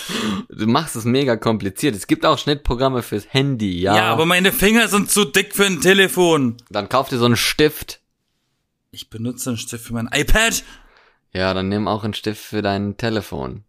Du 0.49 0.67
machst 0.67 0.97
es 0.97 1.05
mega 1.05 1.37
kompliziert. 1.37 1.95
Es 1.95 2.09
gibt 2.09 2.27
auch 2.27 2.39
Schnittprogramme 2.39 3.05
fürs 3.05 3.33
Handy, 3.33 3.81
ja. 3.81 3.95
Ja. 3.95 4.13
aber 4.13 4.27
meine 4.27 4.51
Finger 4.51 4.89
sind 4.89 5.13
zu 5.13 5.27
dick 5.27 5.55
für 5.55 5.67
ein 5.67 5.81
Telefon. 5.81 6.57
dann 6.71 6.89
kauf 6.89 7.09
dir 7.09 7.19
so 7.19 7.25
einen 7.25 7.37
Stift. 7.37 8.01
Ich 8.91 9.11
benutze 9.11 9.51
einen 9.51 9.59
Stift 9.59 9.85
für 9.85 9.93
mein 9.93 10.11
iPad, 10.13 10.65
Ja, 11.33 11.55
dann 11.55 11.69
nimm 11.69 11.87
auch 11.87 12.03
einen 12.03 12.15
Stift 12.15 12.43
für 12.43 12.63
dein 12.63 12.97
Telefon. 12.97 13.63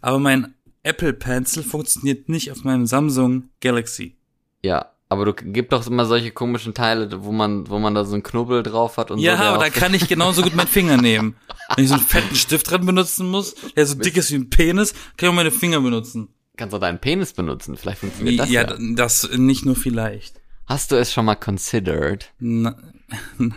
Aber 0.00 0.18
mein 0.18 0.54
Apple 0.82 1.12
Pencil 1.12 1.62
funktioniert 1.62 2.28
nicht 2.28 2.50
auf 2.52 2.64
meinem 2.64 2.86
Samsung 2.86 3.50
Galaxy. 3.60 4.16
Ja, 4.62 4.94
aber 5.08 5.26
du 5.26 5.34
gib 5.34 5.70
doch 5.70 5.86
immer 5.86 6.06
solche 6.06 6.30
komischen 6.30 6.74
Teile, 6.74 7.08
wo 7.24 7.32
man, 7.32 7.68
wo 7.68 7.78
man 7.78 7.94
da 7.94 8.04
so 8.04 8.14
einen 8.14 8.22
Knubbel 8.22 8.62
drauf 8.62 8.96
hat 8.96 9.10
und 9.10 9.18
so. 9.18 9.24
Ja, 9.24 9.36
aber 9.36 9.64
da 9.64 9.70
kann 9.70 9.94
ich 9.94 10.08
genauso 10.08 10.42
gut 10.42 10.54
meinen 10.54 10.66
Finger 10.66 10.96
nehmen. 10.96 11.36
Wenn 11.74 11.84
ich 11.84 11.90
so 11.90 11.96
einen 11.96 12.04
fetten 12.04 12.34
Stift 12.34 12.70
dran 12.70 12.84
benutzen 12.84 13.30
muss, 13.30 13.54
der 13.76 13.86
so 13.86 13.94
dick 13.94 14.16
ist 14.16 14.30
wie 14.30 14.36
ein 14.36 14.50
Penis, 14.50 14.92
kann 15.16 15.26
ich 15.26 15.28
auch 15.28 15.34
meine 15.34 15.50
Finger 15.50 15.80
benutzen. 15.80 16.28
kannst 16.56 16.74
du 16.74 16.78
deinen 16.78 16.98
Penis 16.98 17.32
benutzen. 17.32 17.76
Vielleicht 17.76 18.00
funktioniert 18.00 18.40
das 18.40 18.50
ja, 18.50 18.62
ja. 18.62 18.76
das 18.78 19.28
nicht 19.36 19.64
nur 19.64 19.76
vielleicht. 19.76 20.40
Hast 20.66 20.90
du 20.90 20.96
es 20.96 21.12
schon 21.12 21.26
mal 21.26 21.34
considered? 21.36 22.32
Na, 22.38 22.76
nein. 23.38 23.54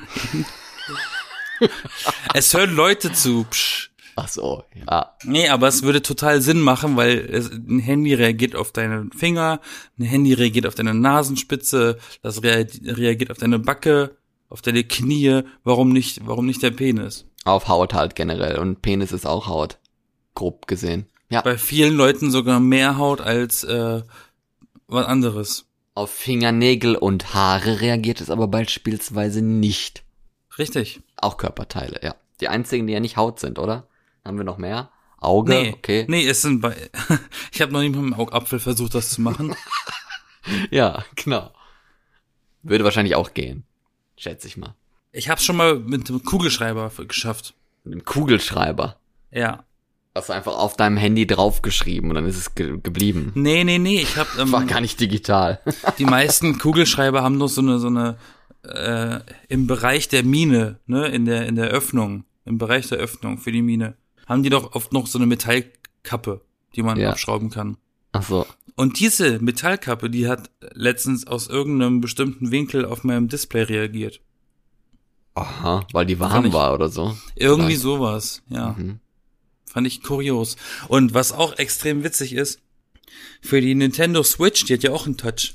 es 2.33 2.53
hören 2.53 2.75
Leute 2.75 3.13
zu. 3.13 3.45
Psch. 3.49 3.89
Ach 4.19 4.27
so, 4.27 4.63
ja. 4.73 5.15
Nee, 5.23 5.47
aber 5.49 5.67
es 5.67 5.83
würde 5.83 6.01
total 6.01 6.41
Sinn 6.41 6.59
machen, 6.59 6.97
weil 6.97 7.19
es, 7.31 7.51
ein 7.51 7.77
Handy 7.77 8.15
reagiert 8.15 8.55
auf 8.55 8.71
deine 8.71 9.09
Finger, 9.15 9.61
ein 9.99 10.05
Handy 10.05 10.33
reagiert 10.33 10.65
auf 10.65 10.73
deine 10.73 10.95
Nasenspitze, 10.95 11.99
das 12.23 12.41
rea- 12.41 12.65
reagiert 12.83 13.29
auf 13.29 13.37
deine 13.37 13.59
Backe, 13.59 14.17
auf 14.49 14.63
deine 14.63 14.83
Knie. 14.83 15.43
Warum 15.63 15.89
nicht, 15.93 16.25
warum 16.25 16.47
nicht 16.47 16.63
der 16.63 16.71
Penis? 16.71 17.25
Auf 17.45 17.67
Haut 17.67 17.93
halt 17.93 18.15
generell. 18.15 18.57
Und 18.57 18.81
Penis 18.81 19.11
ist 19.11 19.27
auch 19.27 19.47
Haut. 19.47 19.77
Grob 20.33 20.65
gesehen. 20.67 21.05
Ja. 21.29 21.41
Bei 21.41 21.57
vielen 21.57 21.95
Leuten 21.95 22.31
sogar 22.31 22.59
mehr 22.59 22.97
Haut 22.97 23.21
als 23.21 23.63
äh, 23.65 24.01
was 24.87 25.05
anderes. 25.05 25.65
Auf 25.93 26.09
Fingernägel 26.11 26.95
und 26.95 27.33
Haare 27.35 27.81
reagiert 27.81 28.19
es 28.21 28.29
aber 28.31 28.47
beispielsweise 28.47 29.41
nicht. 29.43 30.03
Richtig. 30.57 31.01
Auch 31.17 31.37
Körperteile, 31.37 31.99
ja. 32.03 32.15
Die 32.41 32.47
einzigen, 32.47 32.87
die 32.87 32.93
ja 32.93 32.99
nicht 32.99 33.17
Haut 33.17 33.39
sind, 33.39 33.59
oder? 33.59 33.87
Haben 34.27 34.37
wir 34.37 34.43
noch 34.43 34.57
mehr? 34.57 34.91
Auge, 35.19 35.51
Nee, 35.51 35.73
okay. 35.75 36.05
nee, 36.07 36.27
es 36.27 36.43
sind 36.43 36.61
bei. 36.61 36.75
ich 37.51 37.61
habe 37.61 37.71
noch 37.71 37.81
nie 37.81 37.89
mit 37.89 37.97
dem 37.97 38.13
Augapfel 38.13 38.59
versucht, 38.59 38.93
das 38.93 39.09
zu 39.09 39.21
machen. 39.21 39.55
Ja, 40.71 41.03
genau. 41.15 41.51
Würde 42.63 42.85
wahrscheinlich 42.85 43.15
auch 43.15 43.33
gehen. 43.33 43.65
Schätze 44.15 44.47
ich 44.47 44.55
mal. 44.55 44.75
Ich 45.11 45.27
habe 45.29 45.41
schon 45.41 45.57
mal 45.57 45.77
mit 45.77 46.07
dem 46.07 46.23
Kugelschreiber 46.23 46.89
geschafft. 47.05 47.53
Mit 47.83 47.93
einem 47.93 48.05
Kugelschreiber. 48.05 48.95
Ja. 49.29 49.65
Hast 50.15 50.29
du 50.29 50.33
einfach 50.33 50.57
auf 50.57 50.77
deinem 50.77 50.95
Handy 50.95 51.27
draufgeschrieben 51.27 52.09
und 52.09 52.15
dann 52.15 52.25
ist 52.25 52.37
es 52.37 52.55
ge 52.55 52.79
geblieben. 52.81 53.33
Nee, 53.35 53.65
nee, 53.65 53.77
nee. 53.77 53.99
Ich 53.99 54.15
habe 54.15 54.29
ähm, 54.39 54.53
War 54.53 54.63
gar 54.63 54.79
nicht 54.79 55.01
digital. 55.01 55.59
die 55.99 56.05
meisten 56.05 56.57
Kugelschreiber 56.57 57.21
haben 57.21 57.37
noch 57.37 57.49
so 57.49 57.59
eine 57.59 57.77
so 57.79 57.87
eine 57.87 58.17
äh, 58.63 59.19
im 59.49 59.67
Bereich 59.67 60.07
der 60.07 60.23
Mine, 60.23 60.79
ne, 60.85 61.07
in 61.07 61.25
der 61.25 61.45
in 61.45 61.55
der 61.55 61.67
Öffnung, 61.67 62.23
im 62.45 62.57
Bereich 62.57 62.87
der 62.87 62.97
Öffnung 62.99 63.37
für 63.37 63.51
die 63.51 63.61
Mine, 63.61 63.95
haben 64.27 64.43
die 64.43 64.49
doch 64.49 64.73
oft 64.73 64.93
noch 64.93 65.07
so 65.07 65.17
eine 65.17 65.25
Metallkappe, 65.25 66.41
die 66.75 66.83
man 66.83 66.99
Ja. 66.99 67.09
abschrauben 67.09 67.49
kann. 67.49 67.77
Ach 68.11 68.23
so. 68.23 68.45
Und 68.75 68.99
diese 68.99 69.39
Metallkappe, 69.39 70.09
die 70.09 70.27
hat 70.27 70.51
letztens 70.73 71.25
aus 71.25 71.47
irgendeinem 71.47 71.99
bestimmten 72.01 72.51
Winkel 72.51 72.85
auf 72.85 73.03
meinem 73.03 73.27
Display 73.27 73.63
reagiert. 73.63 74.21
Aha, 75.33 75.85
weil 75.93 76.05
die 76.05 76.19
warm 76.19 76.51
war 76.53 76.73
oder 76.73 76.89
so. 76.89 77.15
Irgendwie 77.35 77.65
Vielleicht. 77.67 77.81
sowas, 77.81 78.41
ja. 78.49 78.75
Mhm. 78.77 78.99
Fand 79.65 79.85
ich 79.87 80.01
kurios. 80.01 80.55
Und 80.87 81.13
was 81.13 81.31
auch 81.31 81.57
extrem 81.57 82.03
witzig 82.03 82.33
ist, 82.33 82.59
für 83.41 83.61
die 83.61 83.75
Nintendo 83.75 84.23
Switch, 84.23 84.65
die 84.65 84.73
hat 84.73 84.83
ja 84.83 84.91
auch 84.91 85.05
einen 85.05 85.17
Touch, 85.17 85.53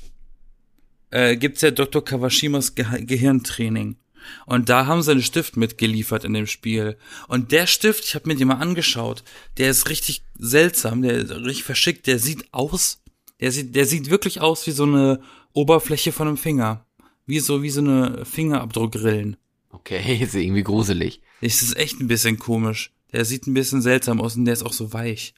äh, 1.11 1.35
gibt's 1.35 1.61
ja 1.61 1.71
Dr. 1.71 2.03
Kawashimas 2.03 2.75
Ge 2.75 2.85
Gehirntraining. 3.05 3.97
Und 4.45 4.69
da 4.69 4.85
haben 4.85 5.01
sie 5.01 5.11
einen 5.11 5.21
Stift 5.23 5.57
mitgeliefert 5.57 6.23
in 6.23 6.33
dem 6.33 6.47
Spiel. 6.47 6.97
Und 7.27 7.51
der 7.51 7.67
Stift, 7.67 8.03
ich 8.05 8.15
habe 8.15 8.27
mir 8.27 8.35
den 8.35 8.47
mal 8.47 8.55
angeschaut, 8.55 9.23
der 9.57 9.69
ist 9.69 9.89
richtig 9.89 10.23
seltsam, 10.37 11.01
der 11.01 11.13
ist 11.17 11.31
richtig 11.31 11.63
verschickt, 11.63 12.07
der 12.07 12.19
sieht 12.19 12.45
aus, 12.53 13.01
der 13.39 13.51
sieht, 13.51 13.75
der 13.75 13.85
sieht 13.85 14.09
wirklich 14.09 14.41
aus 14.41 14.65
wie 14.67 14.71
so 14.71 14.83
eine 14.83 15.21
Oberfläche 15.53 16.11
von 16.11 16.27
einem 16.27 16.37
Finger. 16.37 16.85
Wie 17.25 17.39
so, 17.39 17.63
wie 17.63 17.69
so 17.69 17.79
eine 17.81 18.25
Fingerabdruckrillen. 18.25 19.37
Okay, 19.69 20.17
ist 20.21 20.35
irgendwie 20.35 20.63
gruselig. 20.63 21.21
Es 21.41 21.61
ist 21.61 21.77
echt 21.77 21.99
ein 21.99 22.07
bisschen 22.07 22.37
komisch. 22.37 22.91
Der 23.11 23.25
sieht 23.25 23.47
ein 23.47 23.53
bisschen 23.53 23.81
seltsam 23.81 24.19
aus 24.21 24.35
und 24.35 24.45
der 24.45 24.53
ist 24.53 24.63
auch 24.63 24.73
so 24.73 24.91
weich. 24.93 25.33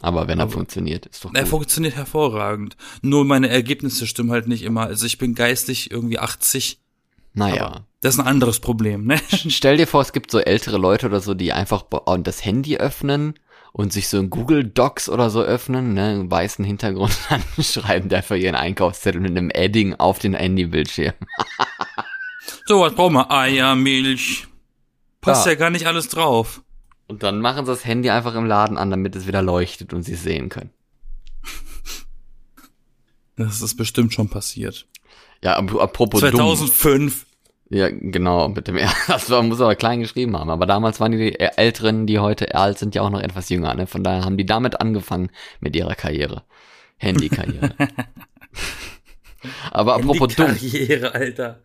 Aber 0.00 0.28
wenn 0.28 0.38
er 0.38 0.44
Aber- 0.44 0.52
funktioniert, 0.52 1.06
ist 1.06 1.24
doch 1.24 1.34
Er 1.34 1.42
gut. 1.42 1.50
funktioniert 1.50 1.96
hervorragend. 1.96 2.76
Nur 3.02 3.24
meine 3.24 3.48
Ergebnisse 3.48 4.06
stimmen 4.06 4.30
halt 4.30 4.46
nicht 4.46 4.62
immer. 4.62 4.82
Also 4.82 5.06
ich 5.06 5.18
bin 5.18 5.34
geistig 5.34 5.90
irgendwie 5.90 6.18
80. 6.20 6.78
Naja. 7.32 7.66
Aber 7.66 7.86
das 8.00 8.14
ist 8.14 8.20
ein 8.20 8.26
anderes 8.26 8.60
Problem, 8.60 9.06
ne? 9.06 9.20
Stell 9.28 9.76
dir 9.76 9.86
vor, 9.86 10.00
es 10.00 10.12
gibt 10.12 10.30
so 10.30 10.38
ältere 10.38 10.78
Leute 10.78 11.06
oder 11.06 11.20
so, 11.20 11.34
die 11.34 11.52
einfach 11.52 11.84
das 12.22 12.44
Handy 12.44 12.78
öffnen 12.78 13.34
und 13.72 13.92
sich 13.92 14.08
so 14.08 14.18
ein 14.18 14.30
Google 14.30 14.64
Docs 14.64 15.08
oder 15.08 15.30
so 15.30 15.42
öffnen, 15.42 15.94
ne, 15.94 16.08
einen 16.08 16.30
weißen 16.30 16.64
Hintergrund, 16.64 17.16
dann 17.28 17.42
schreiben 17.62 18.08
die 18.08 18.16
einfach 18.16 18.36
ihren 18.36 18.54
Einkaufszettel 18.54 19.20
mit 19.20 19.30
einem 19.30 19.50
Edding 19.50 19.94
auf 19.94 20.18
den 20.18 20.34
Handybildschirm. 20.34 21.14
So, 22.66 22.80
was 22.80 22.94
brauchen 22.94 23.14
wir? 23.14 23.30
Eier, 23.30 23.74
Milch. 23.74 24.46
Passt 25.20 25.44
ja. 25.46 25.52
Ja. 25.52 25.58
gar 25.58 25.70
nicht 25.70 25.86
alles 25.86 26.08
drauf. 26.08 26.62
Und 27.08 27.24
dann 27.24 27.40
machen 27.40 27.66
sie 27.66 27.72
das 27.72 27.84
Handy 27.84 28.10
einfach 28.10 28.34
im 28.36 28.46
Laden 28.46 28.78
an, 28.78 28.90
damit 28.90 29.16
es 29.16 29.26
wieder 29.26 29.42
leuchtet 29.42 29.92
und 29.92 30.04
sie 30.04 30.12
es 30.12 30.22
sehen 30.22 30.48
können. 30.48 30.70
Das 33.34 33.60
ist 33.60 33.76
bestimmt 33.76 34.14
schon 34.14 34.28
passiert. 34.28 34.86
Ja, 35.42 35.56
ap- 35.56 35.74
apropos 35.80 36.20
dumm. 36.20 36.30
2005. 36.32 37.26
Ja, 37.70 37.88
genau, 37.88 38.48
mit 38.48 38.66
dem 38.68 38.76
R. 38.78 38.92
Das 39.06 39.30
war, 39.30 39.42
muss 39.42 39.60
aber 39.60 39.76
klein 39.76 40.00
geschrieben 40.00 40.36
haben. 40.36 40.50
Aber 40.50 40.66
damals 40.66 40.98
waren 41.00 41.12
die 41.12 41.38
Älteren, 41.38 42.06
die 42.06 42.18
heute 42.18 42.54
alt 42.54 42.78
sind, 42.78 42.94
ja 42.94 43.02
auch 43.02 43.10
noch 43.10 43.20
etwas 43.20 43.48
jünger. 43.48 43.74
Ne? 43.74 43.86
Von 43.86 44.02
daher 44.02 44.24
haben 44.24 44.36
die 44.36 44.46
damit 44.46 44.80
angefangen 44.80 45.30
mit 45.60 45.76
ihrer 45.76 45.94
Karriere. 45.94 46.42
Handykarriere. 46.96 47.74
aber 49.70 49.94
apropos 49.94 50.34
dumm. 50.34 50.46
Karriere, 50.48 51.14
Alter. 51.14 51.60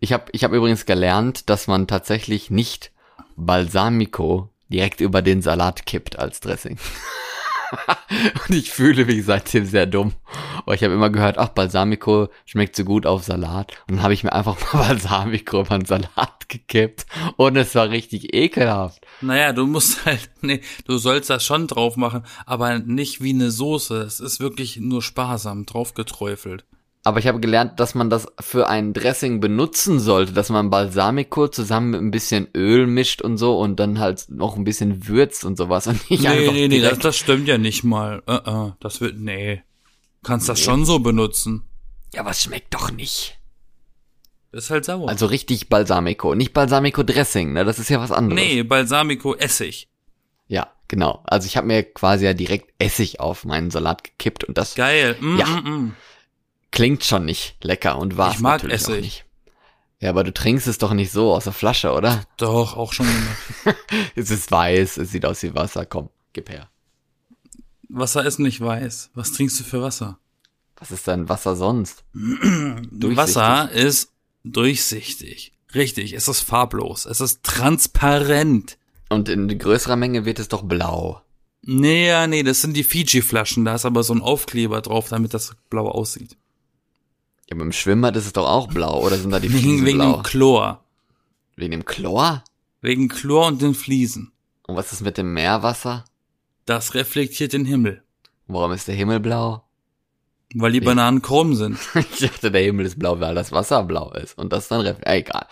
Ich 0.00 0.12
habe 0.12 0.24
ich 0.32 0.44
hab 0.44 0.52
übrigens 0.52 0.86
gelernt, 0.86 1.48
dass 1.50 1.66
man 1.66 1.86
tatsächlich 1.86 2.50
nicht 2.50 2.92
Balsamico 3.36 4.50
direkt 4.68 5.00
über 5.00 5.22
den 5.22 5.42
Salat 5.42 5.86
kippt 5.86 6.18
als 6.18 6.40
Dressing. 6.40 6.76
Und 8.48 8.54
ich 8.54 8.70
fühle 8.70 9.04
mich 9.04 9.24
seitdem 9.24 9.64
sehr 9.64 9.86
dumm. 9.86 10.12
Aber 10.58 10.74
ich 10.74 10.82
habe 10.82 10.94
immer 10.94 11.10
gehört, 11.10 11.38
ach, 11.38 11.48
Balsamico 11.48 12.28
schmeckt 12.44 12.76
so 12.76 12.84
gut 12.84 13.06
auf 13.06 13.24
Salat. 13.24 13.72
Und 13.88 13.96
dann 13.96 14.02
habe 14.02 14.14
ich 14.14 14.24
mir 14.24 14.32
einfach 14.32 14.56
mal 14.72 14.86
Balsamico 14.88 15.60
über 15.60 15.78
den 15.78 15.86
Salat 15.86 16.48
gekippt. 16.48 17.06
Und 17.36 17.56
es 17.56 17.74
war 17.74 17.90
richtig 17.90 18.34
ekelhaft. 18.34 19.06
Naja, 19.20 19.52
du 19.52 19.66
musst 19.66 20.04
halt, 20.04 20.30
nee, 20.40 20.60
du 20.84 20.98
sollst 20.98 21.30
das 21.30 21.44
schon 21.44 21.66
drauf 21.66 21.96
machen, 21.96 22.24
aber 22.46 22.78
nicht 22.78 23.22
wie 23.22 23.30
eine 23.30 23.50
Soße. 23.50 24.02
Es 24.02 24.20
ist 24.20 24.40
wirklich 24.40 24.78
nur 24.78 25.02
sparsam 25.02 25.66
drauf 25.66 25.94
geträufelt. 25.94 26.64
Aber 27.04 27.20
ich 27.20 27.26
habe 27.26 27.40
gelernt, 27.40 27.80
dass 27.80 27.94
man 27.94 28.10
das 28.10 28.26
für 28.40 28.68
ein 28.68 28.92
Dressing 28.92 29.40
benutzen 29.40 29.98
sollte, 30.00 30.32
dass 30.32 30.50
man 30.50 30.68
Balsamico 30.68 31.48
zusammen 31.48 31.90
mit 31.90 32.00
ein 32.00 32.10
bisschen 32.10 32.48
Öl 32.54 32.86
mischt 32.86 33.22
und 33.22 33.38
so 33.38 33.58
und 33.58 33.78
dann 33.80 33.98
halt 33.98 34.26
noch 34.28 34.56
ein 34.56 34.64
bisschen 34.64 35.06
würzt 35.08 35.44
und 35.44 35.56
sowas 35.56 35.86
und 35.86 36.10
nicht 36.10 36.22
Nee, 36.22 36.28
einfach 36.28 36.52
nee, 36.52 36.68
nee, 36.68 36.80
das, 36.80 36.98
das 36.98 37.16
stimmt 37.16 37.48
ja 37.48 37.56
nicht 37.56 37.84
mal. 37.84 38.22
Uh 38.28 38.32
-uh, 38.32 38.72
das 38.80 39.00
wird, 39.00 39.18
nee. 39.18 39.62
Kannst 40.24 40.48
das 40.48 40.60
schon 40.60 40.84
so 40.84 40.98
benutzen. 40.98 41.62
Ja, 42.12 42.24
was 42.24 42.42
schmeckt 42.42 42.74
doch 42.74 42.90
nicht. 42.90 43.38
Ist 44.50 44.70
halt 44.70 44.84
sauer. 44.84 45.08
Also 45.08 45.26
richtig 45.26 45.68
Balsamico, 45.68 46.34
nicht 46.34 46.52
Balsamico 46.52 47.02
Dressing, 47.02 47.52
ne? 47.52 47.64
Das 47.64 47.78
ist 47.78 47.90
ja 47.90 48.00
was 48.00 48.10
anderes. 48.12 48.42
nee, 48.42 48.62
Balsamico 48.62 49.34
Essig. 49.34 49.88
Ja, 50.48 50.72
genau. 50.88 51.22
Also 51.24 51.46
ich 51.46 51.56
habe 51.56 51.66
mir 51.66 51.82
quasi 51.84 52.24
ja 52.24 52.32
direkt 52.34 52.72
Essig 52.78 53.20
auf 53.20 53.44
meinen 53.44 53.70
Salat 53.70 54.04
gekippt 54.04 54.44
und 54.44 54.56
das 54.58 54.74
Geil. 54.74 55.16
Mm, 55.20 55.36
Ja. 55.38 55.46
mm, 55.46 55.68
mm. 55.68 55.96
Klingt 56.70 57.04
schon 57.04 57.24
nicht 57.24 57.56
lecker 57.62 57.98
und 57.98 58.16
war 58.16 58.32
Ich 58.32 58.40
mag 58.40 58.62
natürlich 58.62 58.84
auch 58.84 58.88
Essig. 58.90 59.00
nicht. 59.02 59.24
Ja, 60.00 60.10
aber 60.10 60.22
du 60.22 60.32
trinkst 60.32 60.68
es 60.68 60.78
doch 60.78 60.92
nicht 60.92 61.10
so 61.10 61.34
aus 61.34 61.44
der 61.44 61.52
Flasche, 61.52 61.92
oder? 61.92 62.22
Doch, 62.36 62.76
auch 62.76 62.92
schon. 62.92 63.06
Es 64.14 64.30
ist 64.30 64.50
weiß, 64.50 64.98
es 64.98 65.10
sieht 65.10 65.24
aus 65.26 65.42
wie 65.42 65.54
Wasser. 65.54 65.86
Komm, 65.86 66.10
gib 66.32 66.48
her. 66.50 66.68
Wasser 67.88 68.24
ist 68.24 68.38
nicht 68.38 68.60
weiß. 68.60 69.10
Was 69.14 69.32
trinkst 69.32 69.58
du 69.58 69.64
für 69.64 69.82
Wasser? 69.82 70.18
Was 70.76 70.90
ist 70.92 71.06
denn 71.06 71.28
Wasser 71.28 71.56
sonst? 71.56 72.04
Wasser 72.12 73.70
ist 73.72 74.12
durchsichtig. 74.44 75.52
Richtig, 75.74 76.12
es 76.12 76.28
ist 76.28 76.40
farblos. 76.42 77.04
Es 77.06 77.20
ist 77.20 77.42
transparent. 77.42 78.78
Und 79.08 79.28
in 79.28 79.58
größerer 79.58 79.96
Menge 79.96 80.24
wird 80.24 80.38
es 80.38 80.48
doch 80.48 80.62
blau. 80.62 81.22
Nee, 81.62 82.06
ja, 82.08 82.26
nee, 82.26 82.42
das 82.42 82.60
sind 82.60 82.76
die 82.76 82.84
Fiji-Flaschen. 82.84 83.64
Da 83.64 83.74
ist 83.74 83.84
aber 83.84 84.02
so 84.02 84.14
ein 84.14 84.20
Aufkleber 84.22 84.80
drauf, 84.80 85.08
damit 85.08 85.34
das 85.34 85.56
blau 85.70 85.88
aussieht. 85.88 86.36
Ja, 87.50 87.56
beim 87.56 87.72
Schwimmbad 87.72 88.16
ist 88.16 88.26
es 88.26 88.32
doch 88.32 88.46
auch 88.46 88.68
blau, 88.68 89.00
oder 89.04 89.16
sind 89.16 89.30
da 89.30 89.40
die 89.40 89.48
Wegen, 89.52 89.60
Fliesen 89.60 89.86
wegen 89.86 89.98
blau? 89.98 90.12
dem 90.14 90.22
Chlor. 90.22 90.84
wegen 91.56 91.70
dem 91.72 91.84
Chlor? 91.84 92.44
Wegen 92.82 93.08
Chlor 93.08 93.46
und 93.46 93.62
den 93.62 93.74
Fliesen. 93.74 94.32
Und 94.66 94.76
was 94.76 94.92
ist 94.92 95.00
mit 95.00 95.16
dem 95.18 95.32
Meerwasser? 95.32 96.04
Das 96.66 96.94
reflektiert 96.94 97.54
den 97.54 97.64
Himmel. 97.64 98.02
Warum 98.46 98.72
ist 98.72 98.86
der 98.88 98.94
Himmel 98.94 99.20
blau? 99.20 99.64
Weil 100.54 100.72
die 100.72 100.80
Bananen 100.80 101.20
krumm 101.20 101.54
sind. 101.54 101.78
Ich 101.94 102.20
dachte, 102.20 102.50
der 102.50 102.62
Himmel 102.62 102.86
ist 102.86 102.98
blau, 102.98 103.20
weil 103.20 103.34
das 103.34 103.52
Wasser 103.52 103.82
blau 103.84 104.12
ist. 104.12 104.38
Und 104.38 104.52
das 104.52 104.68
dann 104.68 104.80
ref 104.80 104.96
äh, 105.02 105.18
egal. 105.18 105.46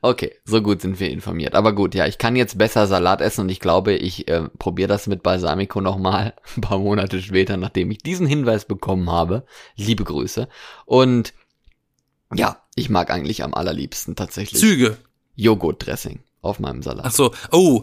Okay, 0.00 0.32
so 0.44 0.62
gut 0.62 0.80
sind 0.80 0.98
wir 1.00 1.10
informiert. 1.10 1.54
Aber 1.54 1.74
gut, 1.74 1.94
ja, 1.94 2.06
ich 2.06 2.16
kann 2.16 2.34
jetzt 2.34 2.56
besser 2.56 2.86
Salat 2.86 3.20
essen 3.20 3.42
und 3.42 3.48
ich 3.50 3.60
glaube, 3.60 3.92
ich 3.92 4.26
äh, 4.28 4.48
probiere 4.58 4.88
das 4.88 5.06
mit 5.06 5.22
Balsamico 5.22 5.82
nochmal 5.82 6.32
ein 6.56 6.62
paar 6.62 6.78
Monate 6.78 7.20
später, 7.20 7.58
nachdem 7.58 7.90
ich 7.90 7.98
diesen 7.98 8.26
Hinweis 8.26 8.64
bekommen 8.64 9.10
habe. 9.10 9.44
Liebe 9.76 10.04
Grüße. 10.04 10.48
Und 10.86 11.34
ja, 12.34 12.62
ich 12.74 12.88
mag 12.88 13.10
eigentlich 13.10 13.44
am 13.44 13.52
allerliebsten 13.52 14.16
tatsächlich 14.16 14.60
Züge. 14.60 14.96
Joghurtdressing 15.36 16.20
auf 16.40 16.58
meinem 16.58 16.82
Salat. 16.82 17.04
Ach 17.06 17.12
so, 17.12 17.34
oh, 17.52 17.82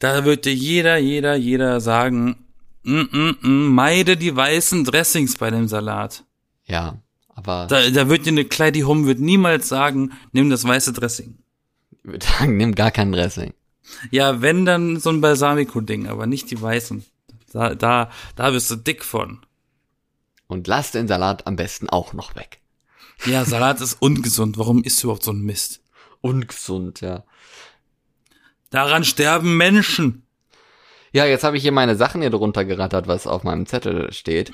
da 0.00 0.24
würde 0.24 0.50
jeder, 0.50 0.96
jeder, 0.96 1.36
jeder 1.36 1.80
sagen, 1.80 2.41
mm, 2.84 3.00
mm, 3.12 3.36
mm, 3.42 3.74
meide 3.74 4.16
die 4.16 4.34
weißen 4.34 4.84
Dressings 4.84 5.36
bei 5.36 5.50
dem 5.50 5.68
Salat. 5.68 6.24
Ja, 6.64 6.98
aber 7.34 7.66
Da, 7.68 7.90
da 7.90 8.08
wird 8.08 8.26
dir 8.26 8.30
eine 8.30 8.44
Kleidi 8.44 8.80
Hum 8.80 9.06
wird 9.06 9.20
niemals 9.20 9.68
sagen, 9.68 10.12
nimm 10.32 10.50
das 10.50 10.64
weiße 10.64 10.92
Dressing. 10.92 11.38
ich 11.90 12.04
würde 12.04 12.26
sagen, 12.26 12.56
nimm 12.56 12.74
gar 12.74 12.90
kein 12.90 13.12
Dressing. 13.12 13.54
Ja, 14.10 14.40
wenn 14.40 14.64
dann 14.64 15.00
so 15.00 15.10
ein 15.10 15.20
Balsamico-Ding, 15.20 16.06
aber 16.06 16.26
nicht 16.26 16.50
die 16.50 16.60
weißen. 16.60 17.04
Da, 17.52 17.74
da, 17.74 18.10
da 18.36 18.52
wirst 18.52 18.70
du 18.70 18.76
dick 18.76 19.04
von. 19.04 19.40
Und 20.46 20.66
lass 20.66 20.90
den 20.92 21.08
Salat 21.08 21.46
am 21.46 21.56
besten 21.56 21.88
auch 21.88 22.12
noch 22.12 22.36
weg. 22.36 22.60
Ja, 23.26 23.44
Salat 23.44 23.80
ist 23.80 24.00
ungesund. 24.00 24.58
Warum 24.58 24.82
isst 24.82 25.02
du 25.02 25.06
überhaupt 25.08 25.24
so 25.24 25.32
ein 25.32 25.42
Mist? 25.42 25.82
Ungesund, 26.20 27.00
ja. 27.00 27.24
Daran 28.70 29.04
sterben 29.04 29.56
Menschen. 29.56 30.21
Ja, 31.12 31.26
jetzt 31.26 31.44
habe 31.44 31.56
ich 31.56 31.62
hier 31.62 31.72
meine 31.72 31.96
Sachen 31.96 32.20
hier 32.22 32.30
drunter 32.30 32.64
gerattert, 32.64 33.06
was 33.06 33.26
auf 33.26 33.44
meinem 33.44 33.66
Zettel 33.66 34.12
steht. 34.12 34.52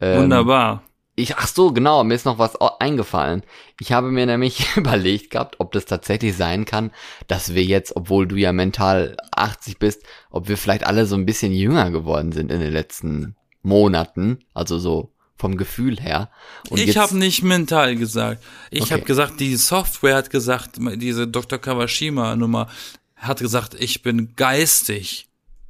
Ähm, 0.00 0.22
Wunderbar. 0.22 0.82
Ich, 1.18 1.36
ach 1.36 1.46
so, 1.46 1.72
genau, 1.72 2.04
mir 2.04 2.14
ist 2.14 2.26
noch 2.26 2.38
was 2.38 2.56
eingefallen. 2.60 3.42
Ich 3.80 3.92
habe 3.92 4.10
mir 4.10 4.26
nämlich 4.26 4.66
überlegt 4.76 5.30
gehabt, 5.30 5.56
ob 5.58 5.72
das 5.72 5.86
tatsächlich 5.86 6.36
sein 6.36 6.64
kann, 6.66 6.90
dass 7.26 7.54
wir 7.54 7.64
jetzt, 7.64 7.96
obwohl 7.96 8.26
du 8.26 8.36
ja 8.36 8.52
mental 8.52 9.16
80 9.32 9.78
bist, 9.78 10.02
ob 10.30 10.48
wir 10.48 10.58
vielleicht 10.58 10.86
alle 10.86 11.06
so 11.06 11.16
ein 11.16 11.24
bisschen 11.26 11.52
jünger 11.52 11.90
geworden 11.90 12.32
sind 12.32 12.52
in 12.52 12.60
den 12.60 12.72
letzten 12.72 13.34
Monaten, 13.62 14.40
also 14.54 14.78
so 14.78 15.12
vom 15.38 15.56
Gefühl 15.56 15.98
her. 16.00 16.30
Und 16.70 16.78
ich 16.78 16.96
habe 16.96 17.16
nicht 17.16 17.42
mental 17.42 17.96
gesagt. 17.96 18.42
Ich 18.70 18.82
Okay. 18.82 18.94
habe 18.94 19.02
gesagt, 19.02 19.40
die 19.40 19.56
Software 19.56 20.16
hat 20.16 20.30
gesagt, 20.30 20.76
diese 20.96 21.26
Dr. 21.26 21.58
Kawashima-Nummer 21.58 22.68
hat 23.16 23.40
gesagt, 23.40 23.74
ich 23.78 24.02
bin 24.02 24.34
geistig 24.36 25.28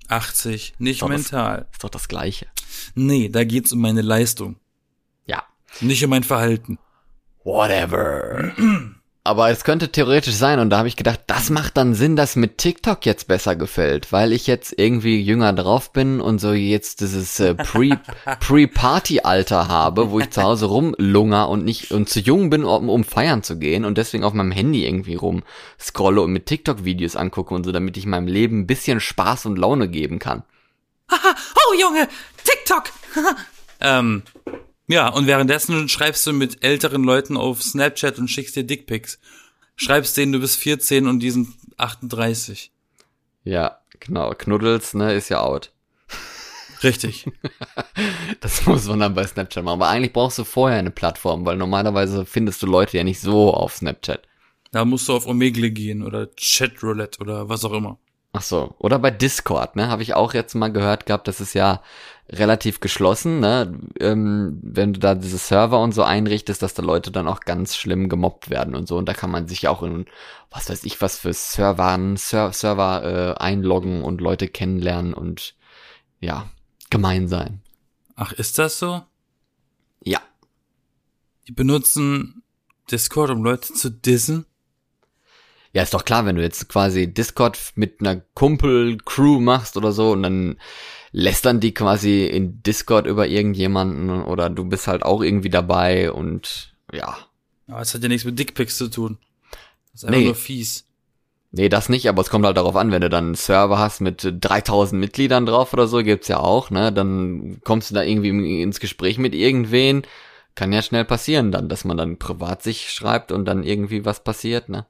80, 0.08 0.74
nicht 0.78 1.02
das- 1.02 1.08
mental. 1.08 1.66
ist 1.72 1.82
doch 1.84 1.90
das 1.90 2.08
Gleiche. 2.08 2.46
Nee, 2.94 3.28
da 3.28 3.44
geht's 3.44 3.72
um 3.72 3.80
meine 3.80 4.02
Leistung, 4.02 4.56
Ja. 5.26 5.42
nicht 5.80 6.02
um 6.04 6.10
mein 6.10 6.24
Verhalten. 6.24 6.78
Whatever. 7.44 8.52
Aber 9.26 9.50
es 9.50 9.64
könnte 9.64 9.90
theoretisch 9.90 10.34
sein 10.34 10.60
und 10.60 10.70
da 10.70 10.78
habe 10.78 10.88
ich 10.88 10.94
gedacht, 10.94 11.20
das 11.26 11.50
macht 11.50 11.76
dann 11.76 11.94
Sinn, 11.94 12.14
dass 12.14 12.36
mit 12.36 12.58
TikTok 12.58 13.04
jetzt 13.04 13.26
besser 13.26 13.56
gefällt, 13.56 14.12
weil 14.12 14.32
ich 14.32 14.46
jetzt 14.46 14.72
irgendwie 14.76 15.20
jünger 15.20 15.52
drauf 15.52 15.92
bin 15.92 16.20
und 16.20 16.40
so 16.40 16.52
jetzt 16.52 17.00
dieses 17.00 17.40
äh, 17.40 17.54
Pre 17.54 17.98
Pre-Party-Alter 18.40 19.66
habe, 19.66 20.10
wo 20.12 20.20
ich 20.20 20.30
zu 20.30 20.44
Hause 20.44 20.66
rumlunger 20.66 21.48
und 21.48 21.64
nicht 21.64 21.90
und 21.90 22.08
zu 22.08 22.20
jung 22.20 22.50
bin, 22.50 22.64
um, 22.64 22.88
um 22.88 23.02
feiern 23.02 23.42
zu 23.42 23.58
gehen 23.58 23.84
und 23.84 23.98
deswegen 23.98 24.22
auf 24.22 24.32
meinem 24.32 24.52
Handy 24.52 24.86
irgendwie 24.86 25.16
rum 25.16 25.42
scrolle 25.80 26.22
und 26.22 26.32
mit 26.32 26.46
TikTok-Videos 26.46 27.16
angucke 27.16 27.52
und 27.52 27.64
so, 27.64 27.72
damit 27.72 27.96
ich 27.96 28.06
meinem 28.06 28.28
Leben 28.28 28.60
ein 28.60 28.66
bisschen 28.68 29.00
Spaß 29.00 29.46
und 29.46 29.58
Laune 29.58 29.88
geben 29.88 30.18
kann. 30.20 30.44
Oh 31.68 31.74
Junge, 31.80 32.08
TikTok! 32.44 32.84
ähm, 33.80 34.22
ja, 34.88 35.08
und 35.08 35.26
währenddessen 35.26 35.88
schreibst 35.88 36.26
du 36.26 36.32
mit 36.32 36.62
älteren 36.64 37.02
Leuten 37.02 37.36
auf 37.36 37.62
Snapchat 37.62 38.18
und 38.18 38.28
schickst 38.28 38.56
dir 38.56 38.64
Dickpics. 38.64 39.18
Schreibst 39.76 40.16
denen, 40.16 40.32
du 40.32 40.40
bist 40.40 40.56
14 40.56 41.06
und 41.06 41.20
die 41.20 41.30
sind 41.30 41.48
38. 41.76 42.72
Ja, 43.44 43.78
genau. 44.00 44.30
Knuddels, 44.30 44.94
ne, 44.94 45.14
ist 45.14 45.28
ja 45.28 45.40
out. 45.40 45.72
Richtig. 46.82 47.26
Das 48.40 48.66
muss 48.66 48.86
man 48.86 49.00
dann 49.00 49.14
bei 49.14 49.26
Snapchat 49.26 49.64
machen. 49.64 49.80
Aber 49.80 49.88
eigentlich 49.88 50.12
brauchst 50.12 50.38
du 50.38 50.44
vorher 50.44 50.78
eine 50.78 50.90
Plattform, 50.90 51.44
weil 51.46 51.56
normalerweise 51.56 52.26
findest 52.26 52.62
du 52.62 52.66
Leute 52.66 52.96
ja 52.96 53.04
nicht 53.04 53.20
so 53.20 53.52
auf 53.52 53.76
Snapchat. 53.76 54.22
Da 54.72 54.84
musst 54.84 55.08
du 55.08 55.14
auf 55.14 55.26
Omegle 55.26 55.70
gehen 55.70 56.02
oder 56.02 56.28
Chatroulette 56.38 57.20
oder 57.20 57.48
was 57.48 57.64
auch 57.64 57.72
immer. 57.72 57.98
Ach 58.36 58.42
so. 58.42 58.74
Oder 58.78 58.98
bei 58.98 59.10
Discord, 59.10 59.76
ne? 59.76 59.88
Habe 59.88 60.02
ich 60.02 60.12
auch 60.12 60.34
jetzt 60.34 60.54
mal 60.54 60.70
gehört 60.70 61.06
gehabt, 61.06 61.26
das 61.26 61.40
ist 61.40 61.54
ja 61.54 61.82
relativ 62.28 62.80
geschlossen, 62.80 63.40
ne? 63.40 63.80
Ähm, 63.98 64.58
wenn 64.62 64.92
du 64.92 65.00
da 65.00 65.14
diese 65.14 65.38
Server 65.38 65.80
und 65.80 65.92
so 65.92 66.02
einrichtest, 66.02 66.60
dass 66.60 66.74
da 66.74 66.82
Leute 66.82 67.10
dann 67.10 67.28
auch 67.28 67.40
ganz 67.40 67.76
schlimm 67.76 68.10
gemobbt 68.10 68.50
werden 68.50 68.74
und 68.74 68.88
so. 68.88 68.98
Und 68.98 69.08
da 69.08 69.14
kann 69.14 69.30
man 69.30 69.48
sich 69.48 69.68
auch 69.68 69.82
in, 69.82 70.04
was 70.50 70.68
weiß 70.68 70.84
ich, 70.84 71.00
was 71.00 71.18
für 71.18 71.32
Servern, 71.32 72.18
Ser 72.18 72.52
Server 72.52 73.04
äh, 73.38 73.42
einloggen 73.42 74.02
und 74.02 74.20
Leute 74.20 74.48
kennenlernen 74.48 75.14
und 75.14 75.54
ja, 76.20 76.50
gemein 76.90 77.28
sein. 77.28 77.62
Ach, 78.16 78.32
ist 78.32 78.58
das 78.58 78.78
so? 78.78 79.02
Ja. 80.04 80.20
Die 81.48 81.52
benutzen 81.52 82.42
Discord, 82.90 83.30
um 83.30 83.42
Leute 83.42 83.72
zu 83.72 83.90
dissen? 83.90 84.44
Ja, 85.76 85.82
ist 85.82 85.92
doch 85.92 86.06
klar, 86.06 86.24
wenn 86.24 86.36
du 86.36 86.42
jetzt 86.42 86.70
quasi 86.70 87.06
Discord 87.12 87.58
mit 87.74 88.00
einer 88.00 88.22
Kumpel-Crew 88.32 89.40
machst 89.40 89.76
oder 89.76 89.92
so 89.92 90.12
und 90.12 90.22
dann 90.22 90.56
lästern 91.12 91.60
die 91.60 91.74
quasi 91.74 92.24
in 92.24 92.62
Discord 92.62 93.06
über 93.06 93.26
irgendjemanden 93.26 94.08
oder 94.24 94.48
du 94.48 94.64
bist 94.64 94.88
halt 94.88 95.02
auch 95.02 95.22
irgendwie 95.22 95.50
dabei 95.50 96.10
und 96.10 96.72
ja. 96.94 97.18
Aber 97.68 97.82
es 97.82 97.92
hat 97.92 98.02
ja 98.02 98.08
nichts 98.08 98.24
mit 98.24 98.38
Dickpics 98.38 98.78
zu 98.78 98.88
tun. 98.88 99.18
Das 99.92 100.02
ist 100.02 100.04
einfach 100.06 100.18
Nee. 100.18 100.24
nur 100.24 100.34
fies. 100.34 100.86
Nee, 101.52 101.68
das 101.68 101.90
nicht, 101.90 102.08
aber 102.08 102.22
es 102.22 102.30
kommt 102.30 102.46
halt 102.46 102.56
darauf 102.56 102.76
an, 102.76 102.90
wenn 102.90 103.02
du 103.02 103.10
dann 103.10 103.26
einen 103.26 103.34
Server 103.34 103.76
hast 103.78 104.00
mit 104.00 104.26
3000 104.40 104.98
Mitgliedern 104.98 105.44
drauf 105.44 105.74
oder 105.74 105.88
so, 105.88 106.02
gibt's 106.02 106.28
ja 106.28 106.38
auch, 106.38 106.70
ne, 106.70 106.90
dann 106.90 107.60
kommst 107.64 107.90
du 107.90 107.94
da 107.94 108.02
irgendwie 108.02 108.62
ins 108.62 108.80
Gespräch 108.80 109.18
mit 109.18 109.34
irgendwen, 109.34 110.04
kann 110.54 110.72
ja 110.72 110.80
schnell 110.80 111.04
passieren 111.04 111.52
dann, 111.52 111.68
dass 111.68 111.84
man 111.84 111.98
dann 111.98 112.16
privat 112.18 112.62
sich 112.62 112.90
schreibt 112.90 113.30
und 113.30 113.44
dann 113.44 113.62
irgendwie 113.62 114.06
was 114.06 114.24
passiert, 114.24 114.70
ne. 114.70 114.86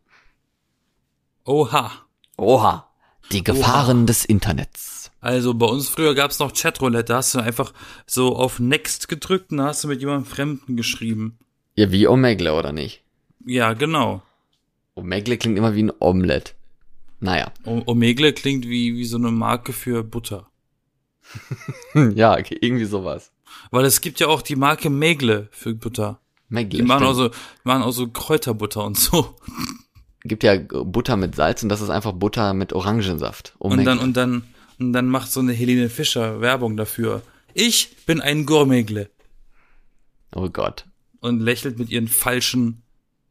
Oha. 1.47 1.93
Oha, 2.37 2.91
die 3.31 3.45
Gefahren 3.45 4.07
des 4.07 4.25
Internets. 4.25 5.13
Also 5.21 5.55
bei 5.55 5.67
uns 5.67 5.89
früher 5.89 6.15
gab's 6.15 6.41
noch 6.41 6.53
Chatroulette, 6.53 7.13
da 7.13 7.17
hast 7.19 7.35
du 7.35 7.39
einfach 7.39 7.73
so 8.05 8.37
auf 8.37 8.59
Next 8.59 9.09
gedrückt 9.09 9.53
und 9.53 9.59
da 9.59 9.67
hast 9.67 9.85
du 9.85 9.89
mit 9.89 10.01
jemandem 10.01 10.27
Fremden 10.27 10.77
geschrieben. 10.77 11.39
Ja, 11.77 11.93
wie 11.93 12.09
Omegle, 12.09 12.53
oder 12.53 12.73
nicht? 12.73 13.03
Ja, 13.45 13.75
genau. 13.75 14.23
Omegle 14.97 15.39
klingt 15.39 15.57
immer 15.57 15.75
wie 15.77 15.85
ein 15.85 15.93
Omelette. 16.01 16.53
Naja. 17.21 17.53
O 17.65 17.81
Omegle 17.87 18.33
klingt 18.33 18.67
wie, 18.67 18.97
wie 18.97 19.05
so 19.05 19.17
eine 19.17 19.31
Marke 19.31 19.73
für 19.73 20.03
Butter. 20.03 20.51
ja, 21.95 22.39
irgendwie 22.39 22.87
sowas. 22.87 23.33
Weil 23.71 23.85
es 23.85 24.01
gibt 24.01 24.19
ja 24.19 24.27
auch 24.27 24.43
die 24.43 24.57
Marke 24.57 24.91
Megle 24.91 25.49
für 25.53 25.75
Butter. 25.75 26.21
Megle. 26.49 26.81
Die 26.81 26.87
machen 26.87 27.05
stimmt. 27.05 27.11
auch 27.11 27.15
so, 27.15 27.29
die 27.29 27.65
machen 27.65 27.83
auch 27.83 27.93
so 27.93 28.09
Kräuterbutter 28.09 28.85
und 28.85 28.99
so. 28.99 29.37
Gibt 30.27 30.43
ja 30.43 30.57
Butter 30.59 31.17
mit 31.17 31.35
Salz 31.35 31.63
und 31.63 31.69
das 31.69 31.81
ist 31.81 31.91
einfach 31.91 32.13
Butter 32.13 32.55
mit 32.55 32.73
Orangensaft. 32.73 33.55
Und 33.59 33.85
dann, 33.85 33.99
und 33.99 34.17
dann, 34.17 34.43
und 34.79 34.93
dann 34.93 35.07
macht 35.07 35.31
so 35.31 35.41
eine 35.41 35.53
Helene 35.53 35.89
Fischer 35.89 36.41
Werbung 36.41 36.77
dafür. 36.77 37.23
Ich 37.55 37.97
bin 38.07 38.21
ein 38.21 38.47
Gourmegle. 38.47 39.11
oh 40.35 40.49
Gott. 40.49 40.87
Und 41.21 41.41
lächelt 41.41 41.79
mit 41.79 41.91
ihren 41.91 42.09
falschen 42.09 42.83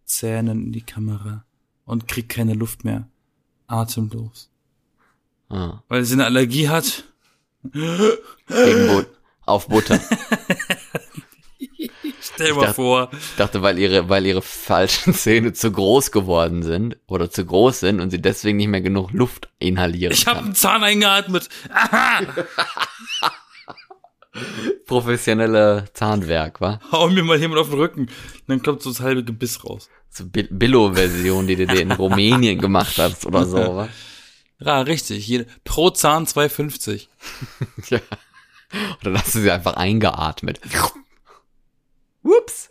Zähnen 0.06 0.66
in 0.66 0.72
die 0.72 0.82
Kamera. 0.82 1.46
Und 1.86 2.08
kriegt 2.08 2.30
keine 2.30 2.56
Luft 2.56 2.84
mehr. 2.84 3.08
Atemlos. 3.68 4.50
Ah. 5.50 5.84
Weil 5.88 6.04
sie 6.04 6.14
eine 6.16 6.26
Allergie 6.26 6.70
hat. 6.70 7.04
Gegen 7.72 8.88
But 8.88 9.08
auf 9.46 9.68
Butter. 9.68 10.00
Stell 12.36 12.54
mal 12.54 12.62
dachte- 12.62 12.74
vor. 12.76 13.10
Ich 13.12 13.36
dachte, 13.38 13.62
weil 13.62 13.80
ihre, 13.80 14.08
weil 14.10 14.26
ihre 14.26 14.42
falschen 14.42 15.14
Zähne 15.16 15.54
zu 15.54 15.72
groß 15.72 16.12
geworden 16.12 16.64
sind 16.64 16.98
oder 17.08 17.30
zu 17.32 17.46
groß 17.46 17.80
sind 17.82 18.00
und 18.02 18.12
sie 18.12 18.22
deswegen 18.22 18.58
nicht 18.58 18.68
mehr 18.68 18.82
genug 18.82 19.12
Luft 19.12 19.50
inhalieren 19.60 20.14
Ich 20.14 20.28
habe 20.28 20.40
einen 20.40 20.56
Zahn 20.56 20.84
eingeatmet. 20.84 21.50
Aha! 21.74 22.22
Professionelle 24.86 25.86
Zahnwerk, 25.94 26.60
wa? 26.62 26.80
Hau 26.92 27.08
mir 27.10 27.24
mal 27.24 27.40
jemand 27.40 27.62
auf 27.62 27.70
den 27.70 27.80
Rücken. 27.80 28.10
Dann 28.48 28.62
kommt 28.62 28.82
so 28.82 28.90
das 28.92 29.00
halbe 29.00 29.24
Gebiss 29.24 29.64
raus. 29.64 29.90
So 30.10 30.26
Bi- 30.26 30.48
Billo-Version, 30.50 31.48
die 31.48 31.56
du 31.56 31.66
dir 31.68 31.82
in 31.82 31.92
Rumänien 31.94 32.60
gemacht 32.60 32.98
hast 32.98 33.26
oder 33.26 33.46
so, 33.46 33.58
wa? 33.58 33.88
Ja, 34.60 34.82
richtig. 34.82 35.46
Pro 35.64 35.90
Zahn 35.90 36.26
2,50. 36.26 37.08
Ja. 37.90 38.00
Oder 39.02 39.14
hast 39.14 39.36
du 39.36 39.40
sie 39.40 39.52
einfach 39.52 39.76
eingeatmet. 39.76 40.60
Ups. 42.26 42.70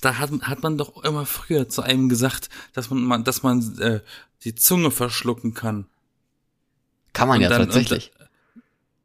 Da 0.00 0.18
hat, 0.18 0.30
hat 0.42 0.62
man 0.62 0.78
doch 0.78 1.02
immer 1.04 1.26
früher 1.26 1.68
zu 1.68 1.82
einem 1.82 2.08
gesagt, 2.08 2.48
dass 2.72 2.90
man, 2.90 3.02
man 3.02 3.24
dass 3.24 3.42
man 3.42 3.78
äh, 3.78 4.00
die 4.44 4.54
Zunge 4.54 4.90
verschlucken 4.90 5.54
kann. 5.54 5.86
Kann 7.12 7.28
man 7.28 7.36
Und 7.38 7.42
ja 7.42 7.48
dann- 7.48 7.62
tatsächlich. 7.62 8.12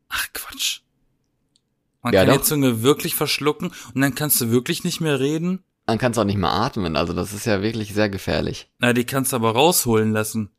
Ach 0.10 0.28
Quatsch. 0.34 0.82
Man 2.02 2.14
Ja, 2.14 2.26
kann 2.26 2.36
doch. 2.36 2.42
die 2.42 2.48
Zunge 2.48 2.82
wirklich 2.84 3.16
verschlucken 3.16 3.72
und 3.94 4.02
dann 4.02 4.16
kannst 4.16 4.42
du 4.42 4.52
wirklich 4.52 4.84
nicht 4.84 5.02
mehr 5.02 5.20
reden. 5.20 5.64
Dann 5.86 5.98
kannst 5.98 6.18
du 6.18 6.22
auch 6.22 6.26
nicht 6.26 6.38
mehr 6.38 6.52
atmen, 6.52 6.96
also 6.96 7.14
das 7.14 7.34
ist 7.34 7.46
ja 7.46 7.62
wirklich 7.62 7.94
sehr 7.94 8.10
gefährlich. 8.10 8.70
Na, 8.80 8.94
die 8.94 9.04
kannst 9.06 9.32
du 9.34 9.36
aber 9.36 9.52
rausholen 9.52 10.12
lassen. 10.12 10.50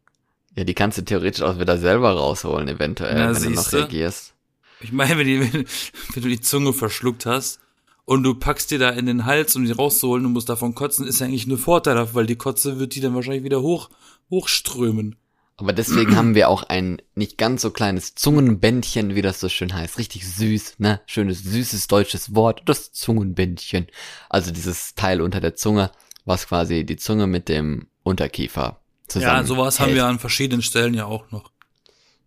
Ja, 0.57 0.65
die 0.65 0.75
kannst 0.75 0.99
du 0.99 1.03
theoretisch 1.05 1.43
auch 1.43 1.59
wieder 1.59 1.79
selber 1.79 2.13
rausholen, 2.13 2.69
eventuell, 2.69 3.15
Na, 3.15 3.35
wenn 3.35 3.43
du 3.43 3.51
noch 3.51 3.73
reagierst. 3.73 4.35
Ich 4.81 4.93
meine, 4.93 5.17
wenn, 5.17 5.27
die, 5.27 5.41
wenn, 5.41 5.53
wenn 6.15 6.23
du 6.23 6.29
die 6.29 6.41
Zunge 6.41 6.73
verschluckt 6.73 7.25
hast 7.27 7.61
und 8.05 8.23
du 8.23 8.35
packst 8.35 8.71
dir 8.71 8.79
da 8.79 8.91
in 8.91 9.07
den 9.07 9.27
Hals, 9.27 9.57
um 9.57 9.65
die 9.65 9.73
rauszuholen 9.73 10.27
und 10.27 10.33
musst 10.33 10.49
davon 10.49 10.75
kotzen, 10.75 11.07
ist 11.07 11.21
ja 11.21 11.27
eigentlich 11.27 11.47
nur 11.47 11.59
vorteilhaft, 11.59 12.15
weil 12.15 12.27
die 12.27 12.37
Kotze 12.37 12.79
wird 12.79 12.95
die 12.95 13.01
dann 13.01 13.15
wahrscheinlich 13.15 13.45
wieder 13.45 13.63
hoch, 13.63 13.91
hochströmen. 14.31 15.17
Aber 15.57 15.73
deswegen 15.73 16.17
haben 16.17 16.35
wir 16.35 16.49
auch 16.49 16.65
ein 16.65 17.01
nicht 17.15 17.39
ganz 17.39 17.63
so 17.63 17.71
kleines 17.71 18.15
Zungenbändchen, 18.17 19.15
wie 19.15 19.23
das 19.23 19.39
so 19.39 19.49
schön 19.49 19.73
heißt. 19.73 19.99
Richtig 19.99 20.27
süß, 20.27 20.77
ne? 20.79 21.01
Schönes, 21.07 21.45
süßes 21.45 21.87
deutsches 21.87 22.35
Wort. 22.35 22.63
Das 22.65 22.91
Zungenbändchen. 22.91 23.87
Also 24.29 24.51
dieses 24.51 24.95
Teil 24.95 25.21
unter 25.21 25.41
der 25.41 25.55
Zunge, 25.55 25.93
was 26.25 26.49
quasi 26.49 26.85
die 26.85 26.97
Zunge 26.97 27.29
mit 27.29 27.49
dem 27.49 27.87
Unterkiefer 28.03 28.81
zusammen. 29.07 29.43
Ja, 29.43 29.45
sowas 29.45 29.79
haben 29.79 29.95
wir 29.95 30.07
an 30.07 30.19
verschiedenen 30.19 30.63
Stellen 30.63 30.95
ja 30.95 31.05
auch 31.05 31.31
noch. 31.31 31.53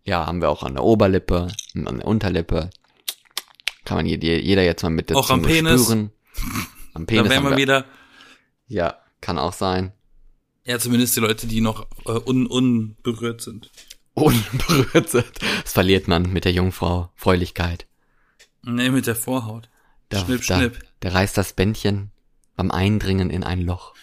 Ja, 0.04 0.24
haben 0.26 0.40
wir 0.40 0.48
auch 0.48 0.62
an 0.62 0.74
der 0.74 0.84
Oberlippe 0.84 1.48
und 1.74 1.88
an 1.88 1.98
der 1.98 2.06
Unterlippe. 2.06 2.70
Kann 3.86 3.96
man 3.96 4.04
jeder, 4.06 4.62
jetzt 4.62 4.82
mal 4.82 4.90
mit 4.90 5.08
der 5.08 5.16
Auch 5.16 5.30
am 5.30 5.40
Penis. 5.42 5.84
spüren. 5.84 6.10
Am 6.92 7.06
Penis 7.06 7.30
wären 7.30 7.44
haben 7.44 7.50
wir 7.52 7.56
wieder, 7.56 7.86
Ja, 8.68 8.98
kann 9.22 9.38
auch 9.38 9.54
sein. 9.54 9.92
ja, 10.64 10.78
zumindest 10.78 11.16
die 11.16 11.20
Leute, 11.20 11.46
die 11.46 11.60
noch 11.62 11.86
äh, 12.04 12.10
un, 12.10 12.46
unberührt 12.46 13.40
sind. 13.40 13.70
Unberührt 14.14 15.08
sind. 15.08 15.30
Das 15.62 15.72
verliert 15.72 16.08
man 16.08 16.32
mit 16.32 16.44
der 16.44 16.52
Jungfrau. 16.52 17.10
Freulichkeit. 17.14 17.86
Nee, 18.62 18.90
mit 18.90 19.06
der 19.06 19.14
Vorhaut. 19.16 19.68
Da, 20.08 20.24
Schnipp, 20.24 20.46
da, 20.46 20.56
schnipp. 20.58 20.78
Der 21.02 21.14
reißt 21.14 21.36
das 21.38 21.52
Bändchen 21.52 22.10
beim 22.56 22.70
Eindringen 22.70 23.30
in 23.30 23.44
ein 23.44 23.60
Loch. 23.62 23.94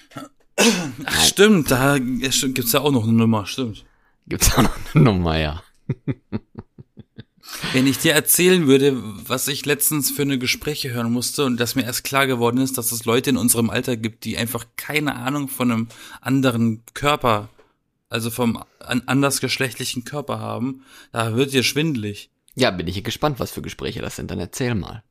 Ach, 1.06 1.24
stimmt, 1.26 1.72
da 1.72 1.98
gibt's 2.00 2.72
ja 2.72 2.80
auch 2.82 2.92
noch 2.92 3.04
eine 3.04 3.14
Nummer, 3.14 3.46
stimmt. 3.46 3.86
Gibt's 4.28 4.54
auch 4.58 4.62
noch 4.62 4.76
eine 4.94 5.04
Nummer, 5.04 5.38
ja. 5.40 5.64
Wenn 7.72 7.88
ich 7.88 7.98
dir 7.98 8.14
erzählen 8.14 8.68
würde, 8.68 8.98
was 9.28 9.48
ich 9.48 9.66
letztens 9.66 10.12
für 10.12 10.24
eine 10.24 10.38
Gespräche 10.38 10.92
hören 10.92 11.12
musste 11.12 11.46
und 11.46 11.60
dass 11.60 11.76
mir 11.76 11.84
erst 11.84 12.04
klar 12.04 12.28
geworden 12.28 12.58
ist, 12.58 12.78
dass 12.78 12.92
es 12.92 13.06
Leute 13.06 13.30
in 13.30 13.38
unserem 13.38 13.70
Alter 13.70 13.98
gibt, 13.98 14.26
die 14.26 14.38
einfach 14.38 14.66
keine 14.76 15.16
Ahnung 15.16 15.48
von 15.48 15.72
einem 15.72 15.88
anderen 16.22 16.84
Körper, 16.94 17.50
also 18.10 18.30
vom 18.30 18.64
an 18.80 19.04
andersgeschlechtlichen 19.06 20.04
Körper 20.04 20.40
haben, 20.40 20.84
da 21.12 21.36
wird 21.36 21.54
dir 21.54 21.64
schwindelig. 21.64 22.30
Ja, 22.56 22.70
bin 22.72 22.88
ich 22.88 23.04
gespannt, 23.04 23.40
was 23.40 23.52
für 23.52 23.62
Gespräche 23.62 24.02
das 24.02 24.16
sind. 24.16 24.30
Dann 24.30 24.40
erzähl 24.40 24.76
mal. 24.76 25.04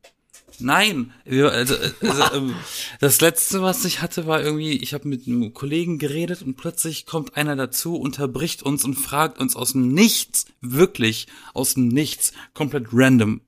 Nein, 0.59 1.11
also, 1.25 1.47
also 1.47 2.23
ähm, 2.33 2.55
das 2.99 3.21
letzte, 3.21 3.61
was 3.61 3.85
ich 3.85 4.01
hatte, 4.01 4.27
war 4.27 4.41
irgendwie, 4.41 4.73
ich 4.73 4.93
habe 4.93 5.07
mit 5.07 5.27
einem 5.27 5.53
Kollegen 5.53 5.97
geredet 5.97 6.41
und 6.41 6.55
plötzlich 6.55 7.05
kommt 7.05 7.35
einer 7.35 7.55
dazu, 7.55 7.95
unterbricht 7.95 8.63
uns 8.63 8.85
und 8.85 8.95
fragt 8.95 9.39
uns 9.39 9.55
aus 9.55 9.73
dem 9.73 9.93
Nichts, 9.93 10.45
wirklich 10.61 11.27
aus 11.53 11.73
dem 11.73 11.87
Nichts, 11.87 12.33
komplett 12.53 12.87
random, 12.91 13.41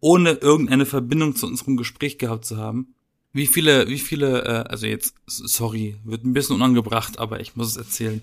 ohne 0.00 0.32
irgendeine 0.32 0.86
Verbindung 0.86 1.36
zu 1.36 1.46
unserem 1.46 1.76
Gespräch 1.76 2.18
gehabt 2.18 2.44
zu 2.44 2.56
haben. 2.56 2.94
Wie 3.32 3.46
viele, 3.46 3.88
wie 3.88 3.98
viele, 3.98 4.44
äh, 4.44 4.68
also 4.68 4.86
jetzt, 4.86 5.14
sorry, 5.26 5.96
wird 6.04 6.24
ein 6.24 6.34
bisschen 6.34 6.56
unangebracht, 6.56 7.18
aber 7.18 7.40
ich 7.40 7.56
muss 7.56 7.68
es 7.68 7.76
erzählen. 7.76 8.22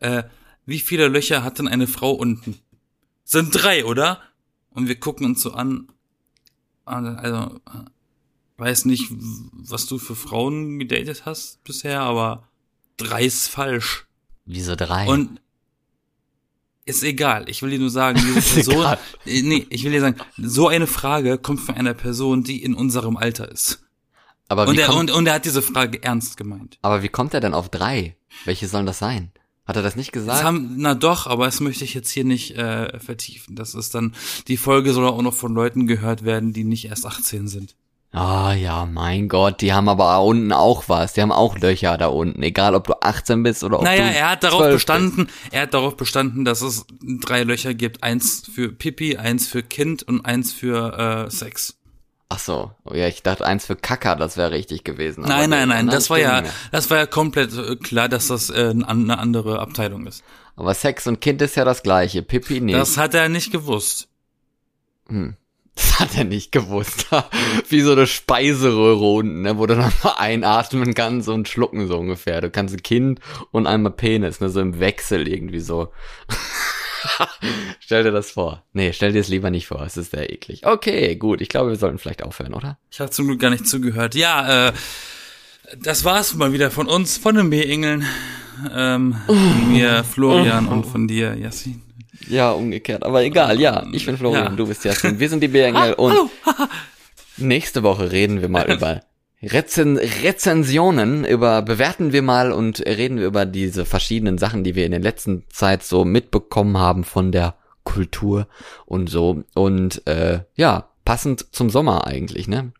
Äh, 0.00 0.24
wie 0.66 0.80
viele 0.80 1.08
Löcher 1.08 1.44
hat 1.44 1.58
denn 1.58 1.68
eine 1.68 1.86
Frau 1.86 2.12
unten? 2.12 2.58
Sind 3.24 3.50
drei, 3.52 3.84
oder? 3.84 4.20
Und 4.70 4.88
wir 4.88 4.98
gucken 4.98 5.26
uns 5.26 5.42
so 5.42 5.52
an, 5.52 5.88
also, 6.88 7.60
weiß 8.56 8.84
nicht, 8.86 9.08
was 9.10 9.86
du 9.86 9.98
für 9.98 10.16
Frauen 10.16 10.78
gedatet 10.78 11.24
hast 11.26 11.62
bisher, 11.64 12.00
aber 12.00 12.48
drei 12.96 13.24
ist 13.24 13.48
falsch. 13.48 14.06
Wieso 14.44 14.74
drei? 14.76 15.06
Und 15.06 15.40
ist 16.84 17.02
egal. 17.02 17.48
Ich 17.48 17.60
will 17.62 17.70
dir 17.70 17.78
nur 17.78 17.90
sagen, 17.90 18.18
diese 18.18 18.40
Person, 18.54 18.76
egal. 18.76 18.98
nee, 19.26 19.66
ich 19.68 19.84
will 19.84 19.92
dir 19.92 20.00
sagen, 20.00 20.16
so 20.38 20.68
eine 20.68 20.86
Frage 20.86 21.36
kommt 21.38 21.60
von 21.60 21.74
einer 21.74 21.94
Person, 21.94 22.42
die 22.44 22.62
in 22.62 22.74
unserem 22.74 23.16
Alter 23.18 23.50
ist. 23.50 23.82
aber, 24.48 24.66
Und 24.66 24.78
er, 24.78 24.86
kommt, 24.86 25.10
und, 25.10 25.10
und 25.10 25.26
er 25.26 25.34
hat 25.34 25.44
diese 25.44 25.60
Frage 25.62 26.02
ernst 26.02 26.36
gemeint. 26.38 26.78
aber 26.82 27.02
wie 27.02 27.08
kommt 27.10 27.34
er 27.34 27.40
denn 27.40 27.52
auf 27.54 27.68
drei? 27.68 28.16
Welche 28.46 28.68
sollen 28.68 28.86
das 28.86 28.98
sein? 28.98 29.32
Hat 29.68 29.76
er 29.76 29.82
das 29.82 29.96
nicht 29.96 30.16
Das 30.16 30.22
gesagt? 30.22 30.42
haben, 30.42 30.76
na 30.78 30.94
doch, 30.94 31.26
aber 31.26 31.44
das 31.44 31.60
möchte 31.60 31.84
ich 31.84 31.92
jetzt 31.92 32.10
hier 32.10 32.24
nicht 32.24 32.56
äh, 32.56 32.98
vertiefen. 32.98 33.54
Das 33.54 33.74
ist 33.74 33.94
dann, 33.94 34.14
die 34.48 34.56
Folge 34.56 34.94
soll 34.94 35.06
auch 35.06 35.20
noch 35.20 35.34
von 35.34 35.52
Leuten 35.54 35.86
gehört 35.86 36.24
werden, 36.24 36.54
die 36.54 36.64
nicht 36.64 36.86
erst 36.86 37.04
18 37.04 37.48
sind. 37.48 37.76
Ah 38.10 38.54
ja, 38.54 38.86
mein 38.86 39.28
Gott, 39.28 39.60
die 39.60 39.74
haben 39.74 39.90
aber 39.90 40.22
unten 40.22 40.50
auch 40.52 40.84
was. 40.88 41.12
Die 41.12 41.20
haben 41.20 41.30
auch 41.32 41.58
Löcher 41.58 41.98
da 41.98 42.06
unten, 42.06 42.42
egal 42.42 42.74
ob 42.74 42.86
du 42.86 42.94
18 43.02 43.42
bist 43.42 43.62
oder 43.62 43.78
ob 43.80 43.84
naja, 43.84 44.08
du 44.08 44.16
er 44.16 44.30
hat 44.30 44.42
darauf 44.44 44.60
12 44.60 44.74
bestanden, 44.74 45.28
er 45.50 45.62
hat 45.62 45.74
darauf 45.74 45.96
bestanden, 45.98 46.46
dass 46.46 46.62
es 46.62 46.86
drei 47.20 47.42
Löcher 47.42 47.74
gibt. 47.74 48.02
Eins 48.02 48.44
für 48.50 48.72
Pipi, 48.72 49.18
eins 49.18 49.46
für 49.46 49.62
Kind 49.62 50.02
und 50.02 50.24
eins 50.24 50.54
für 50.54 51.26
äh, 51.26 51.30
Sex. 51.30 51.77
Ach 52.30 52.38
so, 52.38 52.72
oh 52.84 52.94
ja, 52.94 53.08
ich 53.08 53.22
dachte 53.22 53.46
eins 53.46 53.64
für 53.64 53.74
Kacker, 53.74 54.14
das 54.14 54.36
wäre 54.36 54.50
richtig 54.50 54.84
gewesen. 54.84 55.24
Nein, 55.26 55.48
nein, 55.48 55.68
nein, 55.68 55.86
das 55.86 56.10
war 56.10 56.18
ja, 56.18 56.42
das 56.72 56.90
war 56.90 56.98
ja 56.98 57.06
komplett 57.06 57.56
äh, 57.56 57.76
klar, 57.76 58.10
dass 58.10 58.28
das 58.28 58.50
äh, 58.50 58.74
eine 58.86 59.18
andere 59.18 59.60
Abteilung 59.60 60.06
ist. 60.06 60.22
Aber 60.54 60.74
Sex 60.74 61.06
und 61.06 61.20
Kind 61.20 61.40
ist 61.40 61.56
ja 61.56 61.64
das 61.64 61.82
gleiche. 61.82 62.22
Pipi 62.22 62.60
nicht. 62.60 62.76
Das 62.76 62.98
hat 62.98 63.14
er 63.14 63.28
nicht 63.28 63.50
gewusst. 63.50 64.08
Hm. 65.08 65.36
Das 65.78 66.00
hat 66.00 66.16
er 66.16 66.24
nicht 66.24 66.50
gewusst. 66.50 67.06
Wie 67.68 67.82
so 67.82 67.92
eine 67.92 68.08
Speiseröhre 68.08 69.12
unten, 69.12 69.42
ne, 69.42 69.58
wo 69.58 69.66
du 69.66 69.76
dann 69.76 69.92
mal 70.02 70.14
einatmen 70.16 70.92
kannst 70.92 71.28
und 71.28 71.48
schlucken 71.48 71.86
so 71.86 71.96
ungefähr. 71.96 72.40
Du 72.40 72.50
kannst 72.50 72.74
ein 72.74 72.82
Kind 72.82 73.20
und 73.52 73.68
einmal 73.68 73.92
Penis, 73.92 74.40
ne, 74.40 74.50
so 74.50 74.60
im 74.60 74.80
Wechsel 74.80 75.28
irgendwie 75.28 75.60
so. 75.60 75.92
stell 77.80 78.02
dir 78.04 78.12
das 78.12 78.30
vor. 78.32 78.64
Nee, 78.72 78.92
stell 78.92 79.12
dir 79.12 79.20
es 79.20 79.28
lieber 79.28 79.50
nicht 79.50 79.66
vor, 79.66 79.82
es 79.82 79.96
ist 79.96 80.10
sehr 80.12 80.32
eklig. 80.32 80.66
Okay, 80.66 81.16
gut, 81.16 81.40
ich 81.40 81.48
glaube, 81.48 81.70
wir 81.70 81.76
sollten 81.76 81.98
vielleicht 81.98 82.22
aufhören, 82.22 82.54
oder? 82.54 82.78
Ich 82.90 83.00
habe 83.00 83.10
zum 83.10 83.26
Glück 83.26 83.40
gar 83.40 83.50
nicht 83.50 83.66
zugehört. 83.66 84.14
Ja, 84.14 84.68
äh, 84.68 84.72
das 85.80 86.04
war's 86.04 86.34
mal 86.34 86.52
wieder 86.52 86.70
von 86.70 86.86
uns, 86.88 87.18
von 87.18 87.34
den 87.34 87.50
B-Engeln. 87.50 88.04
Ähm, 88.74 89.16
von 89.26 89.72
mir, 89.72 90.02
Florian, 90.02 90.66
und 90.66 90.84
von 90.84 91.06
dir, 91.06 91.34
Yassin. 91.36 91.80
Ja, 92.28 92.50
umgekehrt, 92.50 93.04
aber 93.04 93.22
egal, 93.22 93.60
ja. 93.60 93.86
Ich 93.92 94.04
bin 94.06 94.18
Florian, 94.18 94.44
Ja. 94.46 94.50
du 94.50 94.66
bist 94.66 94.84
Jasmin. 94.84 95.20
Wir 95.20 95.28
sind 95.28 95.40
die 95.40 95.48
B-Engel 95.48 95.92
und 95.94 96.30
nächste 97.36 97.82
Woche 97.84 98.10
reden 98.10 98.40
wir 98.40 98.48
mal 98.48 98.68
über 98.72 99.02
Rezen 99.40 99.96
Rezensionen, 99.96 101.24
über 101.24 101.62
bewerten 101.62 102.12
wir 102.12 102.22
mal 102.22 102.50
und 102.50 102.84
reden 102.84 103.18
wir 103.18 103.26
über 103.26 103.46
diese 103.46 103.84
verschiedenen 103.84 104.36
Sachen, 104.36 104.64
die 104.64 104.74
wir 104.74 104.84
in 104.84 104.90
der 104.90 105.00
letzten 105.00 105.44
Zeit 105.48 105.84
so 105.84 106.04
mitbekommen 106.04 106.76
haben 106.78 107.04
von 107.04 107.30
der 107.30 107.56
Kultur 107.84 108.48
und 108.84 109.08
so. 109.08 109.44
Und 109.54 110.06
äh, 110.08 110.40
ja, 110.56 110.90
passend 111.04 111.54
zum 111.54 111.70
Sommer 111.70 112.06
eigentlich, 112.06 112.48
ne? 112.48 112.72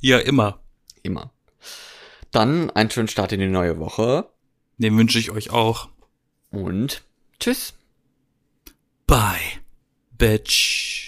Ja, 0.00 0.18
immer. 0.18 0.60
Immer. 1.02 1.32
Dann 2.32 2.70
einen 2.70 2.90
schönen 2.90 3.08
Start 3.08 3.32
in 3.32 3.40
die 3.40 3.46
neue 3.46 3.78
Woche 3.78 4.28
Den 4.78 4.98
wünsche 4.98 5.18
ich 5.18 5.30
euch 5.30 5.50
auch. 5.50 5.88
und 6.50 7.04
tschüss. 7.38 7.74
Bye, 9.06 9.60
bitch. 10.18 11.03